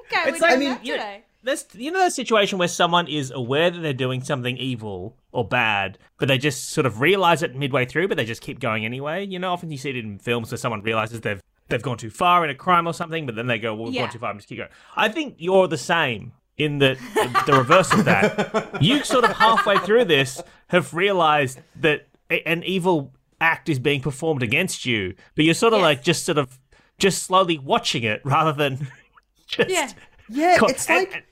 Okay 0.06 0.30
It's 0.30 0.32
we 0.32 0.40
like, 0.40 0.40
did 0.40 0.44
I 0.50 0.56
mean, 0.56 0.68
that 0.70 0.84
you, 0.86 0.92
today. 0.94 1.24
there's, 1.42 1.66
you 1.74 1.90
know, 1.90 1.98
that 2.00 2.12
situation 2.14 2.58
where 2.58 2.68
someone 2.68 3.08
is 3.08 3.30
aware 3.30 3.70
that 3.70 3.80
they're 3.80 3.92
doing 3.92 4.22
something 4.22 4.56
evil 4.56 5.16
or 5.34 5.46
bad, 5.46 5.98
but 6.18 6.28
they 6.28 6.38
just 6.38 6.70
sort 6.70 6.86
of 6.86 7.00
realize 7.00 7.42
it 7.42 7.54
midway 7.56 7.84
through, 7.84 8.08
but 8.08 8.16
they 8.16 8.24
just 8.24 8.40
keep 8.40 8.60
going 8.60 8.84
anyway. 8.86 9.24
You 9.26 9.38
know, 9.38 9.52
often 9.52 9.70
you 9.70 9.76
see 9.76 9.90
it 9.90 9.96
in 9.96 10.18
films 10.18 10.50
where 10.50 10.58
someone 10.58 10.80
realizes 10.82 11.20
they've 11.20 11.40
they've 11.68 11.82
gone 11.82 11.96
too 11.98 12.10
far 12.10 12.44
in 12.44 12.50
a 12.50 12.54
crime 12.54 12.86
or 12.86 12.92
something, 12.94 13.26
but 13.26 13.34
then 13.34 13.46
they 13.46 13.58
go, 13.58 13.74
"Well, 13.74 13.86
we've 13.86 13.94
Yeah. 13.94 14.02
gone 14.02 14.12
too 14.12 14.18
far, 14.18 14.30
and 14.30 14.38
just 14.38 14.48
keep 14.48 14.58
going." 14.58 14.70
I 14.96 15.08
think 15.08 15.34
you're 15.38 15.66
the 15.68 15.76
same 15.78 16.32
in 16.56 16.78
that 16.78 16.98
the 17.46 17.52
reverse 17.54 17.92
of 17.92 18.04
that. 18.04 18.70
You 18.80 19.02
sort 19.04 19.24
of 19.24 19.32
halfway 19.32 19.78
through 19.78 20.04
this 20.04 20.40
have 20.68 20.94
realized 20.94 21.60
that 21.80 22.06
a- 22.30 22.46
an 22.48 22.62
evil 22.62 23.12
act 23.40 23.68
is 23.68 23.78
being 23.78 24.00
performed 24.00 24.42
against 24.42 24.86
you, 24.86 25.14
but 25.34 25.44
you're 25.44 25.54
sort 25.54 25.72
of 25.72 25.80
Yes. 25.80 25.84
like 25.84 26.02
just 26.04 26.24
sort 26.24 26.38
of 26.38 26.58
just 26.98 27.24
slowly 27.24 27.58
watching 27.58 28.04
it 28.04 28.20
rather 28.24 28.52
than 28.52 28.86
just 29.48 29.68
Yeah. 29.70 29.90
Yeah, 30.28 30.56
Co- 30.58 30.66
it's 30.66 30.88
and- 30.88 30.98
like 31.00 31.14
and- 31.14 31.24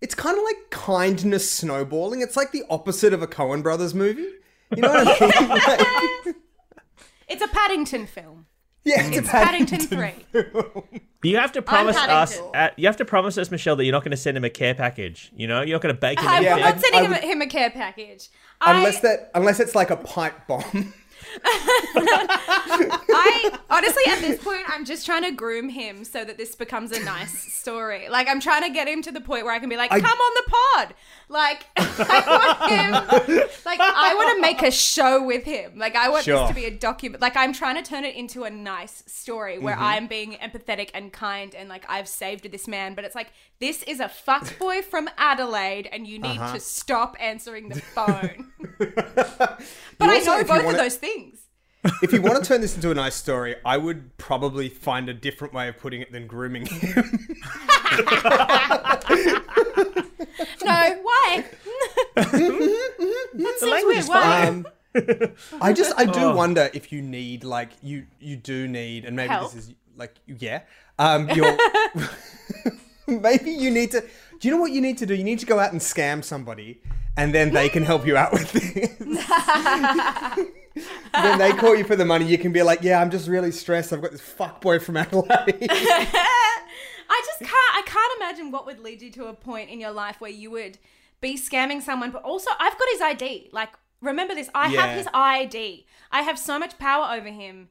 it's 0.00 0.14
kind 0.14 0.36
of 0.36 0.44
like 0.44 0.70
kindness 0.70 1.50
snowballing. 1.50 2.20
It's 2.22 2.36
like 2.36 2.52
the 2.52 2.64
opposite 2.70 3.12
of 3.12 3.22
a 3.22 3.26
Coen 3.26 3.62
Brothers 3.62 3.94
movie. 3.94 4.28
You 4.74 4.82
know 4.82 4.88
what 4.88 5.22
I 5.22 5.26
mean? 5.26 5.48
Like, 6.26 6.36
it's 7.28 7.42
a 7.42 7.48
paddington 7.48 8.06
film 8.06 8.46
yeah, 8.84 9.06
it's, 9.06 9.18
it's 9.18 9.28
a 9.28 9.30
paddington 9.30 9.80
3 9.80 10.12
You 11.22 11.36
have 11.36 11.52
to 11.52 11.62
promise 11.62 11.96
us. 11.96 12.32
Paddington. 12.36 12.60
Uh, 12.60 12.70
you 12.76 12.86
have 12.86 12.96
to 12.96 13.04
promise 13.04 13.36
us, 13.36 13.50
Michelle, 13.50 13.76
that 13.76 13.84
you're 13.84 13.92
not 13.92 14.02
going 14.02 14.10
to 14.12 14.16
send 14.16 14.36
him 14.38 14.44
a 14.44 14.48
care 14.50 14.74
package. 14.74 15.30
You 15.36 15.46
know, 15.46 15.60
you're 15.60 15.74
not 15.76 15.82
going 15.82 15.94
to 15.94 16.00
bake 16.00 16.18
him. 16.18 16.26
i'm 16.26 16.42
Yeah, 16.42 16.56
not 16.56 16.80
sending 16.80 17.00
I 17.00 17.04
him, 17.04 17.10
would- 17.10 17.22
a, 17.22 17.26
him 17.26 17.42
a 17.42 17.46
care 17.46 17.70
package 17.70 18.30
unless 18.62 18.98
I, 18.98 19.00
that 19.02 19.30
unless 19.34 19.60
it's 19.60 19.74
like 19.74 19.90
a 19.90 19.96
pipe 19.96 20.46
bomb. 20.46 20.94
I 22.22 23.58
honestly, 23.70 24.02
at 24.08 24.20
this 24.20 24.42
point, 24.42 24.62
I'm 24.68 24.84
just 24.84 25.06
trying 25.06 25.22
to 25.24 25.30
groom 25.30 25.68
him 25.68 26.04
so 26.04 26.24
that 26.24 26.36
this 26.36 26.54
becomes 26.54 26.92
a 26.92 27.02
nice 27.04 27.52
story. 27.52 28.08
Like, 28.08 28.28
I'm 28.28 28.40
trying 28.40 28.62
to 28.62 28.70
get 28.70 28.88
him 28.88 29.02
to 29.02 29.12
the 29.12 29.20
point 29.20 29.44
where 29.44 29.54
I 29.54 29.58
can 29.58 29.68
be 29.68 29.76
like, 29.76 29.92
I- 29.92 30.00
"Come 30.00 30.18
on 30.18 30.32
the 30.34 30.50
pod!" 30.50 30.94
Like, 31.28 31.66
I 31.76 32.56
want 32.58 33.28
him. 33.28 33.40
Like, 33.64 33.80
I 33.80 34.14
want 34.14 34.36
to 34.36 34.40
make 34.40 34.62
a 34.62 34.70
show 34.70 35.22
with 35.24 35.44
him. 35.44 35.78
Like, 35.78 35.94
I 35.96 36.08
want 36.08 36.24
Sure. 36.24 36.38
this 36.40 36.48
to 36.48 36.54
be 36.54 36.64
a 36.64 36.70
document. 36.70 37.20
Like, 37.22 37.36
I'm 37.36 37.52
trying 37.52 37.76
to 37.82 37.88
turn 37.88 38.04
it 38.04 38.14
into 38.16 38.44
a 38.44 38.50
nice 38.50 39.02
story 39.06 39.58
where 39.58 39.74
Mm-hmm. 39.74 39.84
I'm 39.84 40.06
being 40.08 40.32
empathetic 40.32 40.90
and 40.94 41.12
kind, 41.12 41.54
and 41.54 41.68
like 41.68 41.84
I've 41.88 42.08
saved 42.08 42.50
this 42.50 42.66
man. 42.66 42.94
But 42.94 43.04
it's 43.04 43.14
like 43.14 43.32
this 43.60 43.82
is 43.84 44.00
a 44.00 44.08
fuckboy 44.26 44.82
from 44.92 45.08
Adelaide, 45.18 45.88
and 45.92 46.06
you 46.06 46.18
need 46.18 46.38
Uh-huh. 46.38 46.54
to 46.54 46.60
stop 46.60 47.16
answering 47.20 47.68
the 47.68 47.80
phone. 47.94 48.52
but 48.78 50.08
I 50.08 50.18
know 50.20 50.42
both 50.44 50.58
of 50.58 50.64
wanna- 50.64 50.78
those 50.78 50.96
things. 50.96 51.38
if 52.02 52.12
you 52.12 52.20
want 52.20 52.36
to 52.36 52.46
turn 52.46 52.60
this 52.60 52.74
into 52.76 52.90
a 52.90 52.94
nice 52.94 53.14
story, 53.14 53.56
I 53.64 53.78
would 53.78 54.16
probably 54.18 54.68
find 54.68 55.08
a 55.08 55.14
different 55.14 55.54
way 55.54 55.66
of 55.68 55.78
putting 55.78 56.02
it 56.02 56.12
than 56.12 56.26
grooming 56.26 56.66
him. 56.66 57.28
No, 60.64 60.98
why? 61.02 61.44
that 62.16 62.30
The 62.32 63.54
seems 63.58 63.62
language 63.62 63.84
weird. 63.86 63.98
is 63.98 64.08
Why? 64.08 64.46
Um, 64.46 64.66
I 65.60 65.72
just 65.72 65.92
I 65.98 66.04
do 66.04 66.20
Oh. 66.20 66.34
wonder 66.36 66.70
if 66.74 66.92
you 66.92 67.00
need 67.02 67.44
like 67.44 67.70
you 67.82 68.06
you 68.20 68.36
do 68.36 68.68
need 68.68 69.04
and 69.04 69.16
maybe 69.16 69.28
Help? 69.30 69.52
this 69.52 69.68
is 69.68 69.74
like 69.96 70.14
yeah 70.26 70.62
um 70.98 71.28
you're 71.30 71.56
maybe 73.22 73.50
you 73.50 73.70
need 73.70 73.90
to 73.90 74.00
do 74.00 74.48
you 74.48 74.50
know 74.54 74.60
what 74.60 74.72
you 74.72 74.80
need 74.80 74.98
to 74.98 75.06
do 75.06 75.14
you 75.14 75.24
need 75.24 75.38
to 75.38 75.46
go 75.46 75.58
out 75.58 75.72
and 75.72 75.80
scam 75.80 76.22
somebody 76.24 76.80
and 77.16 77.34
then 77.34 77.52
they 77.52 77.68
can 77.68 77.82
help 77.82 78.06
you 78.06 78.16
out 78.16 78.32
with 78.32 78.50
this 78.52 78.96
when 81.12 81.38
they 81.38 81.52
call 81.52 81.74
you 81.76 81.84
for 81.84 81.96
the 81.96 82.04
money 82.04 82.24
you 82.24 82.38
can 82.38 82.52
be 82.52 82.62
like 82.62 82.82
yeah 82.82 83.00
I'm 83.00 83.10
just 83.10 83.28
really 83.28 83.50
stressed 83.52 83.92
I've 83.92 84.00
got 84.02 84.12
this 84.12 84.20
fuck 84.20 84.60
boy 84.60 84.78
from 84.78 84.96
Adelaide 85.02 85.66
I 87.12 87.22
just 87.26 87.40
can't. 87.40 87.52
I 87.52 87.82
can't 87.84 88.12
imagine 88.18 88.52
what 88.52 88.66
would 88.66 88.78
lead 88.78 89.02
you 89.02 89.10
to 89.12 89.24
a 89.26 89.32
point 89.32 89.68
in 89.68 89.80
your 89.80 89.90
life 89.90 90.20
where 90.20 90.30
you 90.30 90.48
would 90.52 90.78
be 91.20 91.36
scamming 91.36 91.82
someone, 91.82 92.12
but 92.12 92.22
also 92.22 92.48
I've 92.56 92.78
got 92.78 92.88
his 92.92 93.00
ID. 93.00 93.48
Like, 93.52 93.70
remember 94.00 94.32
this? 94.32 94.48
I 94.54 94.68
Yeah. 94.72 94.80
have 94.86 94.96
his 94.96 95.08
ID. 95.12 95.86
I 96.12 96.22
have 96.22 96.38
so 96.38 96.56
much 96.56 96.78
power 96.78 97.12
over 97.12 97.28
him. 97.28 97.68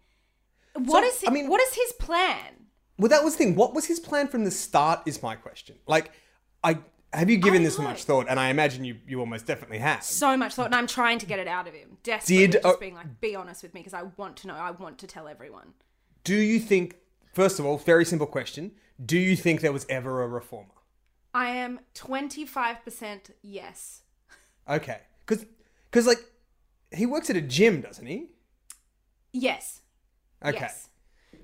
What 0.76 1.04
So, 1.06 1.08
is? 1.10 1.24
I 1.26 1.32
mean- 1.32 1.48
what 1.48 1.62
is 1.62 1.74
his 1.74 1.94
plan? 1.94 2.68
Well 3.00 3.10
that 3.10 3.24
was 3.24 3.34
the 3.36 3.44
thing 3.46 3.56
what 3.56 3.74
was 3.74 3.86
his 3.86 4.00
plan 4.00 4.28
from 4.28 4.44
the 4.44 4.52
start 4.52 5.02
is 5.08 5.24
my 5.24 5.36
question 5.36 5.76
like 5.88 6.12
I 6.64 6.78
have 7.12 7.30
you 7.30 7.38
given 7.38 7.62
I 7.62 7.64
this 7.64 7.78
know. 7.80 7.86
much 7.86 8.04
thought 8.04 8.28
and 8.30 8.40
I 8.40 8.50
imagine 8.50 8.84
you 8.86 8.98
you 9.08 9.20
almost 9.20 9.48
definitely 9.48 9.80
have 9.80 10.04
So 10.04 10.38
much 10.38 10.54
thought, 10.54 10.68
and 10.68 10.76
I'm 10.76 10.86
trying 10.86 11.18
to 11.20 11.26
get 11.26 11.40
it 11.40 11.48
out 11.48 11.68
of 11.68 11.74
him. 11.74 11.98
Desperately, 12.04 12.46
Did- 12.48 12.52
just 12.62 12.66
oh- 12.66 12.78
being 12.78 12.94
like, 12.94 13.20
be 13.20 13.36
honest 13.36 13.64
with 13.64 13.74
me, 13.74 13.80
because 13.80 13.96
I 13.96 14.04
want 14.18 14.38
to 14.38 14.48
know. 14.48 14.54
I 14.54 14.70
want 14.72 15.00
to 15.00 15.08
tell 15.08 15.28
everyone. 15.28 15.74
Do 16.24 16.36
you 16.36 16.60
think, 16.60 16.98
first 17.34 17.58
of 17.60 17.66
all, 17.66 17.78
very 17.80 18.06
simple 18.06 18.28
question, 18.28 18.74
do 19.04 19.18
you 19.18 19.36
think 19.36 19.62
there 19.62 19.72
was 19.72 19.88
ever 19.90 20.22
a 20.22 20.28
reformer? 20.28 20.76
I 21.34 21.50
am 21.52 21.80
25% 21.96 23.32
yes. 23.42 24.02
Okay. 24.70 25.00
Because, 25.26 25.46
cause, 25.92 26.06
like, 26.06 26.20
he 26.92 27.06
works 27.08 27.30
at 27.32 27.36
a 27.38 27.42
gym, 27.42 27.82
doesn't 27.82 28.06
he? 28.06 28.28
Yes. 29.32 29.82
Okay. 30.46 30.58
Yes. 30.60 30.89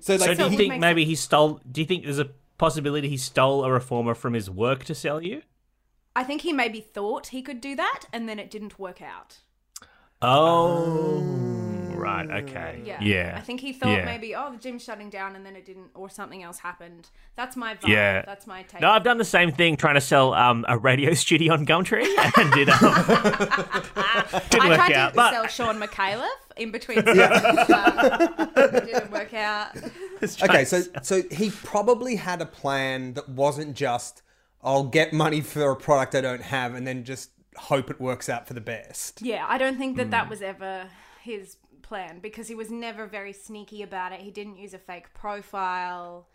So, 0.00 0.14
like, 0.16 0.20
So 0.22 0.34
do 0.34 0.50
you 0.50 0.56
think 0.56 0.70
make 0.70 0.80
maybe 0.80 1.04
he 1.04 1.14
stole? 1.14 1.60
Do 1.70 1.80
you 1.80 1.86
think 1.86 2.04
there's 2.04 2.18
a 2.18 2.30
possibility 2.58 3.08
he 3.08 3.16
stole 3.16 3.64
a 3.64 3.70
reformer 3.70 4.14
from 4.14 4.34
his 4.34 4.48
work 4.50 4.84
to 4.84 4.94
sell 4.94 5.22
you? 5.22 5.42
I 6.14 6.24
think 6.24 6.42
he 6.42 6.52
maybe 6.52 6.80
thought 6.80 7.28
he 7.28 7.42
could 7.42 7.60
do 7.60 7.76
that, 7.76 8.04
and 8.12 8.28
then 8.28 8.38
it 8.38 8.50
didn't 8.50 8.78
work 8.78 9.02
out. 9.02 9.38
Oh, 10.22 11.75
right. 12.06 12.30
Okay. 12.44 12.80
Yeah. 12.84 13.00
Yeah. 13.02 13.34
I 13.36 13.40
think 13.40 13.60
he 13.60 13.72
thought 13.72 13.90
Yeah. 13.90 14.04
maybe, 14.04 14.34
oh, 14.34 14.50
the 14.52 14.58
gym's 14.58 14.82
shutting 14.84 15.10
down 15.10 15.36
and 15.36 15.44
then 15.44 15.56
it 15.56 15.64
didn't, 15.66 15.90
or 15.94 16.08
something 16.08 16.42
else 16.42 16.58
happened. 16.58 17.08
That's 17.34 17.56
my 17.56 17.74
vibe. 17.74 17.88
Yeah. 17.88 18.22
That's 18.24 18.46
my 18.46 18.62
take. 18.62 18.80
No, 18.80 18.90
I've 18.90 19.02
done 19.04 19.18
the 19.18 19.24
same 19.24 19.52
thing 19.52 19.76
trying 19.76 19.94
to 19.96 20.00
sell 20.00 20.34
um, 20.34 20.64
a 20.68 20.78
radio 20.78 21.12
studio 21.24 21.52
on 21.52 21.66
Gumtree 21.66 22.04
and 22.38 22.52
did 22.52 22.68
um, 22.68 22.78
didn't 24.50 24.62
I 24.62 24.68
work 24.68 24.76
tried 24.76 24.92
out. 24.92 25.10
to 25.10 25.16
But 25.16 25.30
sell 25.32 25.46
Sean 25.46 25.80
McAuliffe 25.80 26.26
in 26.56 26.70
between. 26.70 27.02
sessions, 27.04 27.66
but 27.68 28.74
it 28.74 28.86
didn't 28.86 29.10
work 29.10 29.34
out. 29.34 29.76
okay, 30.42 30.64
so, 30.64 30.82
so 31.02 31.22
he 31.30 31.50
probably 31.50 32.16
had 32.16 32.40
a 32.40 32.46
plan 32.46 33.14
that 33.14 33.28
wasn't 33.28 33.74
just, 33.76 34.22
I'll 34.62 34.84
get 34.84 35.12
money 35.12 35.40
for 35.40 35.70
a 35.70 35.76
product 35.76 36.14
I 36.14 36.20
don't 36.20 36.42
have 36.42 36.74
and 36.74 36.86
then 36.86 37.04
just 37.04 37.30
hope 37.56 37.90
it 37.90 38.00
works 38.00 38.28
out 38.28 38.46
for 38.46 38.54
the 38.54 38.60
best. 38.60 39.22
Yeah, 39.22 39.44
I 39.48 39.58
don't 39.58 39.78
think 39.78 39.96
that 39.96 40.04
Hmm. 40.04 40.10
that 40.10 40.28
was 40.30 40.42
ever 40.42 40.86
his 41.22 41.56
plan 41.86 42.18
because 42.20 42.48
he 42.48 42.54
was 42.54 42.70
never 42.70 43.06
very 43.06 43.32
sneaky 43.32 43.82
about 43.82 44.12
it. 44.12 44.20
He 44.20 44.30
didn't 44.30 44.56
use 44.56 44.74
a 44.74 44.78
fake 44.78 45.12
profile. 45.14 46.28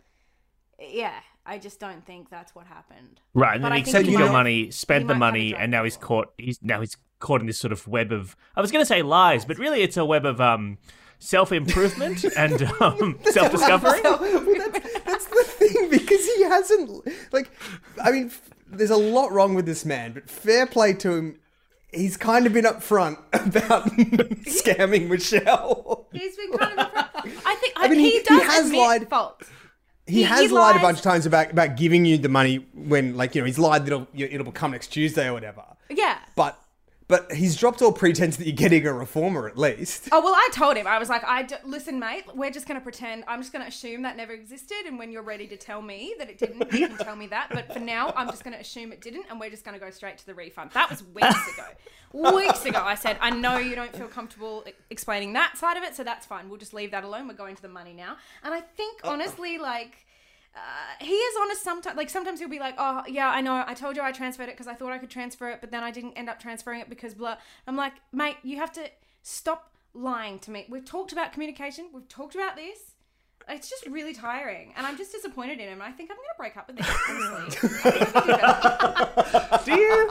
Yeah, 0.78 1.20
I 1.46 1.58
just 1.58 1.78
don't 1.78 2.04
think 2.04 2.30
that's 2.30 2.54
what 2.54 2.66
happened. 2.66 3.20
Right, 3.34 3.54
and 3.54 3.62
But 3.62 3.68
then 3.68 3.76
he 3.76 3.82
accepted 3.82 4.12
your 4.12 4.32
money, 4.32 4.70
spent 4.70 5.06
the 5.06 5.14
might 5.14 5.26
have 5.26 5.34
a 5.34 5.38
money, 5.38 5.54
and 5.54 5.70
now 5.70 5.84
he's 5.84 5.96
caught. 5.96 6.32
He's 6.38 6.58
now 6.62 6.80
he's 6.80 6.96
caught 7.20 7.40
in 7.40 7.46
this 7.46 7.58
sort 7.58 7.72
of 7.72 7.86
web 7.86 8.12
of. 8.12 8.36
I 8.56 8.60
was 8.60 8.72
going 8.72 8.82
to 8.82 8.86
say 8.86 9.02
lies, 9.02 9.44
but 9.44 9.58
really 9.58 9.82
it's 9.82 9.96
a 9.96 10.04
web 10.04 10.24
of 10.24 10.40
um, 10.40 10.78
self 11.22 11.52
improvement 11.52 12.24
and 12.36 12.62
um, 12.80 13.18
self 13.30 13.52
discovery. 13.52 14.00
That's, 14.02 14.98
that's 15.04 15.26
the 15.26 15.44
thing 15.44 15.90
because 15.90 16.26
he 16.26 16.42
hasn't 16.42 17.06
like 17.32 17.50
I 18.02 18.10
mean 18.10 18.32
there's 18.66 18.90
a 18.90 18.96
lot 18.96 19.30
wrong 19.32 19.54
with 19.54 19.66
this 19.66 19.84
man 19.84 20.12
but 20.12 20.28
fair 20.28 20.66
play 20.66 20.94
to 20.94 21.12
him 21.12 21.36
he's 21.92 22.16
kind 22.16 22.46
of 22.46 22.52
been 22.52 22.64
upfront 22.64 23.18
about 23.32 23.84
scamming 24.46 25.08
Michelle 25.08 26.06
He's 26.12 26.36
been 26.36 26.52
kind 26.58 26.78
of. 26.78 26.86
I 27.46 27.54
think 27.60 27.72
I 27.76 27.88
mean, 27.88 27.98
he, 28.00 28.10
he- 28.10 28.22
he 28.28 28.40
has 28.40 28.66
admit 28.66 28.80
lied- 28.80 29.08
faults. 29.08 29.48
he, 30.06 30.16
He- 30.16 30.22
has 30.24 30.40
he 30.40 30.48
lied 30.48 30.76
a 30.76 30.80
bunch 30.80 30.98
of 30.98 31.04
times 31.04 31.26
about 31.26 31.50
about 31.52 31.76
giving 31.76 32.04
you 32.04 32.18
the 32.18 32.28
money 32.28 32.66
when 32.74 33.16
like 33.16 33.34
you 33.34 33.40
know 33.42 33.46
he's 33.46 33.58
lied 33.58 33.86
that 33.86 33.92
it'll, 33.92 34.06
it'll 34.14 34.52
come 34.52 34.72
next 34.72 34.88
Tuesday 34.88 35.28
or 35.28 35.32
whatever 35.32 35.64
Yeah. 35.90 36.18
but 36.36 36.58
but 37.12 37.30
he's 37.30 37.56
dropped 37.56 37.82
all 37.82 37.92
pretense 37.92 38.38
that 38.38 38.46
you're 38.46 38.56
getting 38.56 38.86
a 38.86 38.92
reformer 38.92 39.46
at 39.46 39.58
least 39.58 40.08
Oh 40.10 40.22
well, 40.22 40.34
I 40.34 40.48
told 40.52 40.78
him. 40.78 40.86
I 40.86 40.98
was 40.98 41.10
like, 41.10 41.22
I 41.24 41.42
d- 41.42 41.56
listen, 41.64 41.98
mate. 41.98 42.24
We're 42.34 42.50
just 42.50 42.66
going 42.66 42.80
to 42.80 42.82
pretend. 42.82 43.24
I'm 43.28 43.40
just 43.40 43.52
going 43.52 43.62
to 43.62 43.68
assume 43.68 44.02
that 44.02 44.16
never 44.16 44.32
existed, 44.32 44.84
and 44.86 44.98
when 44.98 45.10
you're 45.10 45.22
ready 45.22 45.46
to 45.48 45.56
tell 45.56 45.82
me 45.82 46.14
that 46.18 46.30
it 46.30 46.38
didn't, 46.38 46.72
you 46.72 46.88
can 46.88 46.96
tell 46.98 47.16
me 47.16 47.26
that. 47.28 47.48
But 47.50 47.72
for 47.72 47.80
now, 47.80 48.12
I'm 48.16 48.28
just 48.28 48.44
going 48.44 48.54
to 48.54 48.60
assume 48.60 48.92
it 48.92 49.00
didn't, 49.00 49.26
and 49.30 49.38
we're 49.38 49.50
just 49.50 49.64
going 49.64 49.78
to 49.78 49.84
go 49.84 49.90
straight 49.90 50.18
to 50.18 50.26
the 50.26 50.34
refund. 50.34 50.70
That 50.72 50.90
was 50.90 51.02
weeks 51.14 51.52
ago. 51.52 52.32
Weeks 52.34 52.64
ago, 52.64 52.82
I 52.82 52.94
said, 52.94 53.16
I 53.20 53.30
know 53.30 53.56
you 53.56 53.74
don't 53.74 53.94
feel 53.94 54.08
comfortable 54.08 54.64
explaining 54.90 55.32
that 55.32 55.56
side 55.56 55.76
of 55.76 55.82
it, 55.82 55.94
so 55.94 56.04
that's 56.04 56.26
fine. 56.26 56.48
We'll 56.48 56.58
just 56.58 56.74
leave 56.74 56.90
that 56.90 57.04
alone. 57.04 57.26
We're 57.28 57.34
going 57.34 57.56
to 57.56 57.62
the 57.62 57.68
money 57.68 57.94
now. 57.94 58.16
And 58.42 58.52
I 58.52 58.60
think 58.60 59.00
uh, 59.04 59.08
uh. 59.08 59.12
honestly, 59.12 59.58
like. 59.58 60.06
Uh, 60.54 60.58
he 61.00 61.14
is 61.14 61.34
honest 61.40 61.62
sometimes. 61.62 61.96
Like 61.96 62.10
sometimes 62.10 62.38
he'll 62.38 62.48
be 62.48 62.58
like, 62.58 62.74
"Oh 62.78 63.02
yeah, 63.08 63.30
I 63.30 63.40
know. 63.40 63.64
I 63.66 63.72
told 63.74 63.96
you 63.96 64.02
I 64.02 64.12
transferred 64.12 64.44
it 64.48 64.52
because 64.52 64.66
I 64.66 64.74
thought 64.74 64.92
I 64.92 64.98
could 64.98 65.08
transfer 65.10 65.48
it, 65.50 65.60
but 65.62 65.70
then 65.70 65.82
I 65.82 65.90
didn't 65.90 66.12
end 66.12 66.28
up 66.28 66.38
transferring 66.40 66.80
it 66.80 66.90
because 66.90 67.14
blah." 67.14 67.36
I'm 67.66 67.76
like, 67.76 67.94
mate, 68.12 68.36
you 68.42 68.58
have 68.58 68.70
to 68.72 68.82
stop 69.22 69.72
lying 69.94 70.38
to 70.40 70.50
me. 70.50 70.66
We've 70.68 70.84
talked 70.84 71.12
about 71.12 71.32
communication. 71.32 71.86
We've 71.94 72.08
talked 72.08 72.34
about 72.34 72.56
this. 72.56 72.78
It's 73.48 73.68
just 73.68 73.84
really 73.86 74.14
tiring, 74.14 74.72
and 74.76 74.86
I'm 74.86 74.96
just 74.96 75.10
disappointed 75.10 75.54
in 75.58 75.66
him. 75.68 75.80
And 75.80 75.82
I 75.82 75.90
think 75.90 76.10
I'm 76.10 76.16
gonna 76.16 76.28
break 76.38 76.56
up 76.56 76.68
with 76.68 76.78
him. 76.78 76.86
Honestly. 77.08 77.58
Do 79.64 79.72
you? 79.80 80.10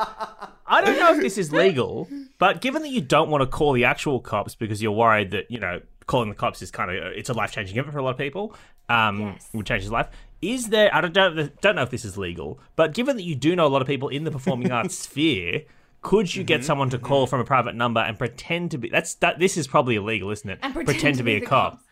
I 0.67 0.81
don't 0.83 0.99
know 0.99 1.13
if 1.15 1.21
this 1.21 1.37
is 1.37 1.51
legal, 1.53 2.07
but 2.39 2.61
given 2.61 2.81
that 2.81 2.89
you 2.89 3.01
don't 3.01 3.29
want 3.29 3.41
to 3.41 3.47
call 3.47 3.73
the 3.73 3.85
actual 3.85 4.19
cops 4.19 4.55
because 4.55 4.81
you're 4.81 4.91
worried 4.91 5.31
that 5.31 5.49
you 5.51 5.59
know 5.59 5.81
calling 6.07 6.29
the 6.29 6.35
cops 6.35 6.61
is 6.61 6.71
kind 6.71 6.91
of 6.91 6.97
it's 7.13 7.29
a 7.29 7.33
life 7.33 7.51
changing 7.51 7.77
event 7.77 7.93
for 7.93 7.99
a 7.99 8.03
lot 8.03 8.11
of 8.11 8.17
people, 8.17 8.55
um, 8.89 9.19
Yes. 9.21 9.49
would 9.53 9.65
change 9.65 9.83
his 9.83 9.91
life. 9.91 10.07
Is 10.41 10.69
there? 10.69 10.93
I 10.93 11.01
don't, 11.01 11.13
don't 11.13 11.61
don't 11.61 11.75
know 11.75 11.83
if 11.83 11.91
this 11.91 12.03
is 12.05 12.17
legal, 12.17 12.59
but 12.75 12.93
given 12.93 13.15
that 13.17 13.23
you 13.23 13.35
do 13.35 13.55
know 13.55 13.65
a 13.65 13.69
lot 13.69 13.81
of 13.81 13.87
people 13.87 14.09
in 14.09 14.23
the 14.23 14.31
performing 14.31 14.71
arts 14.71 14.95
sphere. 14.97 15.63
Could 16.03 16.33
you 16.33 16.43
get 16.43 16.61
mm-hmm. 16.61 16.65
someone 16.65 16.89
to 16.89 16.97
call 16.97 17.27
from 17.27 17.41
a 17.41 17.43
private 17.43 17.75
number 17.75 17.99
and 17.99 18.17
pretend 18.17 18.71
to 18.71 18.79
be? 18.79 18.89
That's 18.89 19.13
that. 19.15 19.37
This 19.37 19.55
is 19.55 19.67
probably 19.67 19.97
illegal, 19.97 20.31
isn't 20.31 20.49
it? 20.49 20.57
and 20.63 20.73
pretend, 20.73 21.17
to 21.17 21.23
be 21.23 21.35
a 21.35 21.39
the 21.41 21.45
cop. 21.45 21.73
cops. 21.73 21.83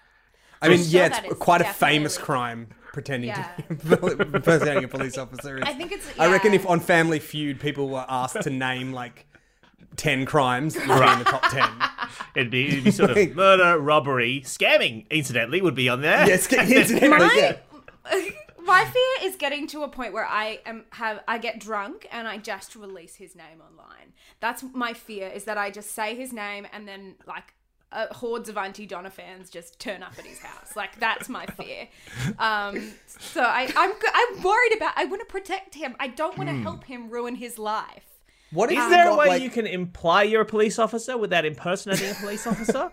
I 0.64 0.70
mean 0.70 0.80
sure 0.80 0.88
yeah 0.88 1.06
it's 1.06 1.32
is 1.32 1.38
quite 1.38 1.62
a 1.62 1.66
famous 1.66 2.18
crime 2.18 2.70
pretending 2.92 3.30
Yeah. 3.30 3.48
to 3.68 3.76
be 4.18 4.38
impersonating 4.38 4.84
a 4.84 4.88
police 4.88 5.18
officer 5.18 5.58
is- 5.58 5.64
I 5.66 5.74
think 5.74 5.92
it's. 5.92 6.08
I 6.20 6.32
reckon 6.32 6.54
if 6.54 6.68
on 6.68 6.80
Family 6.80 7.20
Feud 7.20 7.60
people 7.60 7.90
were 7.90 8.06
asked 8.08 8.42
to 8.42 8.50
name 8.50 8.94
like 8.94 9.28
ten 9.96 10.26
crimes, 10.26 10.76
it 10.76 10.88
would 10.88 11.00
be 11.00 11.12
in 11.12 11.20
the 11.20 11.26
top 11.26 11.50
ten. 11.50 11.70
It'd 12.36 12.52
be, 12.52 12.68
it'd 12.68 12.84
be 12.84 12.92
sort 12.92 13.12
of 13.12 13.36
murder, 13.36 13.80
robbery, 13.80 14.42
scamming. 14.46 15.10
Incidentally, 15.10 15.62
would 15.62 15.76
be 15.76 15.90
on 15.90 16.02
there. 16.02 16.28
Yes, 16.28 16.52
incidentally, 16.52 17.30
yeah. 17.36 17.58
My 18.70 18.86
fear 18.86 19.28
is 19.30 19.36
getting 19.36 19.68
to 19.68 19.84
a 19.84 19.88
point 19.90 20.14
where 20.14 20.26
I 20.26 20.60
am 20.66 20.86
have 20.92 21.22
I 21.28 21.38
get 21.40 21.60
drunk 21.60 22.08
and 22.12 22.28
I 22.28 22.38
just 22.38 22.76
release 22.76 23.16
his 23.16 23.36
name 23.36 23.62
online. 23.62 24.14
That's 24.40 24.64
my 24.74 24.94
fear 24.94 25.28
is 25.28 25.44
that 25.46 25.58
I 25.58 25.72
just 25.72 25.92
say 25.92 26.16
his 26.16 26.32
name 26.32 26.68
and 26.72 26.88
then 26.88 27.16
like 27.28 27.54
uh, 27.92 28.06
hordes 28.14 28.50
of 28.50 28.58
Aunty 28.58 28.86
Donna 28.86 29.10
fans 29.10 29.50
just 29.50 29.80
turn 29.80 30.04
up 30.04 30.14
at 30.20 30.26
his 30.26 30.40
house. 30.40 30.76
Like 30.76 31.00
that's 31.00 31.28
my 31.28 31.46
fear. 31.48 31.88
Um, 32.38 32.92
so 33.08 33.42
I, 33.42 33.72
I'm 33.76 33.92
I'm 34.14 34.44
worried 34.44 34.76
about. 34.78 34.94
I 34.96 35.06
want 35.06 35.22
to 35.22 35.26
protect 35.26 35.74
him. 35.76 35.96
I 36.00 36.08
don't 36.08 36.38
want 36.38 36.50
to 36.50 36.56
Hmm. 36.56 36.64
help 36.64 36.84
him 36.84 37.10
ruin 37.10 37.36
his 37.36 37.58
life. 37.58 38.04
What 38.52 38.72
if 38.72 38.80
Is 38.80 38.90
there 38.90 39.10
a 39.10 39.16
way 39.16 39.28
like- 39.28 39.42
you 39.42 39.50
can 39.50 39.68
imply 39.68 40.24
you're 40.24 40.42
a 40.42 40.46
police 40.46 40.78
officer 40.80 41.18
without 41.18 41.46
impersonating 41.46 42.12
a 42.12 42.16
police 42.16 42.46
officer? 42.54 42.92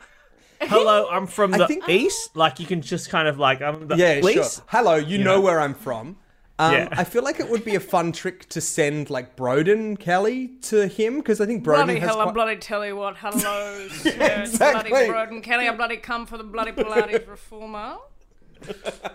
Hello, 0.61 1.09
I'm 1.11 1.26
from 1.26 1.54
I 1.54 1.59
the 1.59 1.66
think- 1.66 1.88
east. 1.88 2.36
Like 2.36 2.59
you 2.61 2.66
can 2.66 2.82
just 2.82 3.11
kind 3.11 3.28
of 3.28 3.38
like 3.38 3.61
I'm 3.62 3.88
the 3.88 3.96
Yeah, 3.96 4.20
police. 4.20 4.54
sure. 4.57 4.64
Hello, 4.68 4.94
you, 4.96 5.18
know, 5.18 5.36
know? 5.36 5.40
where 5.40 5.61
I'm 5.61 5.74
from. 5.74 6.16
Um, 6.59 6.72
Yeah. 6.72 6.88
I 6.92 7.04
feel 7.04 7.22
like 7.22 7.38
it 7.40 7.48
would 7.50 7.64
be 7.64 7.74
a 7.74 7.80
fun 7.80 8.12
trick 8.12 8.48
to 8.50 8.61
send 8.61 9.11
like 9.11 9.36
Broden 9.36 9.98
Kelly 9.98 10.48
to 10.62 10.86
him 10.88 11.18
because 11.18 11.40
I 11.40 11.46
think 11.46 11.62
Broden 11.62 11.84
bloody 11.84 11.98
has 12.00 12.09
hell, 12.09 12.16
quite... 12.16 12.28
I 12.28 12.32
bloody 12.32 12.57
tell 12.57 12.86
you 12.86 12.96
what, 12.96 13.16
hello, 13.18 13.86
exactly. 14.04 14.90
bloody 14.90 15.09
Broden 15.09 15.42
Kelly, 15.42 15.68
I 15.68 15.74
bloody 15.74 15.98
come 15.98 16.24
for 16.26 16.38
the 16.38 16.44
bloody 16.44 16.72
Pilates 16.72 17.28
reformer. 17.28 17.96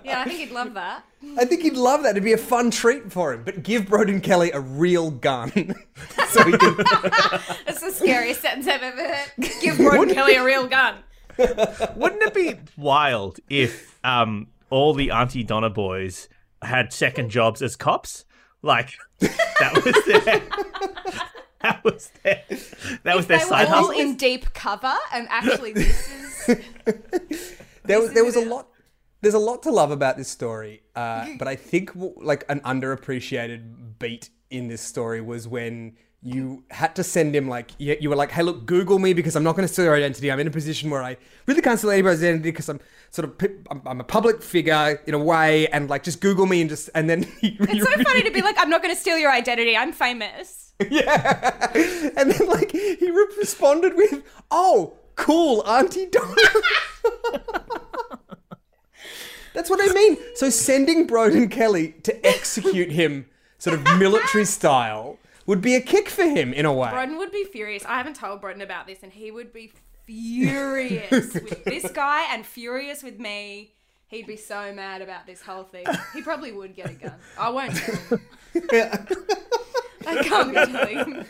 Yeah, 0.03 0.21
I 0.21 0.25
think 0.25 0.39
he'd 0.39 0.51
love 0.51 0.75
that. 0.75 1.03
I 1.37 1.45
think 1.45 1.63
he'd 1.63 1.73
love 1.75 2.03
that. 2.03 2.11
It'd 2.11 2.23
be 2.23 2.33
a 2.33 2.37
fun 2.37 2.69
treat 2.69 3.11
for 3.11 3.33
him. 3.33 3.43
But 3.43 3.63
give 3.63 3.85
Broden 3.85 4.21
Kelly 4.21 4.51
a 4.51 4.59
real 4.59 5.09
gun, 5.09 5.49
so 6.29 6.43
he 6.43 6.55
can. 6.55 6.75
That's 7.65 7.81
the 7.81 7.91
scariest 7.91 8.41
sentence 8.41 8.67
I've 8.67 8.83
ever 8.83 9.01
heard. 9.15 9.31
Give 9.61 9.75
Broden 9.77 10.13
Kelly 10.13 10.35
a 10.35 10.43
real 10.43 10.67
gun. 10.67 10.97
Wouldn't 11.95 12.21
it 12.23 12.33
be 12.33 12.55
wild 12.77 13.39
if 13.49 13.99
um 14.03 14.47
all 14.69 14.93
the 14.93 15.11
Aunty 15.11 15.43
Donna 15.43 15.69
boys 15.69 16.27
had 16.61 16.93
second 16.93 17.29
jobs 17.29 17.61
as 17.61 17.75
cops? 17.75 18.25
Like 18.61 18.91
that 19.19 19.73
was 19.83 19.95
their 20.05 20.41
that 21.61 21.83
was 21.83 22.11
their 22.23 22.43
that 23.03 23.15
was 23.15 23.27
their 23.27 23.39
They 23.39 23.43
were 23.45 23.49
side 23.49 23.67
all 23.67 23.87
hustle. 23.87 23.99
in 23.99 24.15
deep 24.17 24.53
cover, 24.53 24.93
and 25.13 25.27
actually, 25.29 25.73
this 25.73 26.47
is 26.47 26.47
there 27.85 27.99
was 27.99 28.13
there 28.13 28.23
was 28.25 28.35
a 28.35 28.45
lot. 28.45 28.67
There's 29.21 29.35
a 29.35 29.39
lot 29.39 29.61
to 29.63 29.71
love 29.71 29.91
about 29.91 30.17
this 30.17 30.29
story, 30.29 30.81
uh, 30.95 31.27
but 31.39 31.47
I 31.47 31.55
think 31.55 31.91
like 31.95 32.43
an 32.49 32.59
underappreciated 32.61 33.97
beat 33.99 34.29
in 34.49 34.67
this 34.67 34.81
story 34.81 35.21
was 35.21 35.47
when 35.47 35.95
you 36.24 36.63
had 36.69 36.95
to 36.95 37.03
send 37.03 37.36
him 37.36 37.49
like 37.49 37.72
you, 37.80 37.97
you 37.99 38.09
were 38.09 38.15
like, 38.15 38.30
"Hey, 38.32 38.43
look, 38.43 38.67
Google 38.67 38.99
me 38.99 39.13
because 39.13 39.36
I'm 39.36 39.43
not 39.43 39.55
going 39.55 39.67
to 39.67 39.74
steal 39.74 39.86
your 39.86 39.95
identity. 39.95 40.32
I'm 40.32 40.39
in 40.39 40.45
a 40.47 40.51
position 40.51 40.91
where 40.91 41.01
I 41.01 41.17
really 41.47 41.61
can't 41.61 41.80
steal 41.80 41.89
anybody's 41.89 42.19
identity 42.19 42.51
because 42.51 42.69
I'm 42.69 42.80
sort 43.09 43.28
of 43.28 43.49
I'm, 43.72 43.82
I'm 43.86 43.99
a 43.99 44.03
public 44.03 44.43
figure 44.43 45.01
in 45.07 45.15
a 45.15 45.19
way, 45.19 45.67
and 45.67 45.89
like 45.89 46.03
just 46.03 46.22
Google 46.22 46.45
me 46.45 46.61
and 46.61 46.69
just 46.69 46.91
and 46.93 47.09
then 47.09 47.24
he, 47.41 47.57
it's 47.59 47.84
so 47.84 48.03
funny 48.03 48.22
to 48.22 48.32
be 48.32 48.41
like, 48.41 48.55
I'm 48.59 48.69
not 48.69 48.84
going 48.84 48.93
to 48.93 48.99
steal 48.99 49.17
your 49.17 49.32
identity. 49.32 49.76
I'm 49.76 49.91
famous. 49.93 50.74
yeah, 50.89 51.72
and 52.15 52.32
then 52.32 52.47
like 52.47 52.72
he 52.72 53.11
re- 53.11 53.28
responded 53.38 53.95
with, 53.95 54.24
"Oh, 54.51 54.93
cool, 55.15 55.63
Aunty 55.65 56.05
Donna." 56.05 56.36
That's 59.53 59.69
what 59.69 59.80
I 59.82 59.93
mean. 59.93 60.17
So 60.36 60.49
sending 60.49 61.07
Broden 61.07 61.51
Kelly 61.51 61.93
to 62.03 62.26
execute 62.26 62.91
him, 62.91 63.26
sort 63.57 63.76
of 63.76 63.84
military 63.99 64.45
style, 64.45 65.17
would 65.45 65.61
be 65.61 65.75
a 65.75 65.81
kick 65.81 66.09
for 66.09 66.23
him 66.23 66.53
in 66.53 66.65
a 66.65 66.73
way. 66.73 66.89
Broden 66.89 67.17
would 67.17 67.31
be 67.31 67.43
furious. 67.45 67.83
I 67.85 67.97
haven't 67.97 68.15
told 68.15 68.41
Broden 68.41 68.61
about 68.61 68.87
this, 68.87 68.99
and 69.03 69.11
he 69.11 69.31
would 69.31 69.51
be 69.53 69.71
furious 70.03 71.33
with 71.33 71.63
this 71.65 71.89
guy 71.91 72.33
and 72.33 72.45
furious 72.45 73.03
with 73.03 73.19
me. 73.19 73.73
He'd 74.07 74.27
be 74.27 74.35
so 74.35 74.73
mad 74.73 75.01
about 75.01 75.25
this 75.25 75.41
whole 75.41 75.63
thing. 75.63 75.85
He 76.13 76.21
probably 76.21 76.51
would 76.51 76.75
get 76.75 76.89
a 76.89 76.93
gun. 76.93 77.13
I 77.39 77.49
won't 77.49 77.73
tell 77.75 77.95
him. 78.17 78.21
I 80.07 80.23
can't 80.23 80.49
be 80.49 80.55
telling 80.73 80.97
him. 80.97 81.25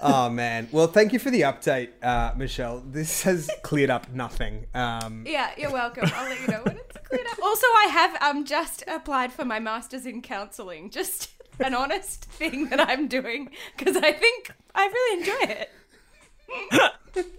Oh 0.00 0.30
man. 0.30 0.68
Well, 0.70 0.86
thank 0.86 1.12
you 1.12 1.18
for 1.18 1.30
the 1.30 1.40
update, 1.42 1.88
uh, 2.02 2.32
Michelle. 2.36 2.82
This 2.86 3.24
has 3.24 3.50
cleared 3.62 3.90
up 3.90 4.08
nothing. 4.12 4.66
Um, 4.74 5.24
Yeah, 5.26 5.50
you're 5.58 5.72
welcome. 5.72 6.08
I'll 6.14 6.28
let 6.28 6.40
you 6.40 6.46
know 6.46 6.62
when 6.62 6.76
it's 6.76 6.96
cleared 7.08 7.26
up. 7.26 7.38
Also, 7.42 7.66
I 7.66 7.88
have 7.90 8.22
um 8.22 8.44
just 8.44 8.84
applied 8.86 9.32
for 9.32 9.44
my 9.44 9.58
master's 9.58 10.06
in 10.06 10.22
counselling. 10.22 10.88
Just 10.90 11.30
an 11.60 11.74
honest 11.74 12.24
thing 12.24 12.68
that 12.68 12.80
I'm 12.80 13.08
doing 13.08 13.50
because 13.76 13.96
I 13.96 14.12
think 14.12 14.52
I 14.74 14.86
really 14.86 15.20
enjoy 15.20 15.54
it. 15.54 15.70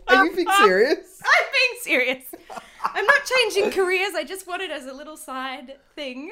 are 0.07 0.25
you 0.25 0.35
being 0.35 0.47
serious? 0.57 1.21
I'm 1.23 1.47
being 1.51 1.79
serious. 1.81 2.23
I'm 2.83 3.05
not 3.05 3.21
changing 3.25 3.71
careers. 3.71 4.13
I 4.15 4.23
just 4.23 4.47
want 4.47 4.61
it 4.61 4.71
as 4.71 4.85
a 4.85 4.93
little 4.93 5.17
side 5.17 5.77
thing. 5.95 6.31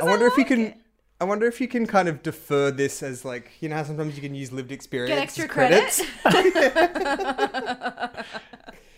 I 0.00 0.04
wonder 0.04 0.26
if 0.26 0.36
you 0.36 0.44
can. 0.44 0.60
it. 0.60 0.76
I 1.18 1.24
wonder 1.24 1.46
if 1.46 1.62
you 1.62 1.68
can 1.68 1.86
kind 1.86 2.08
of 2.08 2.22
defer 2.22 2.70
this 2.70 3.02
as 3.02 3.24
like 3.24 3.50
you 3.60 3.70
know 3.70 3.76
how 3.76 3.84
sometimes 3.84 4.16
you 4.16 4.22
can 4.22 4.34
use 4.34 4.52
lived 4.52 4.70
experience 4.70 5.08
get 5.08 5.22
extra 5.22 5.48
credits. 5.48 6.02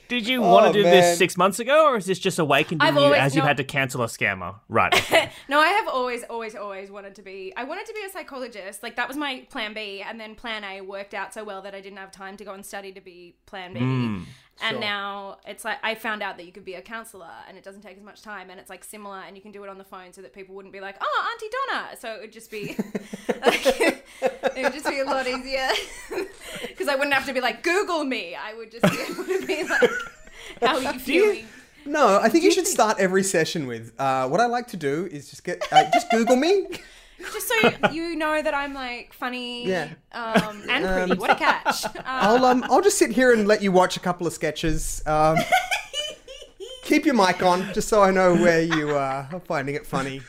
Did 0.09 0.27
you 0.27 0.41
want 0.41 0.67
Oh, 0.67 0.73
to 0.73 0.79
do 0.79 0.83
man. 0.85 0.93
this 0.93 1.19
six 1.19 1.37
months 1.37 1.59
ago, 1.59 1.87
or 1.93 1.97
is 1.97 2.07
this 2.07 2.19
just 2.19 2.39
awakened 2.39 2.81
in 2.83 2.89
I've 2.89 2.95
you 2.95 3.01
always- 3.01 3.21
as 3.21 3.37
you've 3.37 3.45
had 3.45 3.59
to 3.59 3.65
cancel 3.65 4.03
a 4.03 4.07
scammer? 4.07 4.57
Right. 4.69 4.95
okay. 4.99 5.31
No, 5.49 5.61
I 5.61 5.69
have 5.69 5.89
always, 5.89 6.25
always, 6.25 6.55
always 6.55 6.91
wanted 6.91 7.15
to 7.17 7.23
be. 7.23 7.53
I 7.57 7.65
wanted 7.65 7.87
to 7.87 7.93
be 7.93 8.01
a 8.07 8.11
psychologist. 8.11 8.83
Like 8.83 8.97
that 8.97 9.07
was 9.09 9.17
my 9.17 9.47
plan 9.51 9.75
B, 9.75 10.03
and 10.07 10.19
then 10.19 10.35
plan 10.35 10.65
A 10.65 10.81
worked 10.81 11.15
out 11.15 11.35
so 11.35 11.45
well 11.45 11.63
that 11.63 11.75
I 11.75 11.81
didn't 11.81 11.99
have 11.99 12.11
time 12.11 12.37
to 12.39 12.45
go 12.45 12.53
and 12.55 12.65
study 12.65 12.93
to 12.93 13.01
be 13.01 13.37
plan 13.47 13.75
B. 13.75 13.81
Hmm. 13.81 14.23
And 14.61 14.75
Sure. 14.75 14.81
now 14.81 15.39
it's 15.47 15.65
like 15.65 15.79
I 15.85 15.95
found 15.95 16.23
out 16.23 16.37
that 16.37 16.45
you 16.47 16.53
could 16.53 16.65
be 16.65 16.75
a 16.75 16.83
counselor, 16.83 17.31
and 17.49 17.57
it 17.57 17.63
doesn't 17.63 17.83
take 17.83 17.97
as 17.97 18.03
much 18.03 18.23
time, 18.23 18.51
and 18.51 18.59
it's 18.59 18.69
like 18.71 18.83
similar, 18.83 19.19
and 19.27 19.37
you 19.37 19.43
can 19.43 19.53
do 19.53 19.63
it 19.65 19.69
on 19.71 19.79
the 19.79 19.85
phone, 19.85 20.13
so 20.13 20.21
that 20.23 20.33
people 20.33 20.55
wouldn't 20.57 20.73
be 20.73 20.81
like, 20.81 20.97
"Oh, 21.01 21.31
Aunty 21.33 21.47
Donna." 21.73 21.97
So 21.97 22.13
it 22.15 22.21
would 22.23 22.33
just 22.33 22.51
be, 22.51 22.77
like, 23.41 23.67
it 24.57 24.63
would 24.65 24.73
just 24.73 24.87
be 24.89 24.99
a 25.01 25.05
lot 25.05 25.27
easier 25.29 25.69
because 26.67 26.89
I 26.89 26.95
wouldn't 26.97 27.15
have 27.15 27.27
to 27.27 27.33
be 27.33 27.41
like, 27.41 27.63
"Google 27.63 28.05
me." 28.05 28.35
I 28.35 28.55
would 28.55 28.71
just 28.73 28.83
be 28.91 28.99
able 29.11 29.25
to 29.25 29.47
be 29.47 29.63
like, 29.65 29.91
"How 30.61 30.77
are 30.77 30.83
you 30.83 30.93
you- 30.93 30.99
feeling?" 30.99 31.47
No, 31.87 32.19
I 32.21 32.29
think 32.29 32.45
you 32.45 32.51
should 32.51 32.67
start 32.67 32.99
every 32.99 33.23
session 33.23 33.67
with 33.67 33.93
uh, 33.99 34.29
what 34.29 34.41
I 34.41 34.47
like 34.47 34.67
to 34.69 34.77
do 34.77 35.09
is 35.11 35.31
just 35.31 35.43
get 35.45 35.63
uh, 35.73 35.85
just 35.93 36.11
Google 36.11 36.37
me. 36.37 36.67
Just 37.21 37.49
so 37.49 37.89
you 37.91 38.15
know 38.17 38.41
that 38.41 38.55
I'm 38.55 38.75
like 38.75 39.13
funny 39.13 39.67
Yeah. 39.67 39.89
um, 40.13 40.63
and 40.71 40.85
pretty. 40.85 41.13
Um, 41.13 41.19
what 41.19 41.31
a 41.31 41.35
catch. 41.35 41.85
Um, 41.85 41.93
I'll 42.05 42.45
um 42.45 42.65
I'll 42.71 42.81
just 42.83 42.99
sit 42.99 43.11
here 43.11 43.33
and 43.33 43.47
let 43.49 43.63
you 43.63 43.73
watch 43.73 43.97
a 43.97 44.01
couple 44.01 44.27
of 44.27 44.33
sketches. 44.33 45.03
Um, 45.07 45.37
keep 46.85 47.05
your 47.05 47.15
mic 47.15 47.43
on 47.43 47.73
just 47.75 47.89
so 47.89 48.03
I 48.03 48.11
know 48.11 48.35
where 48.35 48.63
you 48.63 48.91
uh, 48.97 49.27
are 49.33 49.41
finding 49.41 49.75
it 49.75 49.87
funny. 49.87 50.21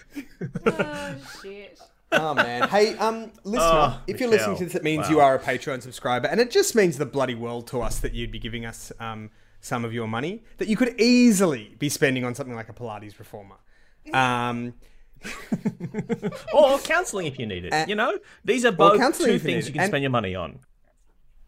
oh, 0.65 1.15
shit. 1.41 1.79
Oh 2.11 2.33
man. 2.33 2.67
Hey, 2.69 2.97
um, 2.97 3.31
listener, 3.43 3.61
Oh, 3.71 4.01
if 4.07 4.19
you're 4.19 4.29
Michelle. 4.29 4.49
listening 4.53 4.57
to 4.57 4.65
this, 4.65 4.75
it 4.75 4.83
means 4.83 5.05
Wow. 5.05 5.09
you 5.11 5.19
are 5.19 5.35
a 5.35 5.39
Patreon 5.39 5.81
subscriber, 5.83 6.27
and 6.27 6.39
it 6.39 6.49
just 6.49 6.73
means 6.75 6.97
the 6.97 7.05
bloody 7.05 7.35
world 7.35 7.67
to 7.67 7.81
us 7.81 7.99
that 7.99 8.13
you'd 8.13 8.31
be 8.31 8.39
giving 8.39 8.65
us 8.65 8.91
um 8.99 9.29
some 9.61 9.83
of 9.85 9.93
your 9.93 10.07
money 10.07 10.41
that 10.57 10.67
you 10.69 10.75
could 10.77 10.99
easily 10.99 11.75
be 11.79 11.87
spending 11.89 12.23
on 12.23 12.33
something 12.33 12.55
like 12.55 12.69
a 12.69 12.73
Pilates 12.73 13.19
reformer. 13.19 13.55
Um, 14.13 14.73
or 16.53 16.77
counselling 16.79 17.27
if 17.27 17.39
you 17.39 17.45
need 17.45 17.65
it. 17.65 17.73
Uh, 17.73 17.85
you 17.87 17.95
know, 17.95 18.17
these 18.45 18.65
are 18.65 18.71
both 18.71 19.17
two 19.17 19.33
you 19.33 19.39
things 19.39 19.67
you 19.67 19.73
can 19.73 19.81
And- 19.81 19.89
spend 19.89 20.03
your 20.03 20.11
money 20.11 20.35
on. 20.35 20.59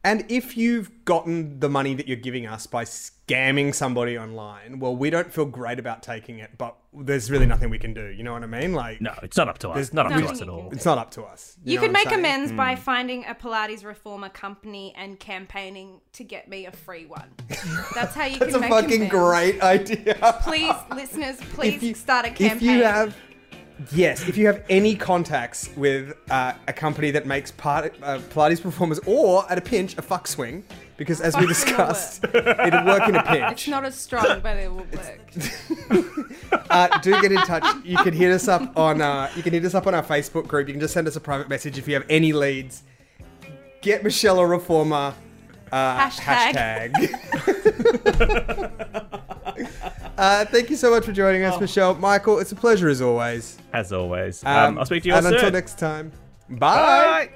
And 0.04 0.26
if 0.30 0.58
you've 0.58 1.06
gotten 1.06 1.60
the 1.60 1.70
money 1.70 1.94
that 1.94 2.08
you're 2.08 2.18
giving 2.18 2.48
us 2.48 2.66
by 2.66 2.86
scamming 2.86 3.72
somebody 3.76 4.18
online, 4.18 4.80
well, 4.80 4.96
we 4.96 5.12
don't 5.12 5.32
feel 5.32 5.46
great 5.46 5.78
about 5.78 6.02
taking 6.02 6.40
it, 6.40 6.58
but 6.58 6.76
there's 6.92 7.30
really 7.30 7.46
nothing 7.46 7.70
we 7.70 7.78
can 7.78 7.94
do. 7.94 8.08
You 8.08 8.24
know 8.24 8.34
what 8.34 8.42
I 8.42 8.48
mean? 8.48 8.74
Like, 8.74 9.00
No, 9.00 9.14
it's 9.22 9.38
not 9.38 9.48
up 9.48 9.60
to 9.60 9.70
us. 9.70 9.76
There's 9.76 9.94
Not 9.94 10.08
up 10.12 10.18
to 10.20 10.26
us 10.28 10.42
at 10.42 10.48
you 10.48 10.54
all. 10.54 10.64
can 10.70 10.76
it's 10.76 10.86
not 10.86 10.98
up 10.98 11.12
to 11.12 11.22
us. 11.22 11.56
You, 11.64 11.76
know 11.76 11.82
could 11.84 11.92
make 11.92 12.08
saying? 12.10 12.18
amends 12.20 12.52
by 12.52 12.74
Hmm. 12.74 12.82
finding 12.82 13.26
a 13.26 13.36
Pilates 13.36 13.86
reformer 13.86 14.30
company 14.30 14.92
and 14.98 15.20
campaigning 15.20 16.02
to 16.14 16.24
get 16.24 16.50
me 16.50 16.66
a 16.66 16.72
free 16.72 17.06
one. 17.06 17.30
That's 17.94 18.16
how 18.16 18.26
you 18.26 18.40
That's 18.40 18.54
can 18.54 18.56
a 18.56 18.60
make 18.62 18.72
fucking 18.72 18.94
amends. 18.96 19.12
great 19.12 19.62
idea. 19.62 20.16
Please, 20.42 20.74
listeners, 20.96 21.38
please 21.54 21.84
you- 21.84 21.94
start 21.94 22.26
a 22.26 22.30
campaign. 22.30 22.58
If 22.58 22.62
you 22.64 22.84
have, 22.86 23.16
yes, 23.92 24.28
if 24.28 24.38
you 24.38 24.48
have 24.48 24.64
any 24.70 24.96
contacts 24.96 25.70
with 25.76 26.14
uh, 26.30 26.54
a 26.68 26.74
company 26.74 27.12
that 27.12 27.26
makes 27.26 27.52
part, 27.52 27.94
uh, 28.02 28.20
Pilates 28.30 28.62
performers, 28.62 29.00
or 29.06 29.50
at 29.52 29.58
a 29.58 29.62
pinch, 29.62 29.98
a 29.98 30.02
fuck 30.02 30.28
swing, 30.28 30.64
because 30.98 31.22
as 31.22 31.36
we 31.36 31.48
Fuck 31.48 31.56
swing 31.56 31.66
will 31.66 31.76
discussed, 31.76 32.24
it'll 32.26 32.86
work 32.86 33.08
in 33.08 33.16
a 33.16 33.24
pinch. 33.24 33.52
it's 33.52 33.68
not 33.68 33.86
as 33.86 33.96
strong, 33.96 34.40
but 34.42 34.58
it 34.58 34.72
will 34.72 34.86
work. 34.94 35.34
uh, 36.70 37.00
do 37.00 37.20
get 37.22 37.32
in 37.32 37.40
touch. 37.40 37.66
You 37.84 37.98
can 37.98 38.14
hit 38.14 38.32
us 38.32 38.48
up 38.48 38.78
on 38.78 39.02
uh, 39.02 39.30
you 39.36 39.44
can 39.44 39.54
hit 39.54 39.66
us 39.66 39.74
up 39.74 39.88
on 39.88 39.96
our 39.96 40.04
Facebook 40.04 40.48
group. 40.48 40.68
You 40.68 40.74
can 40.74 40.82
just 40.82 40.94
send 40.94 41.08
us 41.08 41.16
a 41.16 41.22
private 41.22 41.50
message 41.50 41.78
if 41.78 41.88
you 41.88 41.94
have 41.96 42.06
any 42.10 42.34
leads. 42.34 42.84
Get 43.82 44.04
Michelle 44.04 44.40
a 44.40 44.46
reformer. 44.46 45.14
Uh, 45.72 46.10
Hashtag. 46.10 46.94
hashtag. 46.94 49.08
uh, 50.18 50.46
thank 50.46 50.70
you 50.70 50.76
so 50.76 50.92
much 50.92 51.06
for 51.06 51.12
joining 51.12 51.44
us, 51.44 51.56
oh. 51.56 51.60
Michelle. 51.60 51.96
Michael, 51.96 52.40
it's 52.40 52.52
a 52.52 52.56
pleasure 52.56 52.90
as 52.90 53.02
always. 53.02 53.58
As 53.74 53.94
always. 53.94 54.44
Um, 54.44 54.56
um, 54.56 54.80
I'll 54.80 54.86
speak 54.86 55.04
to 55.04 55.10
you 55.10 55.16
all 55.16 55.26
and 55.26 55.36
until 55.36 55.52
next 55.52 55.80
time, 55.80 56.12
bye. 56.50 57.30
bye. 57.30 57.32